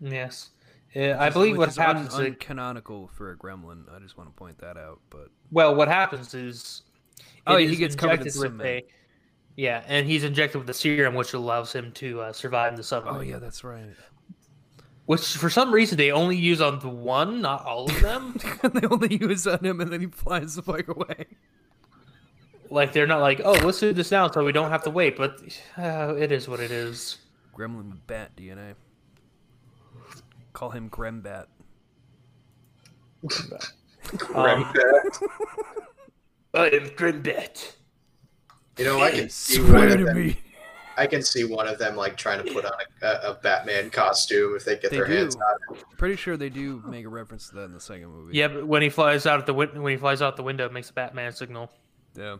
[0.00, 0.50] Yes.
[0.94, 3.84] Uh, I believe what is happens un- uncanonical for a gremlin.
[3.94, 5.00] I just want to point that out.
[5.10, 6.82] But well, what happens is
[7.46, 8.62] Oh, he gets covered in cement.
[8.62, 8.84] a
[9.56, 13.18] yeah, and he's injected with the serum, which allows him to uh, survive the submarine.
[13.18, 13.94] oh yeah, that's right.
[15.06, 18.38] Which for some reason they only use on the one, not all of them.
[18.62, 21.26] they only use on him, and then he flies the fuck away.
[22.70, 25.16] like they're not like, oh, let's do this now so we don't have to wait.
[25.16, 25.40] But
[25.76, 27.18] uh, it is what it is.
[27.54, 28.74] Gremlin with bat DNA.
[30.52, 31.46] Call him Grembat.
[34.34, 34.72] Um,
[36.54, 37.74] I am Grimbet.
[38.78, 40.38] You know, I can see one of them, me.
[40.96, 42.72] I can see one of them like trying to put on
[43.02, 45.84] a, a, a Batman costume if they get They their hands on it.
[45.96, 48.36] Pretty sure they do make a reference to that in the second movie.
[48.36, 50.66] Yeah, but when he flies out at the win- when he flies out the window,
[50.66, 51.70] it makes a Batman signal.
[52.16, 52.36] Yeah.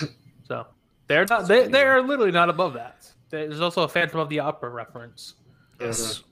[0.44, 0.66] So
[1.06, 3.10] they're not they they are literally not above that.
[3.30, 5.34] There's also a Phantom of the Opera reference.
[5.78, 6.22] Mhm.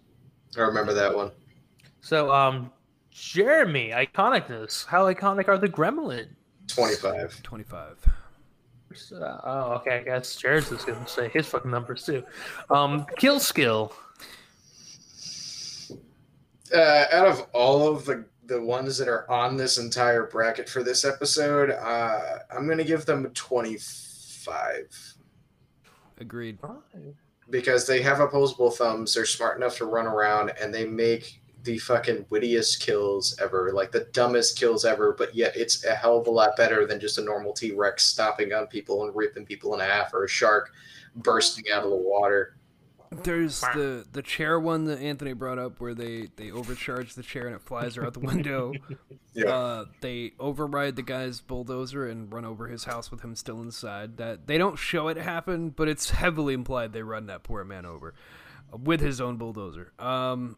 [0.58, 1.30] I remember that one.
[2.00, 2.72] So um,
[3.12, 4.84] Jeremy, iconicness.
[4.84, 6.28] How iconic are the Gremlins?
[6.66, 7.40] Twenty-five.
[7.42, 7.96] 25.
[9.12, 9.98] Uh, oh, okay.
[9.98, 12.24] I guess Jared's is gonna say his fucking numbers too.
[12.70, 13.92] Um, kill skill.
[16.74, 20.82] Uh, out of all of the the ones that are on this entire bracket for
[20.82, 25.14] this episode, uh, I'm gonna give them a twenty-five
[26.18, 26.58] Agreed.
[27.48, 29.14] because they have opposable thumbs.
[29.14, 33.92] They're smart enough to run around, and they make the fucking wittiest kills ever, like
[33.92, 35.14] the dumbest kills ever.
[35.16, 38.04] But yet, it's a hell of a lot better than just a normal T Rex
[38.04, 40.72] stomping on people and ripping people in half, or a shark
[41.14, 42.56] bursting out of the water.
[43.10, 47.46] There's the the chair one that Anthony brought up where they they overcharge the chair
[47.46, 48.72] and it flies her out the window.
[49.32, 49.54] Yeah.
[49.54, 54.16] Uh, they override the guy's bulldozer and run over his house with him still inside.
[54.16, 57.86] That they don't show it happen, but it's heavily implied they run that poor man
[57.86, 58.12] over
[58.74, 59.92] uh, with his own bulldozer.
[60.00, 60.56] Um,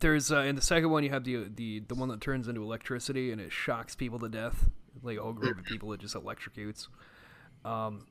[0.00, 2.62] there's uh, in the second one you have the the the one that turns into
[2.62, 4.68] electricity and it shocks people to death,
[5.02, 6.88] like a whole group of people it just electrocutes.
[7.64, 8.06] Um,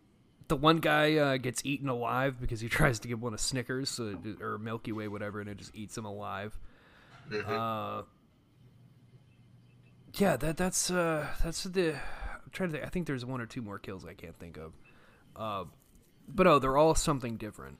[0.49, 3.89] the one guy uh, gets eaten alive because he tries to give one a Snickers
[3.89, 6.57] so it- or Milky Way, whatever, and it just eats him alive.
[7.45, 8.03] Uh,
[10.15, 11.93] yeah, that that's uh, that's the.
[11.93, 12.85] I'm trying to think.
[12.85, 14.73] I think there's one or two more kills I can't think of.
[15.35, 15.65] Uh,
[16.27, 17.77] but oh, they're all something different.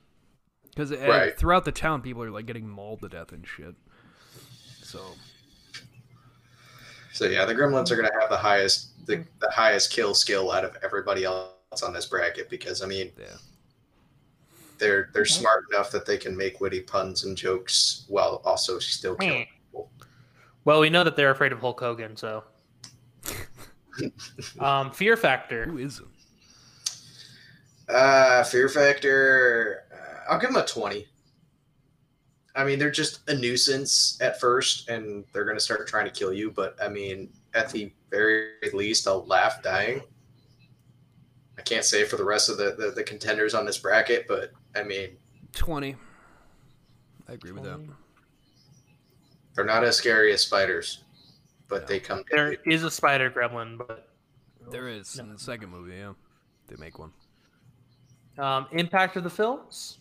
[0.68, 1.36] Because Right.
[1.36, 3.74] throughout the town, people are like getting mauled to death and shit.
[4.88, 5.00] So
[7.12, 10.64] So yeah, the Gremlins are gonna have the highest the, the highest kill skill out
[10.64, 13.26] of everybody else on this bracket because I mean yeah,
[14.78, 19.14] they're they're smart enough that they can make witty puns and jokes while also still
[19.16, 19.90] killing people.
[20.64, 22.44] Well, we know that they're afraid of Hulk Hogan, so.
[24.58, 25.66] um, fear factor.
[25.66, 26.08] who isn't?
[27.88, 29.84] Uh, fear factor.
[29.92, 31.08] Uh, I'll give them a twenty.
[32.58, 36.32] I mean, they're just a nuisance at first, and they're gonna start trying to kill
[36.32, 36.50] you.
[36.50, 40.02] But I mean, at the very least, I'll laugh dying.
[41.56, 44.50] I can't say for the rest of the, the, the contenders on this bracket, but
[44.74, 45.10] I mean,
[45.52, 45.94] Twenty.
[47.28, 47.78] I agree with that.
[49.54, 51.04] They're not as scary as spiders,
[51.68, 52.24] but they come.
[52.30, 54.08] There is a spider gremlin, but
[54.70, 55.96] There is in the second movie.
[55.96, 56.14] Yeah,
[56.66, 57.12] they make one.
[58.38, 59.98] um, impact of the films.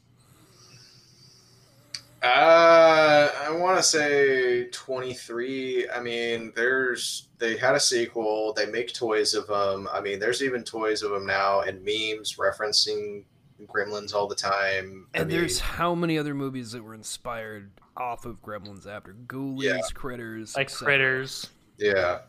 [2.24, 5.88] Uh, I want to say 23.
[5.90, 8.54] I mean, there's they had a sequel.
[8.54, 9.88] They make toys of them.
[9.94, 13.24] I mean, there's even toys of them now and memes referencing
[13.68, 15.08] Gremlins all the time.
[15.16, 19.14] I And mean, there's how many other movies that were inspired off of Gremlins after
[19.14, 19.82] Ghoulies, Yeah.
[19.94, 20.84] Critters, Like etc.
[20.84, 21.52] critters.
[21.78, 22.22] yeah,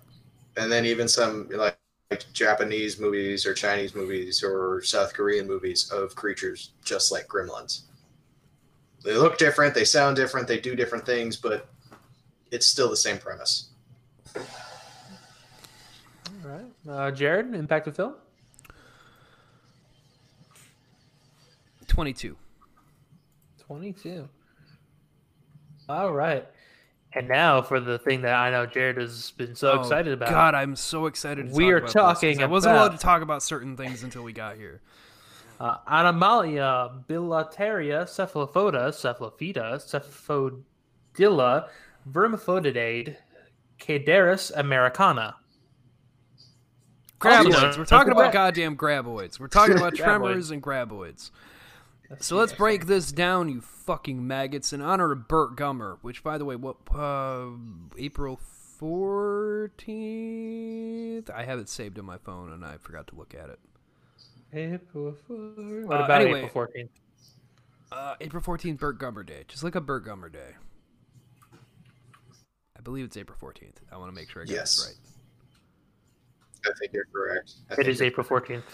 [0.56, 1.78] and then even some like,
[2.10, 7.82] like Japanese movies or Chinese movies or South Korean movies of creatures just like Gremlins.
[9.08, 11.66] They look different, they sound different, they do different things, but
[12.50, 13.70] it's still the same premise.
[14.36, 14.42] All
[16.44, 16.66] right.
[16.86, 18.16] Uh, Jared, impact of film.
[21.86, 22.36] Twenty-two.
[23.66, 24.28] 22.
[25.88, 26.46] All right.
[27.14, 30.28] And now for the thing that I know Jared has been so Oh, excited about.
[30.28, 31.48] God, I'm so excited.
[31.48, 33.74] To We talk are about this, 'cause talking I wasn't allowed to talk about certain
[33.74, 34.82] things until we got here.
[35.60, 40.62] Uh, Anomalia bilateria cephalophoda cephalophyta
[41.16, 41.68] cephalodilla
[42.08, 43.16] vermifolidade
[43.80, 45.34] Cadaris americana.
[47.20, 47.76] Graboids.
[47.76, 49.40] We're talking about goddamn graboids.
[49.40, 51.32] We're talking about tremors and graboids.
[52.20, 56.38] So let's break this down, you fucking maggots, in honor of Burt Gummer, which, by
[56.38, 57.48] the way, what uh,
[57.98, 58.40] April
[58.78, 59.88] fourteenth?
[61.30, 63.58] I have it saved on my phone, and I forgot to look at it.
[64.52, 65.36] April four-
[65.86, 66.44] What Uh, about anyway.
[66.44, 66.88] April 14th?
[67.90, 69.44] Uh, April fourteenth, Burt Gummer Day.
[69.48, 70.56] Just look up Burt Gummer Day.
[72.76, 73.80] I believe it's April fourteenth.
[73.90, 74.76] I want to make sure I get Yes.
[74.76, 74.86] this
[76.64, 76.70] right.
[76.72, 77.54] I think you're correct.
[77.70, 78.64] I It think is you're- April 14th.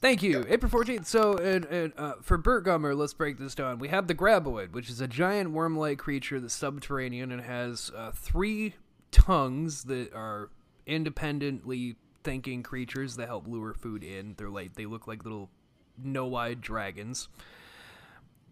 [0.00, 0.44] Thank you.
[0.48, 1.06] April 14th.
[1.06, 3.78] So, and, and, uh, for Burt Gummer, let's break this down.
[3.78, 7.90] We have the Graboid, which is a giant worm like creature that's subterranean and has
[7.94, 8.74] uh, three
[9.10, 10.50] tongues that are
[10.86, 11.96] independently
[12.26, 14.34] thinking creatures that help lure food in.
[14.36, 15.48] They're like, they look like little
[15.96, 17.28] no eyed dragons.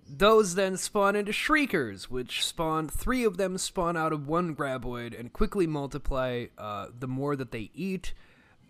[0.09, 5.19] Those then spawn into Shriekers, which spawn, three of them spawn out of one Graboid
[5.19, 8.15] and quickly multiply uh, the more that they eat.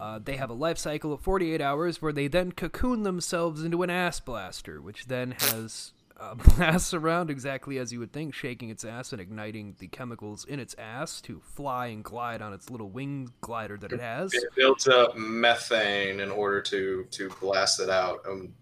[0.00, 3.82] Uh, they have a life cycle of 48 hours where they then cocoon themselves into
[3.82, 8.70] an ass blaster, which then has uh, blasts around exactly as you would think, shaking
[8.70, 12.70] its ass and igniting the chemicals in its ass to fly and glide on its
[12.70, 14.32] little wing glider that it has.
[14.32, 18.54] It builds up methane in order to to blast it out, um,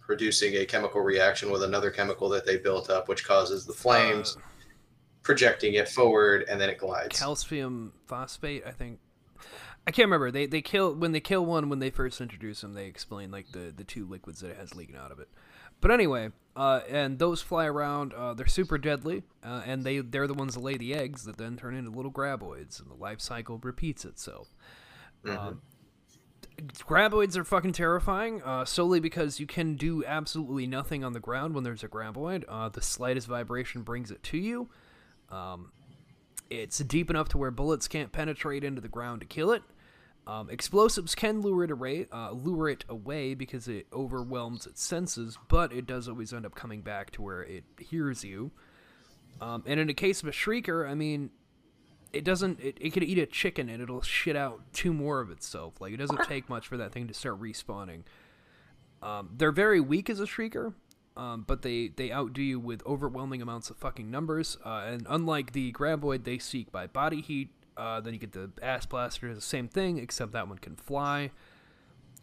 [0.00, 4.36] producing a chemical reaction with another chemical that they built up, which causes the flames,
[5.22, 7.18] projecting it forward, and then it glides.
[7.18, 8.98] calcium phosphate, I think.
[9.86, 10.30] I can't remember.
[10.30, 12.74] They they kill when they kill one when they first introduce him.
[12.74, 15.28] They explain like the the two liquids that it has leaking out of it.
[15.80, 18.12] But anyway, uh, and those fly around.
[18.12, 21.36] Uh, they're super deadly, uh, and they they're the ones that lay the eggs that
[21.38, 24.54] then turn into little graboids, and the life cycle repeats itself.
[25.24, 25.62] Um,
[26.86, 31.54] graboids are fucking terrifying, uh, solely because you can do absolutely nothing on the ground
[31.54, 32.44] when there's a graboid.
[32.48, 34.68] Uh, the slightest vibration brings it to you.
[35.30, 35.72] Um,
[36.50, 39.62] it's deep enough to where bullets can't penetrate into the ground to kill it.
[40.26, 45.36] Um, explosives can lure it away, uh, lure it away because it overwhelms its senses,
[45.48, 48.52] but it does always end up coming back to where it hears you.
[49.40, 51.30] Um, and in the case of a shrieker, I mean,
[52.12, 52.60] it doesn't.
[52.60, 55.80] It, it could eat a chicken and it'll shit out two more of itself.
[55.80, 58.02] Like it doesn't take much for that thing to start respawning.
[59.02, 60.74] Um, they're very weak as a shrieker,
[61.16, 64.58] um, but they they outdo you with overwhelming amounts of fucking numbers.
[64.64, 67.50] Uh, and unlike the graboid, they seek by body heat.
[67.76, 71.30] Uh, then you get the ass blaster, the same thing, except that one can fly.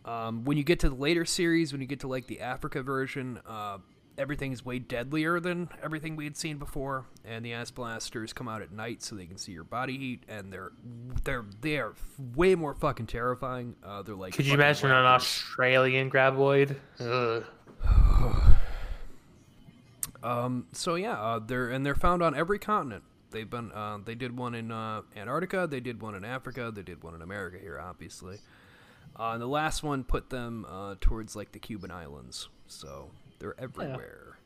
[0.05, 2.81] Um, when you get to the later series, when you get to like the Africa
[2.81, 3.79] version, uh,
[4.17, 8.61] everything's way deadlier than everything we had seen before, and the ass blasters come out
[8.61, 10.71] at night so they can see your body heat, and they're
[11.23, 11.93] they're they're
[12.35, 13.75] way more fucking terrifying.
[13.83, 15.05] Uh, they're like Could you imagine an.
[15.05, 16.75] Australian graboid?
[16.99, 17.45] Ugh.
[20.21, 23.03] Um, so yeah, uh, they're and they're found on every continent.
[23.31, 26.81] They've been uh, they did one in uh, Antarctica, they did one in Africa, they
[26.81, 28.37] did one in America here, obviously.
[29.19, 33.59] Uh, and the last one put them uh, towards like the Cuban islands, so they're
[33.59, 34.37] everywhere.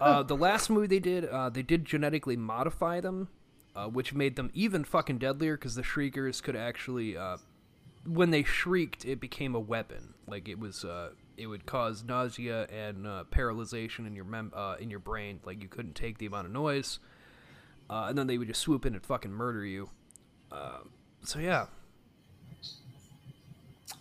[0.00, 3.28] Uh, the last movie they did, uh, they did genetically modify them,
[3.76, 7.36] uh, which made them even fucking deadlier because the shriekers could actually, uh,
[8.06, 10.14] when they shrieked, it became a weapon.
[10.26, 14.76] Like it was, uh, it would cause nausea and uh, paralyzation in your mem- uh,
[14.80, 15.40] in your brain.
[15.44, 16.98] Like you couldn't take the amount of noise,
[17.90, 19.90] uh, and then they would just swoop in and fucking murder you.
[20.52, 20.78] Uh,
[21.24, 21.66] so yeah,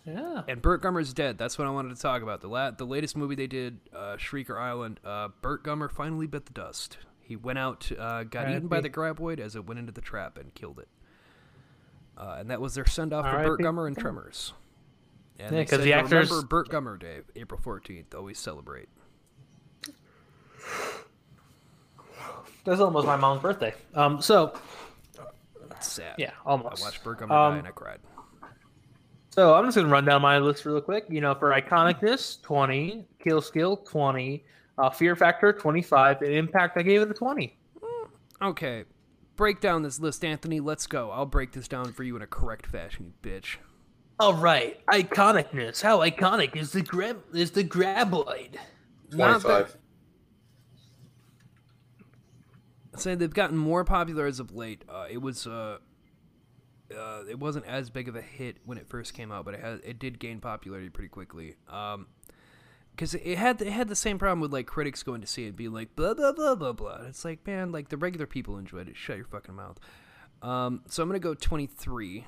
[0.05, 0.43] Yeah.
[0.47, 1.37] and Burt Gummer's dead.
[1.37, 2.41] That's what I wanted to talk about.
[2.41, 4.99] The la- the latest movie they did, uh, Shrieker Island.
[5.03, 6.97] Uh, Burt Gummer finally bit the dust.
[7.21, 10.37] He went out, uh, got eaten by the graboid as it went into the trap
[10.37, 10.89] and killed it.
[12.17, 13.61] Uh, and that was their send off for Burt.
[13.61, 14.53] Gummer and Tremors.
[15.39, 18.13] And Yeah, they 'cause said the actors- remember Burt Gummer Day, April fourteenth.
[18.13, 18.89] Always celebrate.
[22.63, 23.73] That's almost my mom's birthday.
[23.93, 24.53] Um, so
[25.71, 26.15] It's sad.
[26.17, 26.81] yeah, almost.
[26.81, 27.99] I watched Burt Gummer Um, die and I cried.
[29.29, 31.05] So I'm just gonna run down my list real quick.
[31.09, 34.45] You know, for iconicness, 20, kill skill, 20,
[34.77, 37.57] uh, fear factor, 25, and impact, I gave it a 20.
[38.41, 38.83] Okay,
[39.35, 40.59] break down this list, Anthony.
[40.59, 41.09] Let's go.
[41.11, 43.57] I'll break this down for you in a correct fashion, you bitch.
[44.19, 45.81] All right, iconicness.
[45.81, 48.55] How iconic is the grab is the graboid?
[49.11, 49.77] Not that- 25.
[52.97, 54.83] Say they've gotten more popular as of late.
[54.87, 55.77] Uh, it was uh,
[56.95, 59.59] uh, it wasn't as big of a hit when it first came out, but it
[59.59, 61.55] had it did gain popularity pretty quickly.
[61.69, 62.07] Um,
[62.91, 65.55] because it had it had the same problem with like critics going to see it,
[65.55, 66.99] being like blah blah blah blah blah.
[67.07, 68.95] It's like man, like the regular people enjoyed it.
[68.95, 69.79] Shut your fucking mouth.
[70.41, 72.25] Um, so I'm gonna go 23.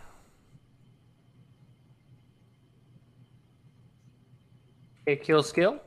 [5.07, 5.79] Okay, kill skill.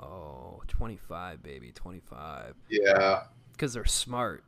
[0.00, 2.54] Oh, 25, baby, 25.
[2.70, 3.24] Yeah.
[3.60, 4.42] Because they're smart.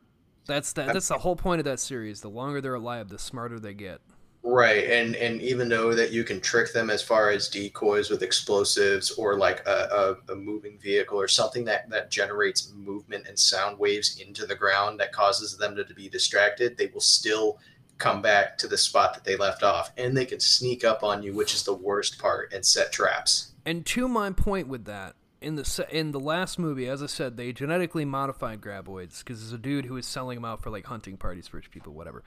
[0.47, 0.94] That's that.
[0.94, 2.22] That's the whole point of that series.
[2.22, 4.01] The longer they're alive, the smarter they get.
[4.43, 8.22] Right, and and even though that you can trick them as far as decoys with
[8.22, 13.39] explosives or like a, a, a moving vehicle or something that that generates movement and
[13.39, 17.59] sound waves into the ground that causes them to, to be distracted, they will still
[17.98, 21.22] come back to the spot that they left off, and they can sneak up on
[21.22, 23.52] you, which is the worst part, and set traps.
[23.66, 27.36] And to my point with that, in the in the last movie, as I said,
[27.36, 30.86] they genetically modified graboids because there's a dude who is selling them out for like
[30.86, 32.23] hunting parties for rich people, whatever.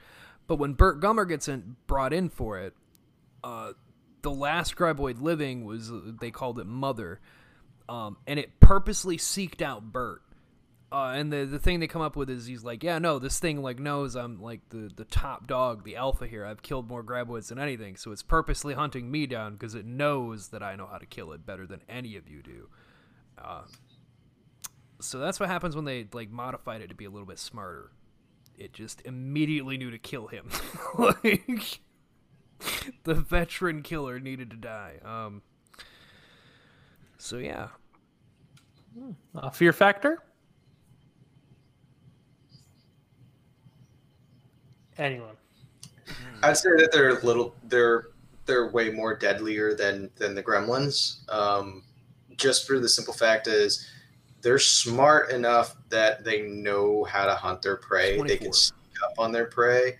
[0.46, 2.74] But when Burt Gummer gets in, brought in for it,
[3.42, 3.72] uh,
[4.22, 5.90] the last graboid living was
[6.20, 7.20] they called it Mother,
[7.88, 10.22] um, and it purposely seeked out Burt.
[10.92, 13.40] Uh, and the the thing they come up with is he's like, yeah, no, this
[13.40, 16.44] thing like knows I'm like the the top dog, the alpha here.
[16.44, 20.48] I've killed more graboids than anything, so it's purposely hunting me down because it knows
[20.48, 22.68] that I know how to kill it better than any of you do.
[23.38, 23.62] Uh,
[25.00, 27.90] so that's what happens when they like modified it to be a little bit smarter.
[28.56, 30.48] It just immediately knew to kill him.
[30.98, 31.80] like
[33.04, 34.98] the veteran killer needed to die.
[35.04, 35.42] Um.
[37.18, 37.68] So yeah,
[39.34, 40.22] Uh, fear factor.
[44.98, 45.36] Anyone?
[46.42, 48.08] I'd say that they're little they're
[48.46, 51.28] they're way more deadlier than than the gremlins.
[51.32, 51.82] Um,
[52.36, 53.88] just for the simple fact is
[54.42, 58.20] they're smart enough that they know how to hunt their prey.
[58.20, 59.96] They can sneak up on their prey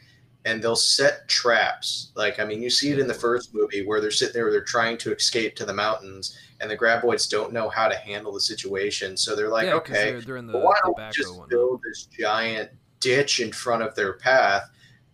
[0.47, 2.13] and they'll set traps.
[2.15, 4.63] Like I mean, you see it in the first movie where they're sitting there, they're
[4.63, 8.41] trying to escape to the mountains, and the graboids don't know how to handle the
[8.41, 9.17] situation.
[9.17, 11.49] So they're like, yeah, okay, they're, they're in the, why don't we just one.
[11.49, 14.71] build this giant ditch in front of their path?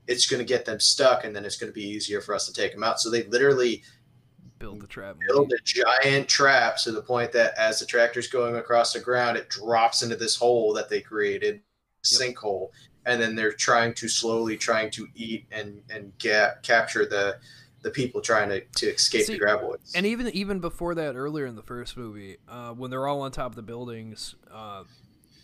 [0.06, 2.46] It's going to get them stuck, and then it's going to be easier for us
[2.46, 3.00] to take them out.
[3.00, 3.82] So they literally
[4.62, 5.16] Build the trap.
[5.26, 9.36] build a giant trap to the point that as the tractor's going across the ground,
[9.36, 11.60] it drops into this hole that they created,
[12.04, 12.68] sinkhole,
[13.04, 17.38] and then they're trying to slowly trying to eat and and get capture the
[17.82, 19.92] the people trying to, to escape See, the graboids.
[19.96, 23.32] And even even before that, earlier in the first movie, uh, when they're all on
[23.32, 24.84] top of the buildings, uh,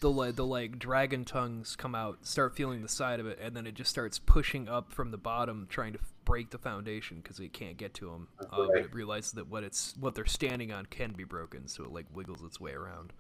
[0.01, 3.57] the like the like dragon tongues come out, start feeling the side of it, and
[3.57, 7.41] then it just starts pushing up from the bottom, trying to break the foundation because
[7.41, 8.29] it can't get to them.
[8.41, 8.85] Uh, but Right.
[8.85, 12.07] it realizes that what it's what they're standing on can be broken, so it like
[12.13, 13.13] wiggles its way around.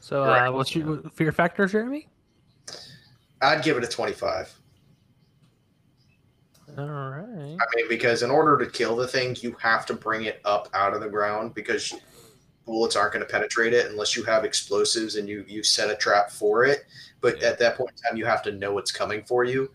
[0.00, 0.52] So, uh, Correct.
[0.54, 2.08] what's your fear factor, Jeremy?
[3.40, 4.60] I'd give it a 25.
[6.76, 7.56] All right.
[7.60, 10.68] I mean, because in order to kill the thing, you have to bring it up
[10.74, 11.94] out of the ground because
[12.68, 15.96] bullets aren't going to penetrate it unless you have explosives and you you set a
[15.96, 16.84] trap for it.
[17.20, 17.48] But Yeah.
[17.48, 19.70] at that point in time, you have to know it's coming for you,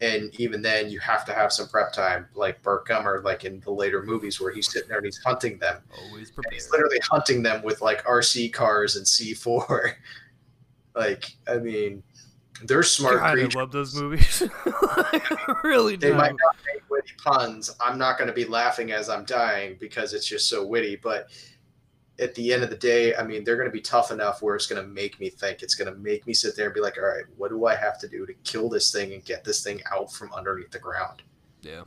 [0.00, 3.60] and even then, you have to have some prep time, like Burt Gummer, like in
[3.60, 5.82] the later movies where he's sitting there and he's hunting them.
[5.96, 9.94] Always And he's literally hunting them with like RC cars and C4.
[10.94, 12.02] like, I mean,
[12.64, 14.42] they're smart God, I love those movies.
[14.66, 16.14] I really They do.
[16.16, 17.74] might not make witty puns.
[17.80, 20.96] I'm not going to be laughing as I'm dying because it's just so witty.
[20.96, 21.28] But
[22.20, 24.56] at the end of the day, I mean, they're going to be tough enough where
[24.56, 25.62] it's going to make me think.
[25.62, 27.74] It's going to make me sit there and be like, all right, what do I
[27.76, 30.78] have to do to kill this thing and get this thing out from underneath the
[30.78, 31.22] ground?
[31.62, 31.82] yeah.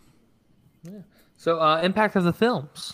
[0.83, 0.99] Yeah.
[1.37, 2.93] So, uh, impact of the films.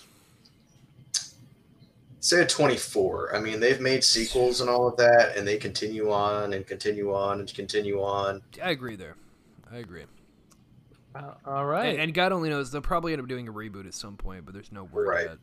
[2.19, 3.35] Say a 24.
[3.35, 7.13] I mean, they've made sequels and all of that, and they continue on and continue
[7.13, 8.41] on and continue on.
[8.61, 9.15] I agree there.
[9.71, 10.03] I agree.
[11.15, 11.93] Uh, all right.
[11.93, 14.43] And, and God only knows they'll probably end up doing a reboot at some point,
[14.45, 15.27] but there's no word Right.
[15.29, 15.37] yet.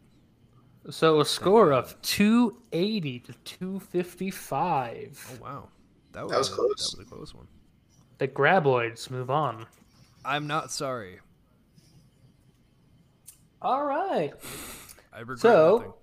[0.90, 5.38] So, a score of 280 to 255.
[5.40, 5.68] Oh wow.
[6.12, 6.90] That was, That was close.
[6.92, 7.46] That was a close one.
[8.18, 9.66] The graboids move on.
[10.24, 11.18] I'm not sorry.
[13.60, 14.32] All right.
[15.12, 15.96] I regret So-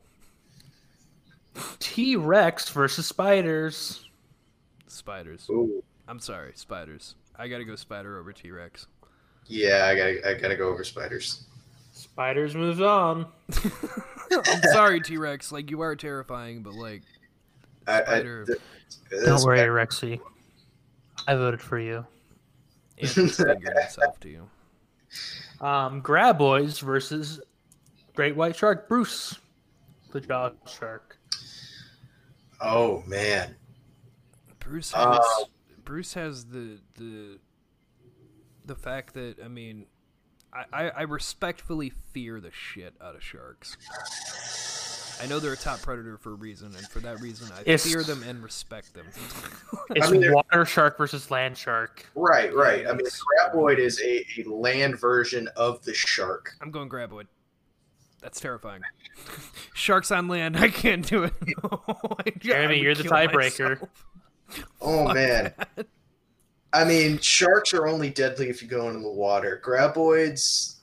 [1.80, 4.08] T Rex versus spiders.
[4.88, 5.48] Spiders.
[5.50, 5.84] Ooh.
[6.08, 7.16] I'm sorry, spiders.
[7.38, 8.88] I gotta go spider over T Rex.
[9.48, 11.46] Yeah, I gotta I gotta go over spiders.
[12.14, 13.26] Spiders moves on.
[14.32, 15.52] I'm sorry, T Rex.
[15.52, 17.04] Like you are terrifying, but like
[17.88, 18.46] I, I, Spider.
[18.46, 20.20] th- Don't worry, Rexy.
[21.28, 22.06] I voted for you.
[22.98, 24.50] Anthony's fingering himself to you.
[25.66, 27.42] Um, Graboids versus
[28.16, 28.88] Great White Shark.
[28.88, 29.38] Bruce,
[30.12, 31.18] the Jaw Shark.
[32.60, 33.56] Oh man.
[34.60, 35.46] Bruce Uh, has
[35.84, 37.40] Bruce has the the
[38.66, 39.86] the fact that I mean
[40.54, 43.78] I, I, I respectfully fear the shit out of sharks.
[45.22, 47.86] I know they're a top predator for a reason, and for that reason I It's-
[47.90, 49.06] fear them and respect them.
[49.96, 52.06] It's mean, water shark versus land shark.
[52.16, 52.88] Right, right.
[52.88, 53.22] I mean, Yes.
[53.54, 56.54] graboid is a, a land version of the shark.
[56.62, 57.28] I'm going graboid.
[58.22, 58.82] That's terrifying.
[59.74, 61.34] Sharks on land, I can't do it.
[61.64, 63.82] Oh no, I- Jeremy, you're the tiebreaker.
[63.82, 63.90] myself.
[64.80, 65.54] Oh man.
[66.74, 69.62] I mean, sharks are only deadly if you go into the water.
[69.64, 70.76] Graboids,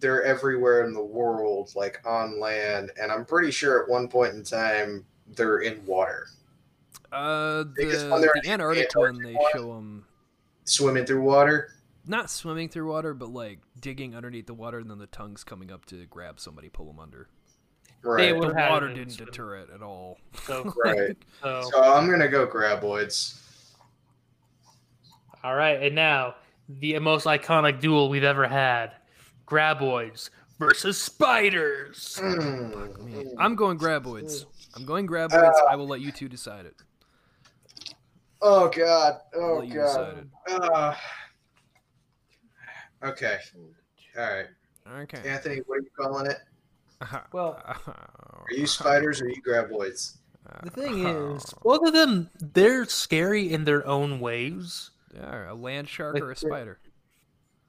[0.00, 4.34] they're everywhere in the world, like on land, and I'm pretty sure at one point
[4.34, 6.26] in time they're in water,
[7.10, 9.50] Uh, the, one the is the Antarctic one, they one.
[9.54, 10.04] show them
[10.64, 11.70] swimming through water.
[12.06, 15.72] not swimming through water, but like digging underneath the water, and then the tongue's coming
[15.72, 17.28] up to grab somebody, pull them under.
[18.02, 20.18] Right, would- The water didn't swim- deter it at all.
[20.42, 21.16] So, right.
[21.42, 23.40] so So I'm gonna go graboids.
[25.44, 26.34] All right, and now
[26.68, 28.92] the most iconic duel we've ever had:
[29.46, 32.18] Graboids versus spiders.
[33.38, 34.46] I'm going graboids.
[34.74, 35.34] I'm going graboids.
[35.34, 36.74] Uh, I will let you two decide it.
[38.42, 39.20] Oh god.
[39.34, 40.28] I'll Oh let you decide god.
[40.48, 40.62] it.
[40.72, 40.94] Uh,
[43.08, 43.38] okay.
[44.16, 44.46] All right,
[45.02, 45.28] Okay.
[45.28, 45.60] Anthony.
[45.66, 46.38] What are you calling it?
[47.32, 50.16] Well, Are you spiders or are you graboids?
[50.62, 54.90] the thing is, both of them they're scary in their own ways.
[55.14, 56.78] Yeah, a land shark Like, or a spider?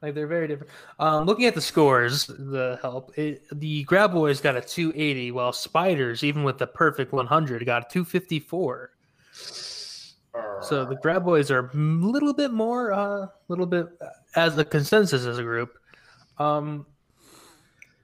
[0.02, 0.72] Like they're very different.
[1.00, 6.24] Um, looking at the scores, the help it, the boys got a 280, while Spiders,
[6.24, 8.92] even with the perfect 100, got a 254.
[10.62, 15.26] So the graboids are a little bit more, a little bit uh, as a consensus
[15.26, 15.78] as a group.
[16.38, 16.86] Um,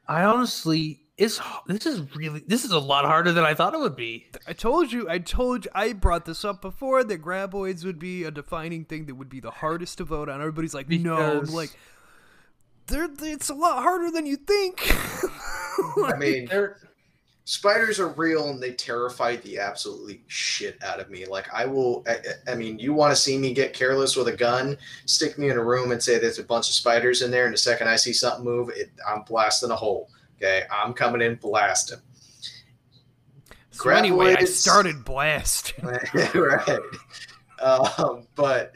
[0.07, 3.79] I honestly, it's this is really this is a lot harder than I thought it
[3.79, 4.25] would be.
[4.47, 8.23] I told you, I told you, I brought this up before that graboids would be
[8.23, 10.39] a defining thing that would be the hardest to vote on.
[10.39, 11.71] Everybody's like, no, I'm like,
[12.87, 14.91] they're, it's a lot harder than you think.
[16.03, 16.77] I mean, They're
[17.45, 21.25] spiders are real and they terrify the absolutely shit out of me.
[21.25, 24.35] Like I will, I, I mean, you want to see me get careless with a
[24.35, 27.45] gun, stick me in a room and say there's a bunch of spiders in there,
[27.45, 30.09] and the second I see something move, it, I'm blasting a hole.
[30.43, 31.99] Okay, I'm coming in blasting.
[33.69, 35.85] so anyway, I Graboids- started blasting.
[36.33, 36.79] right.
[37.61, 38.73] Um, but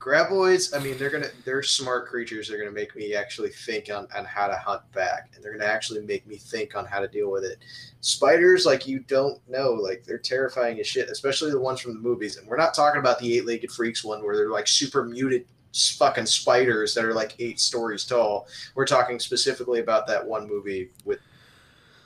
[0.00, 2.48] graboids, I mean, they're gonna they're smart creatures.
[2.48, 5.70] They're gonna make me actually think on, on how to hunt back, and they're gonna
[5.70, 7.58] actually make me think on how to deal with it.
[8.00, 12.00] Spiders, like you don't know, like they're terrifying as shit, especially the ones from the
[12.00, 12.36] movies.
[12.36, 15.46] And we're not talking about the eight-legged freaks one where they're like super muted
[15.90, 18.48] fucking spiders that are like eight stories tall.
[18.74, 21.20] We're talking specifically about that one movie with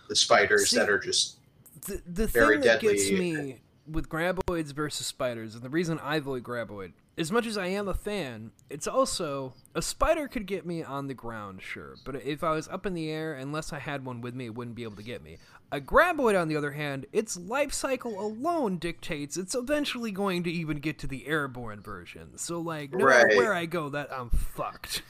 [0.09, 1.39] the spiders See, that are just
[1.87, 6.17] the, the Very thing that gets me with graboids versus spiders, and the reason I
[6.17, 10.65] avoid graboid, as much as I am a fan, it's also a spider could get
[10.65, 13.79] me on the ground, sure, but if I was up in the air, unless I
[13.79, 15.37] had one with me, it wouldn't be able to get me.
[15.71, 20.51] A graboid, on the other hand, its life cycle alone dictates it's eventually going to
[20.51, 22.37] even get to the airborne version.
[22.37, 25.03] So, like, no matter where I go, that I'm fucked.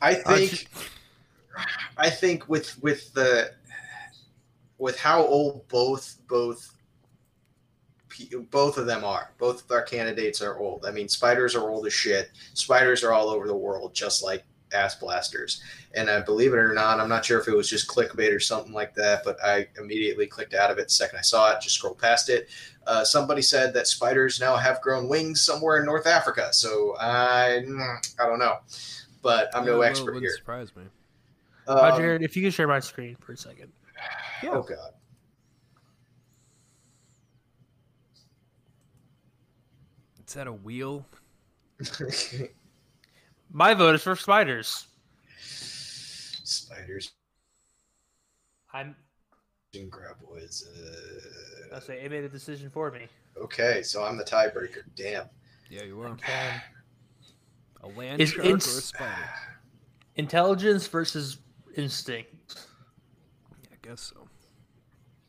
[0.00, 0.68] I think
[1.96, 3.52] I think with with the
[4.78, 6.73] with how old both both
[8.50, 9.30] both of them are.
[9.38, 10.84] Both of our candidates are old.
[10.86, 12.30] I mean, spiders are old as shit.
[12.54, 15.62] Spiders are all over the world, just like ass blasters.
[15.94, 18.40] And I believe it or not, I'm not sure if it was just clickbait or
[18.40, 21.60] something like that, but I immediately clicked out of it the second I saw it.
[21.60, 22.48] Just scrolled past it.
[22.86, 26.52] Uh, somebody said that spiders now have grown wings somewhere in North Africa.
[26.52, 27.62] So I
[28.18, 28.56] I don't know,
[29.22, 30.36] but I'm no Yeah, expert wouldn't here.
[30.36, 30.82] surprise me.
[31.66, 32.22] Um, Jared.
[32.22, 33.72] If you could share my screen for a second.
[34.42, 34.93] Oh god.
[40.34, 41.06] Is that a wheel?
[43.52, 44.88] My vote is for Spiders.
[45.38, 47.12] Spiders.
[48.72, 48.96] I'm
[49.72, 50.64] Graboids.
[51.72, 53.06] I Uh, say it made a decision for me.
[53.40, 54.82] okay, so I'm the tiebreaker.
[54.96, 55.26] Damn.
[55.70, 56.08] Yeah, you are.
[56.08, 56.18] Um,
[57.84, 59.12] A land Is shark or a spider?
[60.16, 61.38] intelligence versus
[61.76, 62.56] instinct.
[63.72, 64.26] I guess so.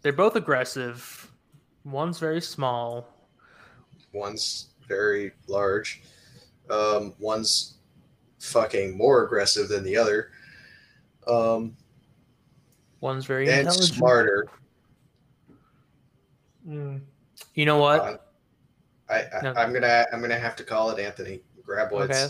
[0.01, 1.31] They're both aggressive.
[1.83, 3.07] One's very small.
[4.11, 6.01] One's very large.
[6.69, 7.75] Um, one's
[8.39, 10.31] fucking more aggressive than the other.
[11.27, 11.75] Um,
[13.01, 14.47] One's very and smarter.
[16.67, 17.01] Mm.
[17.53, 18.01] You know what?
[18.01, 18.17] Uh,
[19.09, 19.53] I, I No.
[19.53, 22.09] I'm gonna I'm gonna have to call it Anthony Graboids.
[22.09, 22.27] Okay.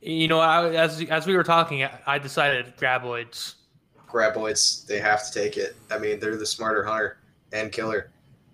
[0.00, 3.54] You know, I, as as we were talking, I- I decided graboids.
[4.08, 5.76] Graboids, they have to take it.
[5.90, 7.18] I mean, they're the smarter hunter
[7.52, 8.10] and killer.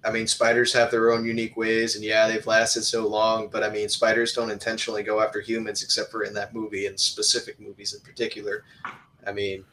[0.09, 3.48] I mean, spiders have their own unique ways, and yeah, they've lasted so long.
[3.48, 6.98] But I mean, spiders don't intentionally go after humans, except for in that movie and
[6.98, 8.64] specific movies in particular.
[9.26, 9.66] I mean,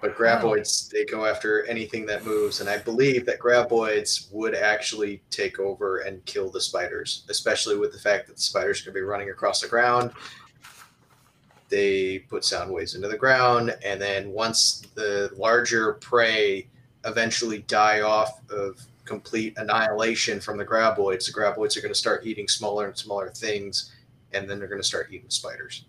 [0.00, 5.20] but graboids, they go after anything that moves, and I believe that graboids would actually
[5.30, 9.00] take over and kill the spiders, especially with the fact that the spiders could be
[9.00, 10.12] running across the ground.
[11.70, 16.68] They put sound waves into the ground, and then once the larger prey
[17.06, 22.26] eventually die off of complete annihilation from the graboids, the graboids are going to start
[22.26, 23.92] eating smaller and smaller things,
[24.32, 25.84] and then they're going to start eating spiders.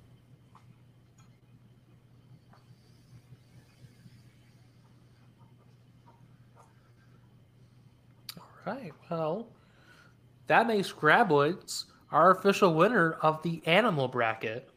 [8.38, 8.94] All right.
[9.10, 9.48] Well,
[10.48, 14.70] that makes graboids our official winner of the animal bracket.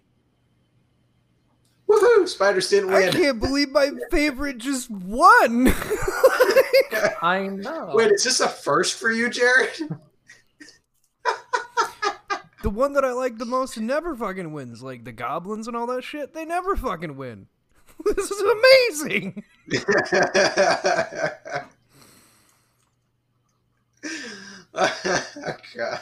[1.91, 2.29] Woohoo!
[2.29, 3.09] Spiders didn't win.
[3.09, 5.69] I can't believe my favorite just won.
[7.23, 7.91] I know.
[7.95, 9.77] Wait, is this a first for you, Jared?
[12.63, 14.83] the one that I like the most never fucking wins.
[14.83, 17.47] Like the goblins and all that shit, they never fucking win.
[18.05, 19.45] This is amazing.
[24.73, 26.01] Oh, God.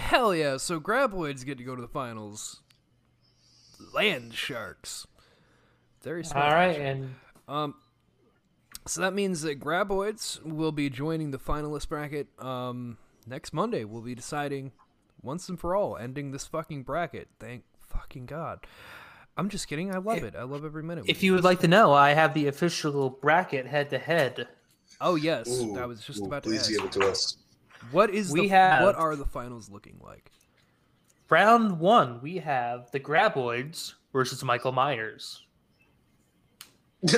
[0.00, 0.56] Hell yeah!
[0.56, 2.62] So graboids get to go to the finals.
[3.94, 5.06] Land sharks.
[6.02, 6.46] Very smart.
[6.46, 7.14] All right, and
[7.48, 7.74] Um,
[8.86, 12.28] so that means that graboids will be joining the finalist bracket.
[12.38, 12.96] Um,
[13.26, 14.72] next Monday we'll be deciding
[15.22, 17.28] once and for all, ending this fucking bracket.
[17.38, 18.66] Thank fucking god.
[19.36, 19.94] I'm just kidding.
[19.94, 20.34] I love it.
[20.36, 21.04] I love every minute.
[21.08, 24.48] if you would like to know, I have the official bracket head to head.
[25.00, 26.70] oh yes, Ooh, I was just ooh, about to please ask.
[26.70, 27.36] give it to us.
[27.90, 30.30] What is We the have- what are the finals looking like?
[31.28, 35.44] Round one, we have the graboids versus Michael Myers.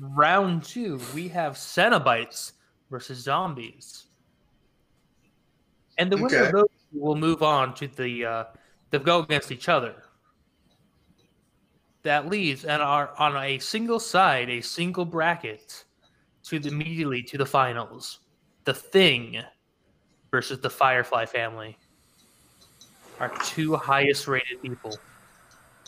[0.00, 2.52] Round two, we have Cenobites
[2.90, 4.06] versus zombies.
[5.98, 6.46] And the winner okay.
[6.46, 8.44] of those will move on to the uh,
[8.92, 9.94] to go against each other.
[12.04, 15.84] That leaves and are on a single side, a single bracket,
[16.44, 18.20] to the, immediately to the finals.
[18.64, 19.42] The Thing
[20.30, 21.78] versus the Firefly family.
[23.20, 24.96] are two highest rated people.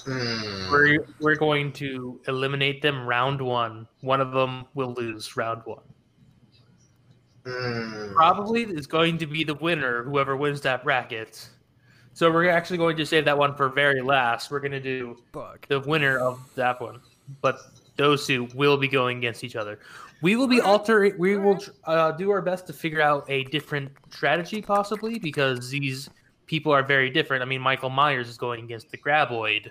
[0.04, 0.70] Hmm.
[0.70, 3.86] We're we're going to eliminate them round one.
[4.00, 5.82] One of them will lose round one.
[7.46, 8.12] Hmm.
[8.14, 11.48] Probably is going to be the winner, whoever wins that bracket.
[12.12, 14.50] So we're actually going to save that one for very last.
[14.50, 15.68] We're going to do Fuck.
[15.68, 17.00] the winner of that one,
[17.40, 17.60] but
[17.96, 19.78] those two will be going against each other.
[20.22, 21.14] We will be alter.
[21.18, 26.10] We will uh, do our best to figure out a different strategy, possibly because these
[26.46, 27.42] people are very different.
[27.42, 29.68] I mean, Michael Myers is going against the Graboid.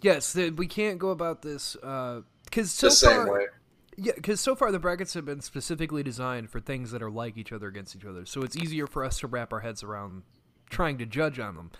[0.00, 3.46] Yes, the, we can't go about this because so the same far, way.
[3.96, 7.36] yeah, because so far the brackets have been specifically designed for things that are like
[7.36, 10.22] each other against each other, so it's easier for us to wrap our heads around
[10.70, 11.70] trying to judge on them.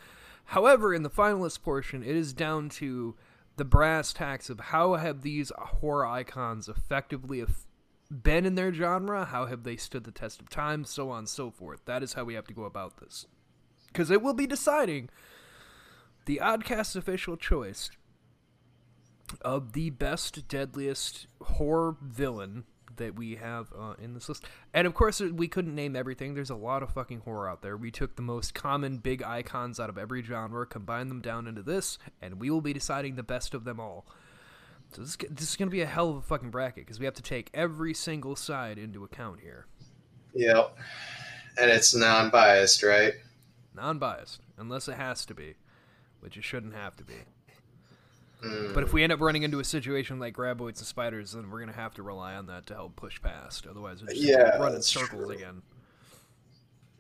[0.47, 3.15] However, in the finalist portion, it is down to
[3.57, 7.68] the brass tacks of how have these horror icons effectively eff-
[8.11, 11.29] been in their genre, how have they stood the test of time, so on and
[11.29, 11.85] so forth.
[11.85, 13.27] That is how we have to go about this,
[13.89, 15.11] because it will be deciding
[16.25, 17.91] the Oddcast official choice
[19.43, 22.65] of the best, deadliest horror villain
[22.97, 24.45] that we have uh, in this list.
[24.75, 26.35] And of course, we couldn't name everything.
[26.35, 27.77] There's a lot of fucking horror out there.
[27.77, 31.63] We took the most common big icons out of every genre, combined them down into
[31.63, 34.07] this, and we will be deciding the best of them all.
[34.93, 36.99] So this, is- this is going to be a hell of a fucking bracket because
[36.99, 39.67] we have to take every single side into account here.
[40.35, 40.77] Yep.
[41.61, 43.15] And it's non-biased, right?
[43.75, 45.55] Non biased, unless it has to be,
[46.21, 47.15] which it shouldn't have to be.
[48.43, 48.73] Hmm.
[48.73, 51.59] But if we end up running into a situation like graboids and spiders, then we're
[51.61, 53.67] gonna have to rely on that to help push past.
[53.67, 55.31] Otherwise, we're just Yeah, gonna run in circles true.
[55.31, 55.63] again.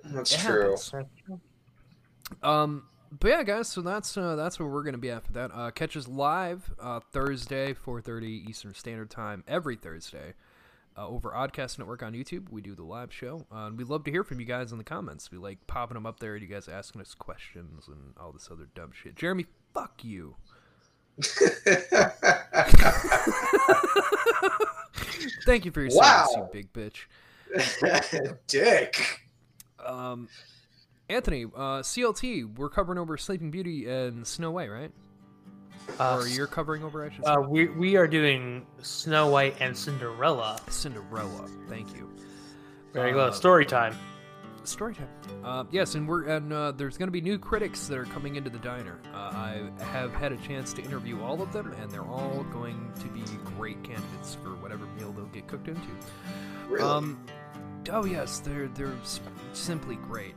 [0.04, 0.76] That's It true.
[0.76, 0.92] happens.
[2.42, 3.68] Um, but yeah, guys.
[3.68, 5.50] So that's uh, that's where we're gonna be after that.
[5.54, 10.34] Uh, catch us live uh, Thursday, 4:30 Eastern Standard Time every Thursday.
[10.96, 13.46] Uh, over Oddcast Network on YouTube, we do the live show.
[13.52, 15.30] Uh, and we'd love to hear from you guys in the comments.
[15.30, 18.48] We like popping them up there, and you guys asking us questions and all this
[18.50, 19.14] other dumb shit.
[19.14, 20.34] Jeremy, fuck you.
[25.46, 26.26] Thank you for your Wow.
[26.30, 27.06] service, you big bitch.
[28.46, 29.20] Dick.
[29.84, 30.28] Um,
[31.08, 34.90] Anthony, uh, CLT, we're covering over Sleeping Beauty and Snow White, right?
[35.98, 37.30] Uh, or you're covering over, I should say.
[37.30, 40.60] uh, we we are doing Snow White and Cinderella.
[40.68, 41.48] Cinderella.
[41.68, 42.14] Thank you.
[42.92, 43.30] Very Uh.
[43.32, 43.96] Story time.
[44.64, 45.08] Story time.
[45.42, 48.36] Uh, yes, and we're and uh, there's going to be new critics that are coming
[48.36, 48.98] into the diner.
[49.14, 52.92] Uh, I have had a chance to interview all of them, and they're all going
[53.00, 53.22] to be
[53.56, 55.88] great candidates for whatever meal they'll get cooked into.
[56.68, 56.84] Really?
[56.84, 57.24] Um,
[57.90, 58.96] oh yes, they're they're
[59.54, 60.34] simply great,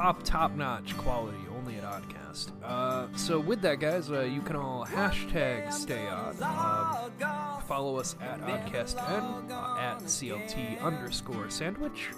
[0.00, 2.52] top top notch quality, only at Oddcast.
[2.64, 6.40] Uh, so with that, guys, uh, you can all hashtag stay odd.
[6.40, 12.08] Um, follow us at OddcastN, uh, at CLT underscore sandwich.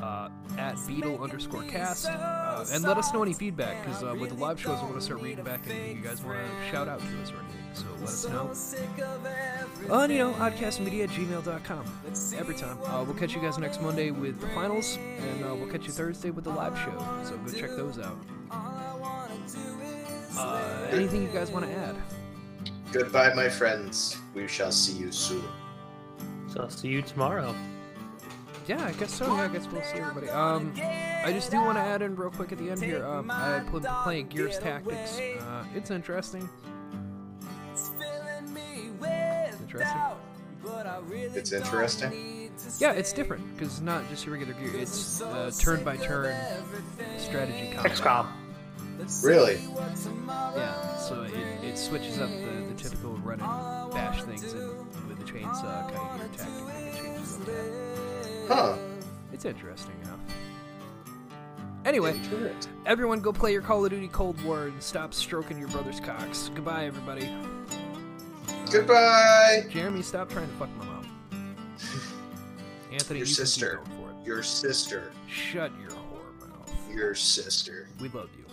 [0.00, 0.28] Uh,
[0.58, 4.36] at Beetle underscore cast, uh, and let us know any feedback because uh, with the
[4.36, 7.00] live shows, I want to start reading back anything you guys want to shout out
[7.00, 7.56] to us or anything.
[7.72, 9.94] So let us know.
[9.94, 11.84] On, you know, oddcastmedia at gmail.com.
[12.36, 12.78] Every time.
[12.84, 15.92] Uh, we'll catch you guys next Monday with the finals, and uh, we'll catch you
[15.92, 16.98] Thursday with the live show.
[17.24, 18.18] So go check those out.
[20.38, 21.96] Uh, anything you guys want to add?
[22.92, 24.16] Goodbye, my friends.
[24.34, 25.44] We shall see you soon.
[26.48, 27.54] So I'll see you tomorrow.
[28.66, 29.26] Yeah, I guess so.
[29.26, 30.28] Yeah, I guess we'll see everybody.
[30.28, 30.72] Um,
[31.24, 33.04] I just do want to add in real quick at the end here.
[33.06, 35.18] Um, I pl- playing Gears Tactics.
[35.18, 36.48] Uh, it's interesting.
[39.60, 40.00] Interesting.
[41.34, 42.50] It's interesting.
[42.80, 44.74] Yeah, it's different because it's not just your regular gear.
[44.80, 46.34] It's uh, turn-by-turn
[47.18, 47.92] strategy combat.
[47.92, 48.26] XCOM.
[49.22, 49.58] Really?
[50.56, 54.70] Yeah, so it, it switches up the, the typical run and bash things, and
[55.08, 57.85] with the chainsaw kind of gear tactic thing, it changes up that.
[58.48, 58.76] Huh.
[59.32, 60.20] It's interesting enough.
[61.84, 62.18] Anyway,
[62.84, 66.50] everyone go play your Call of Duty Cold War and stop stroking your brother's cocks.
[66.54, 67.30] Goodbye, everybody.
[68.72, 69.66] Goodbye.
[69.70, 71.06] Jeremy, stop trying to fuck my mom.
[72.92, 73.76] Anthony, Your you sister.
[73.84, 74.26] going for it.
[74.26, 75.12] Your sister.
[75.28, 76.90] Shut your whore mouth.
[76.92, 77.88] Your sister.
[78.00, 78.45] We love you.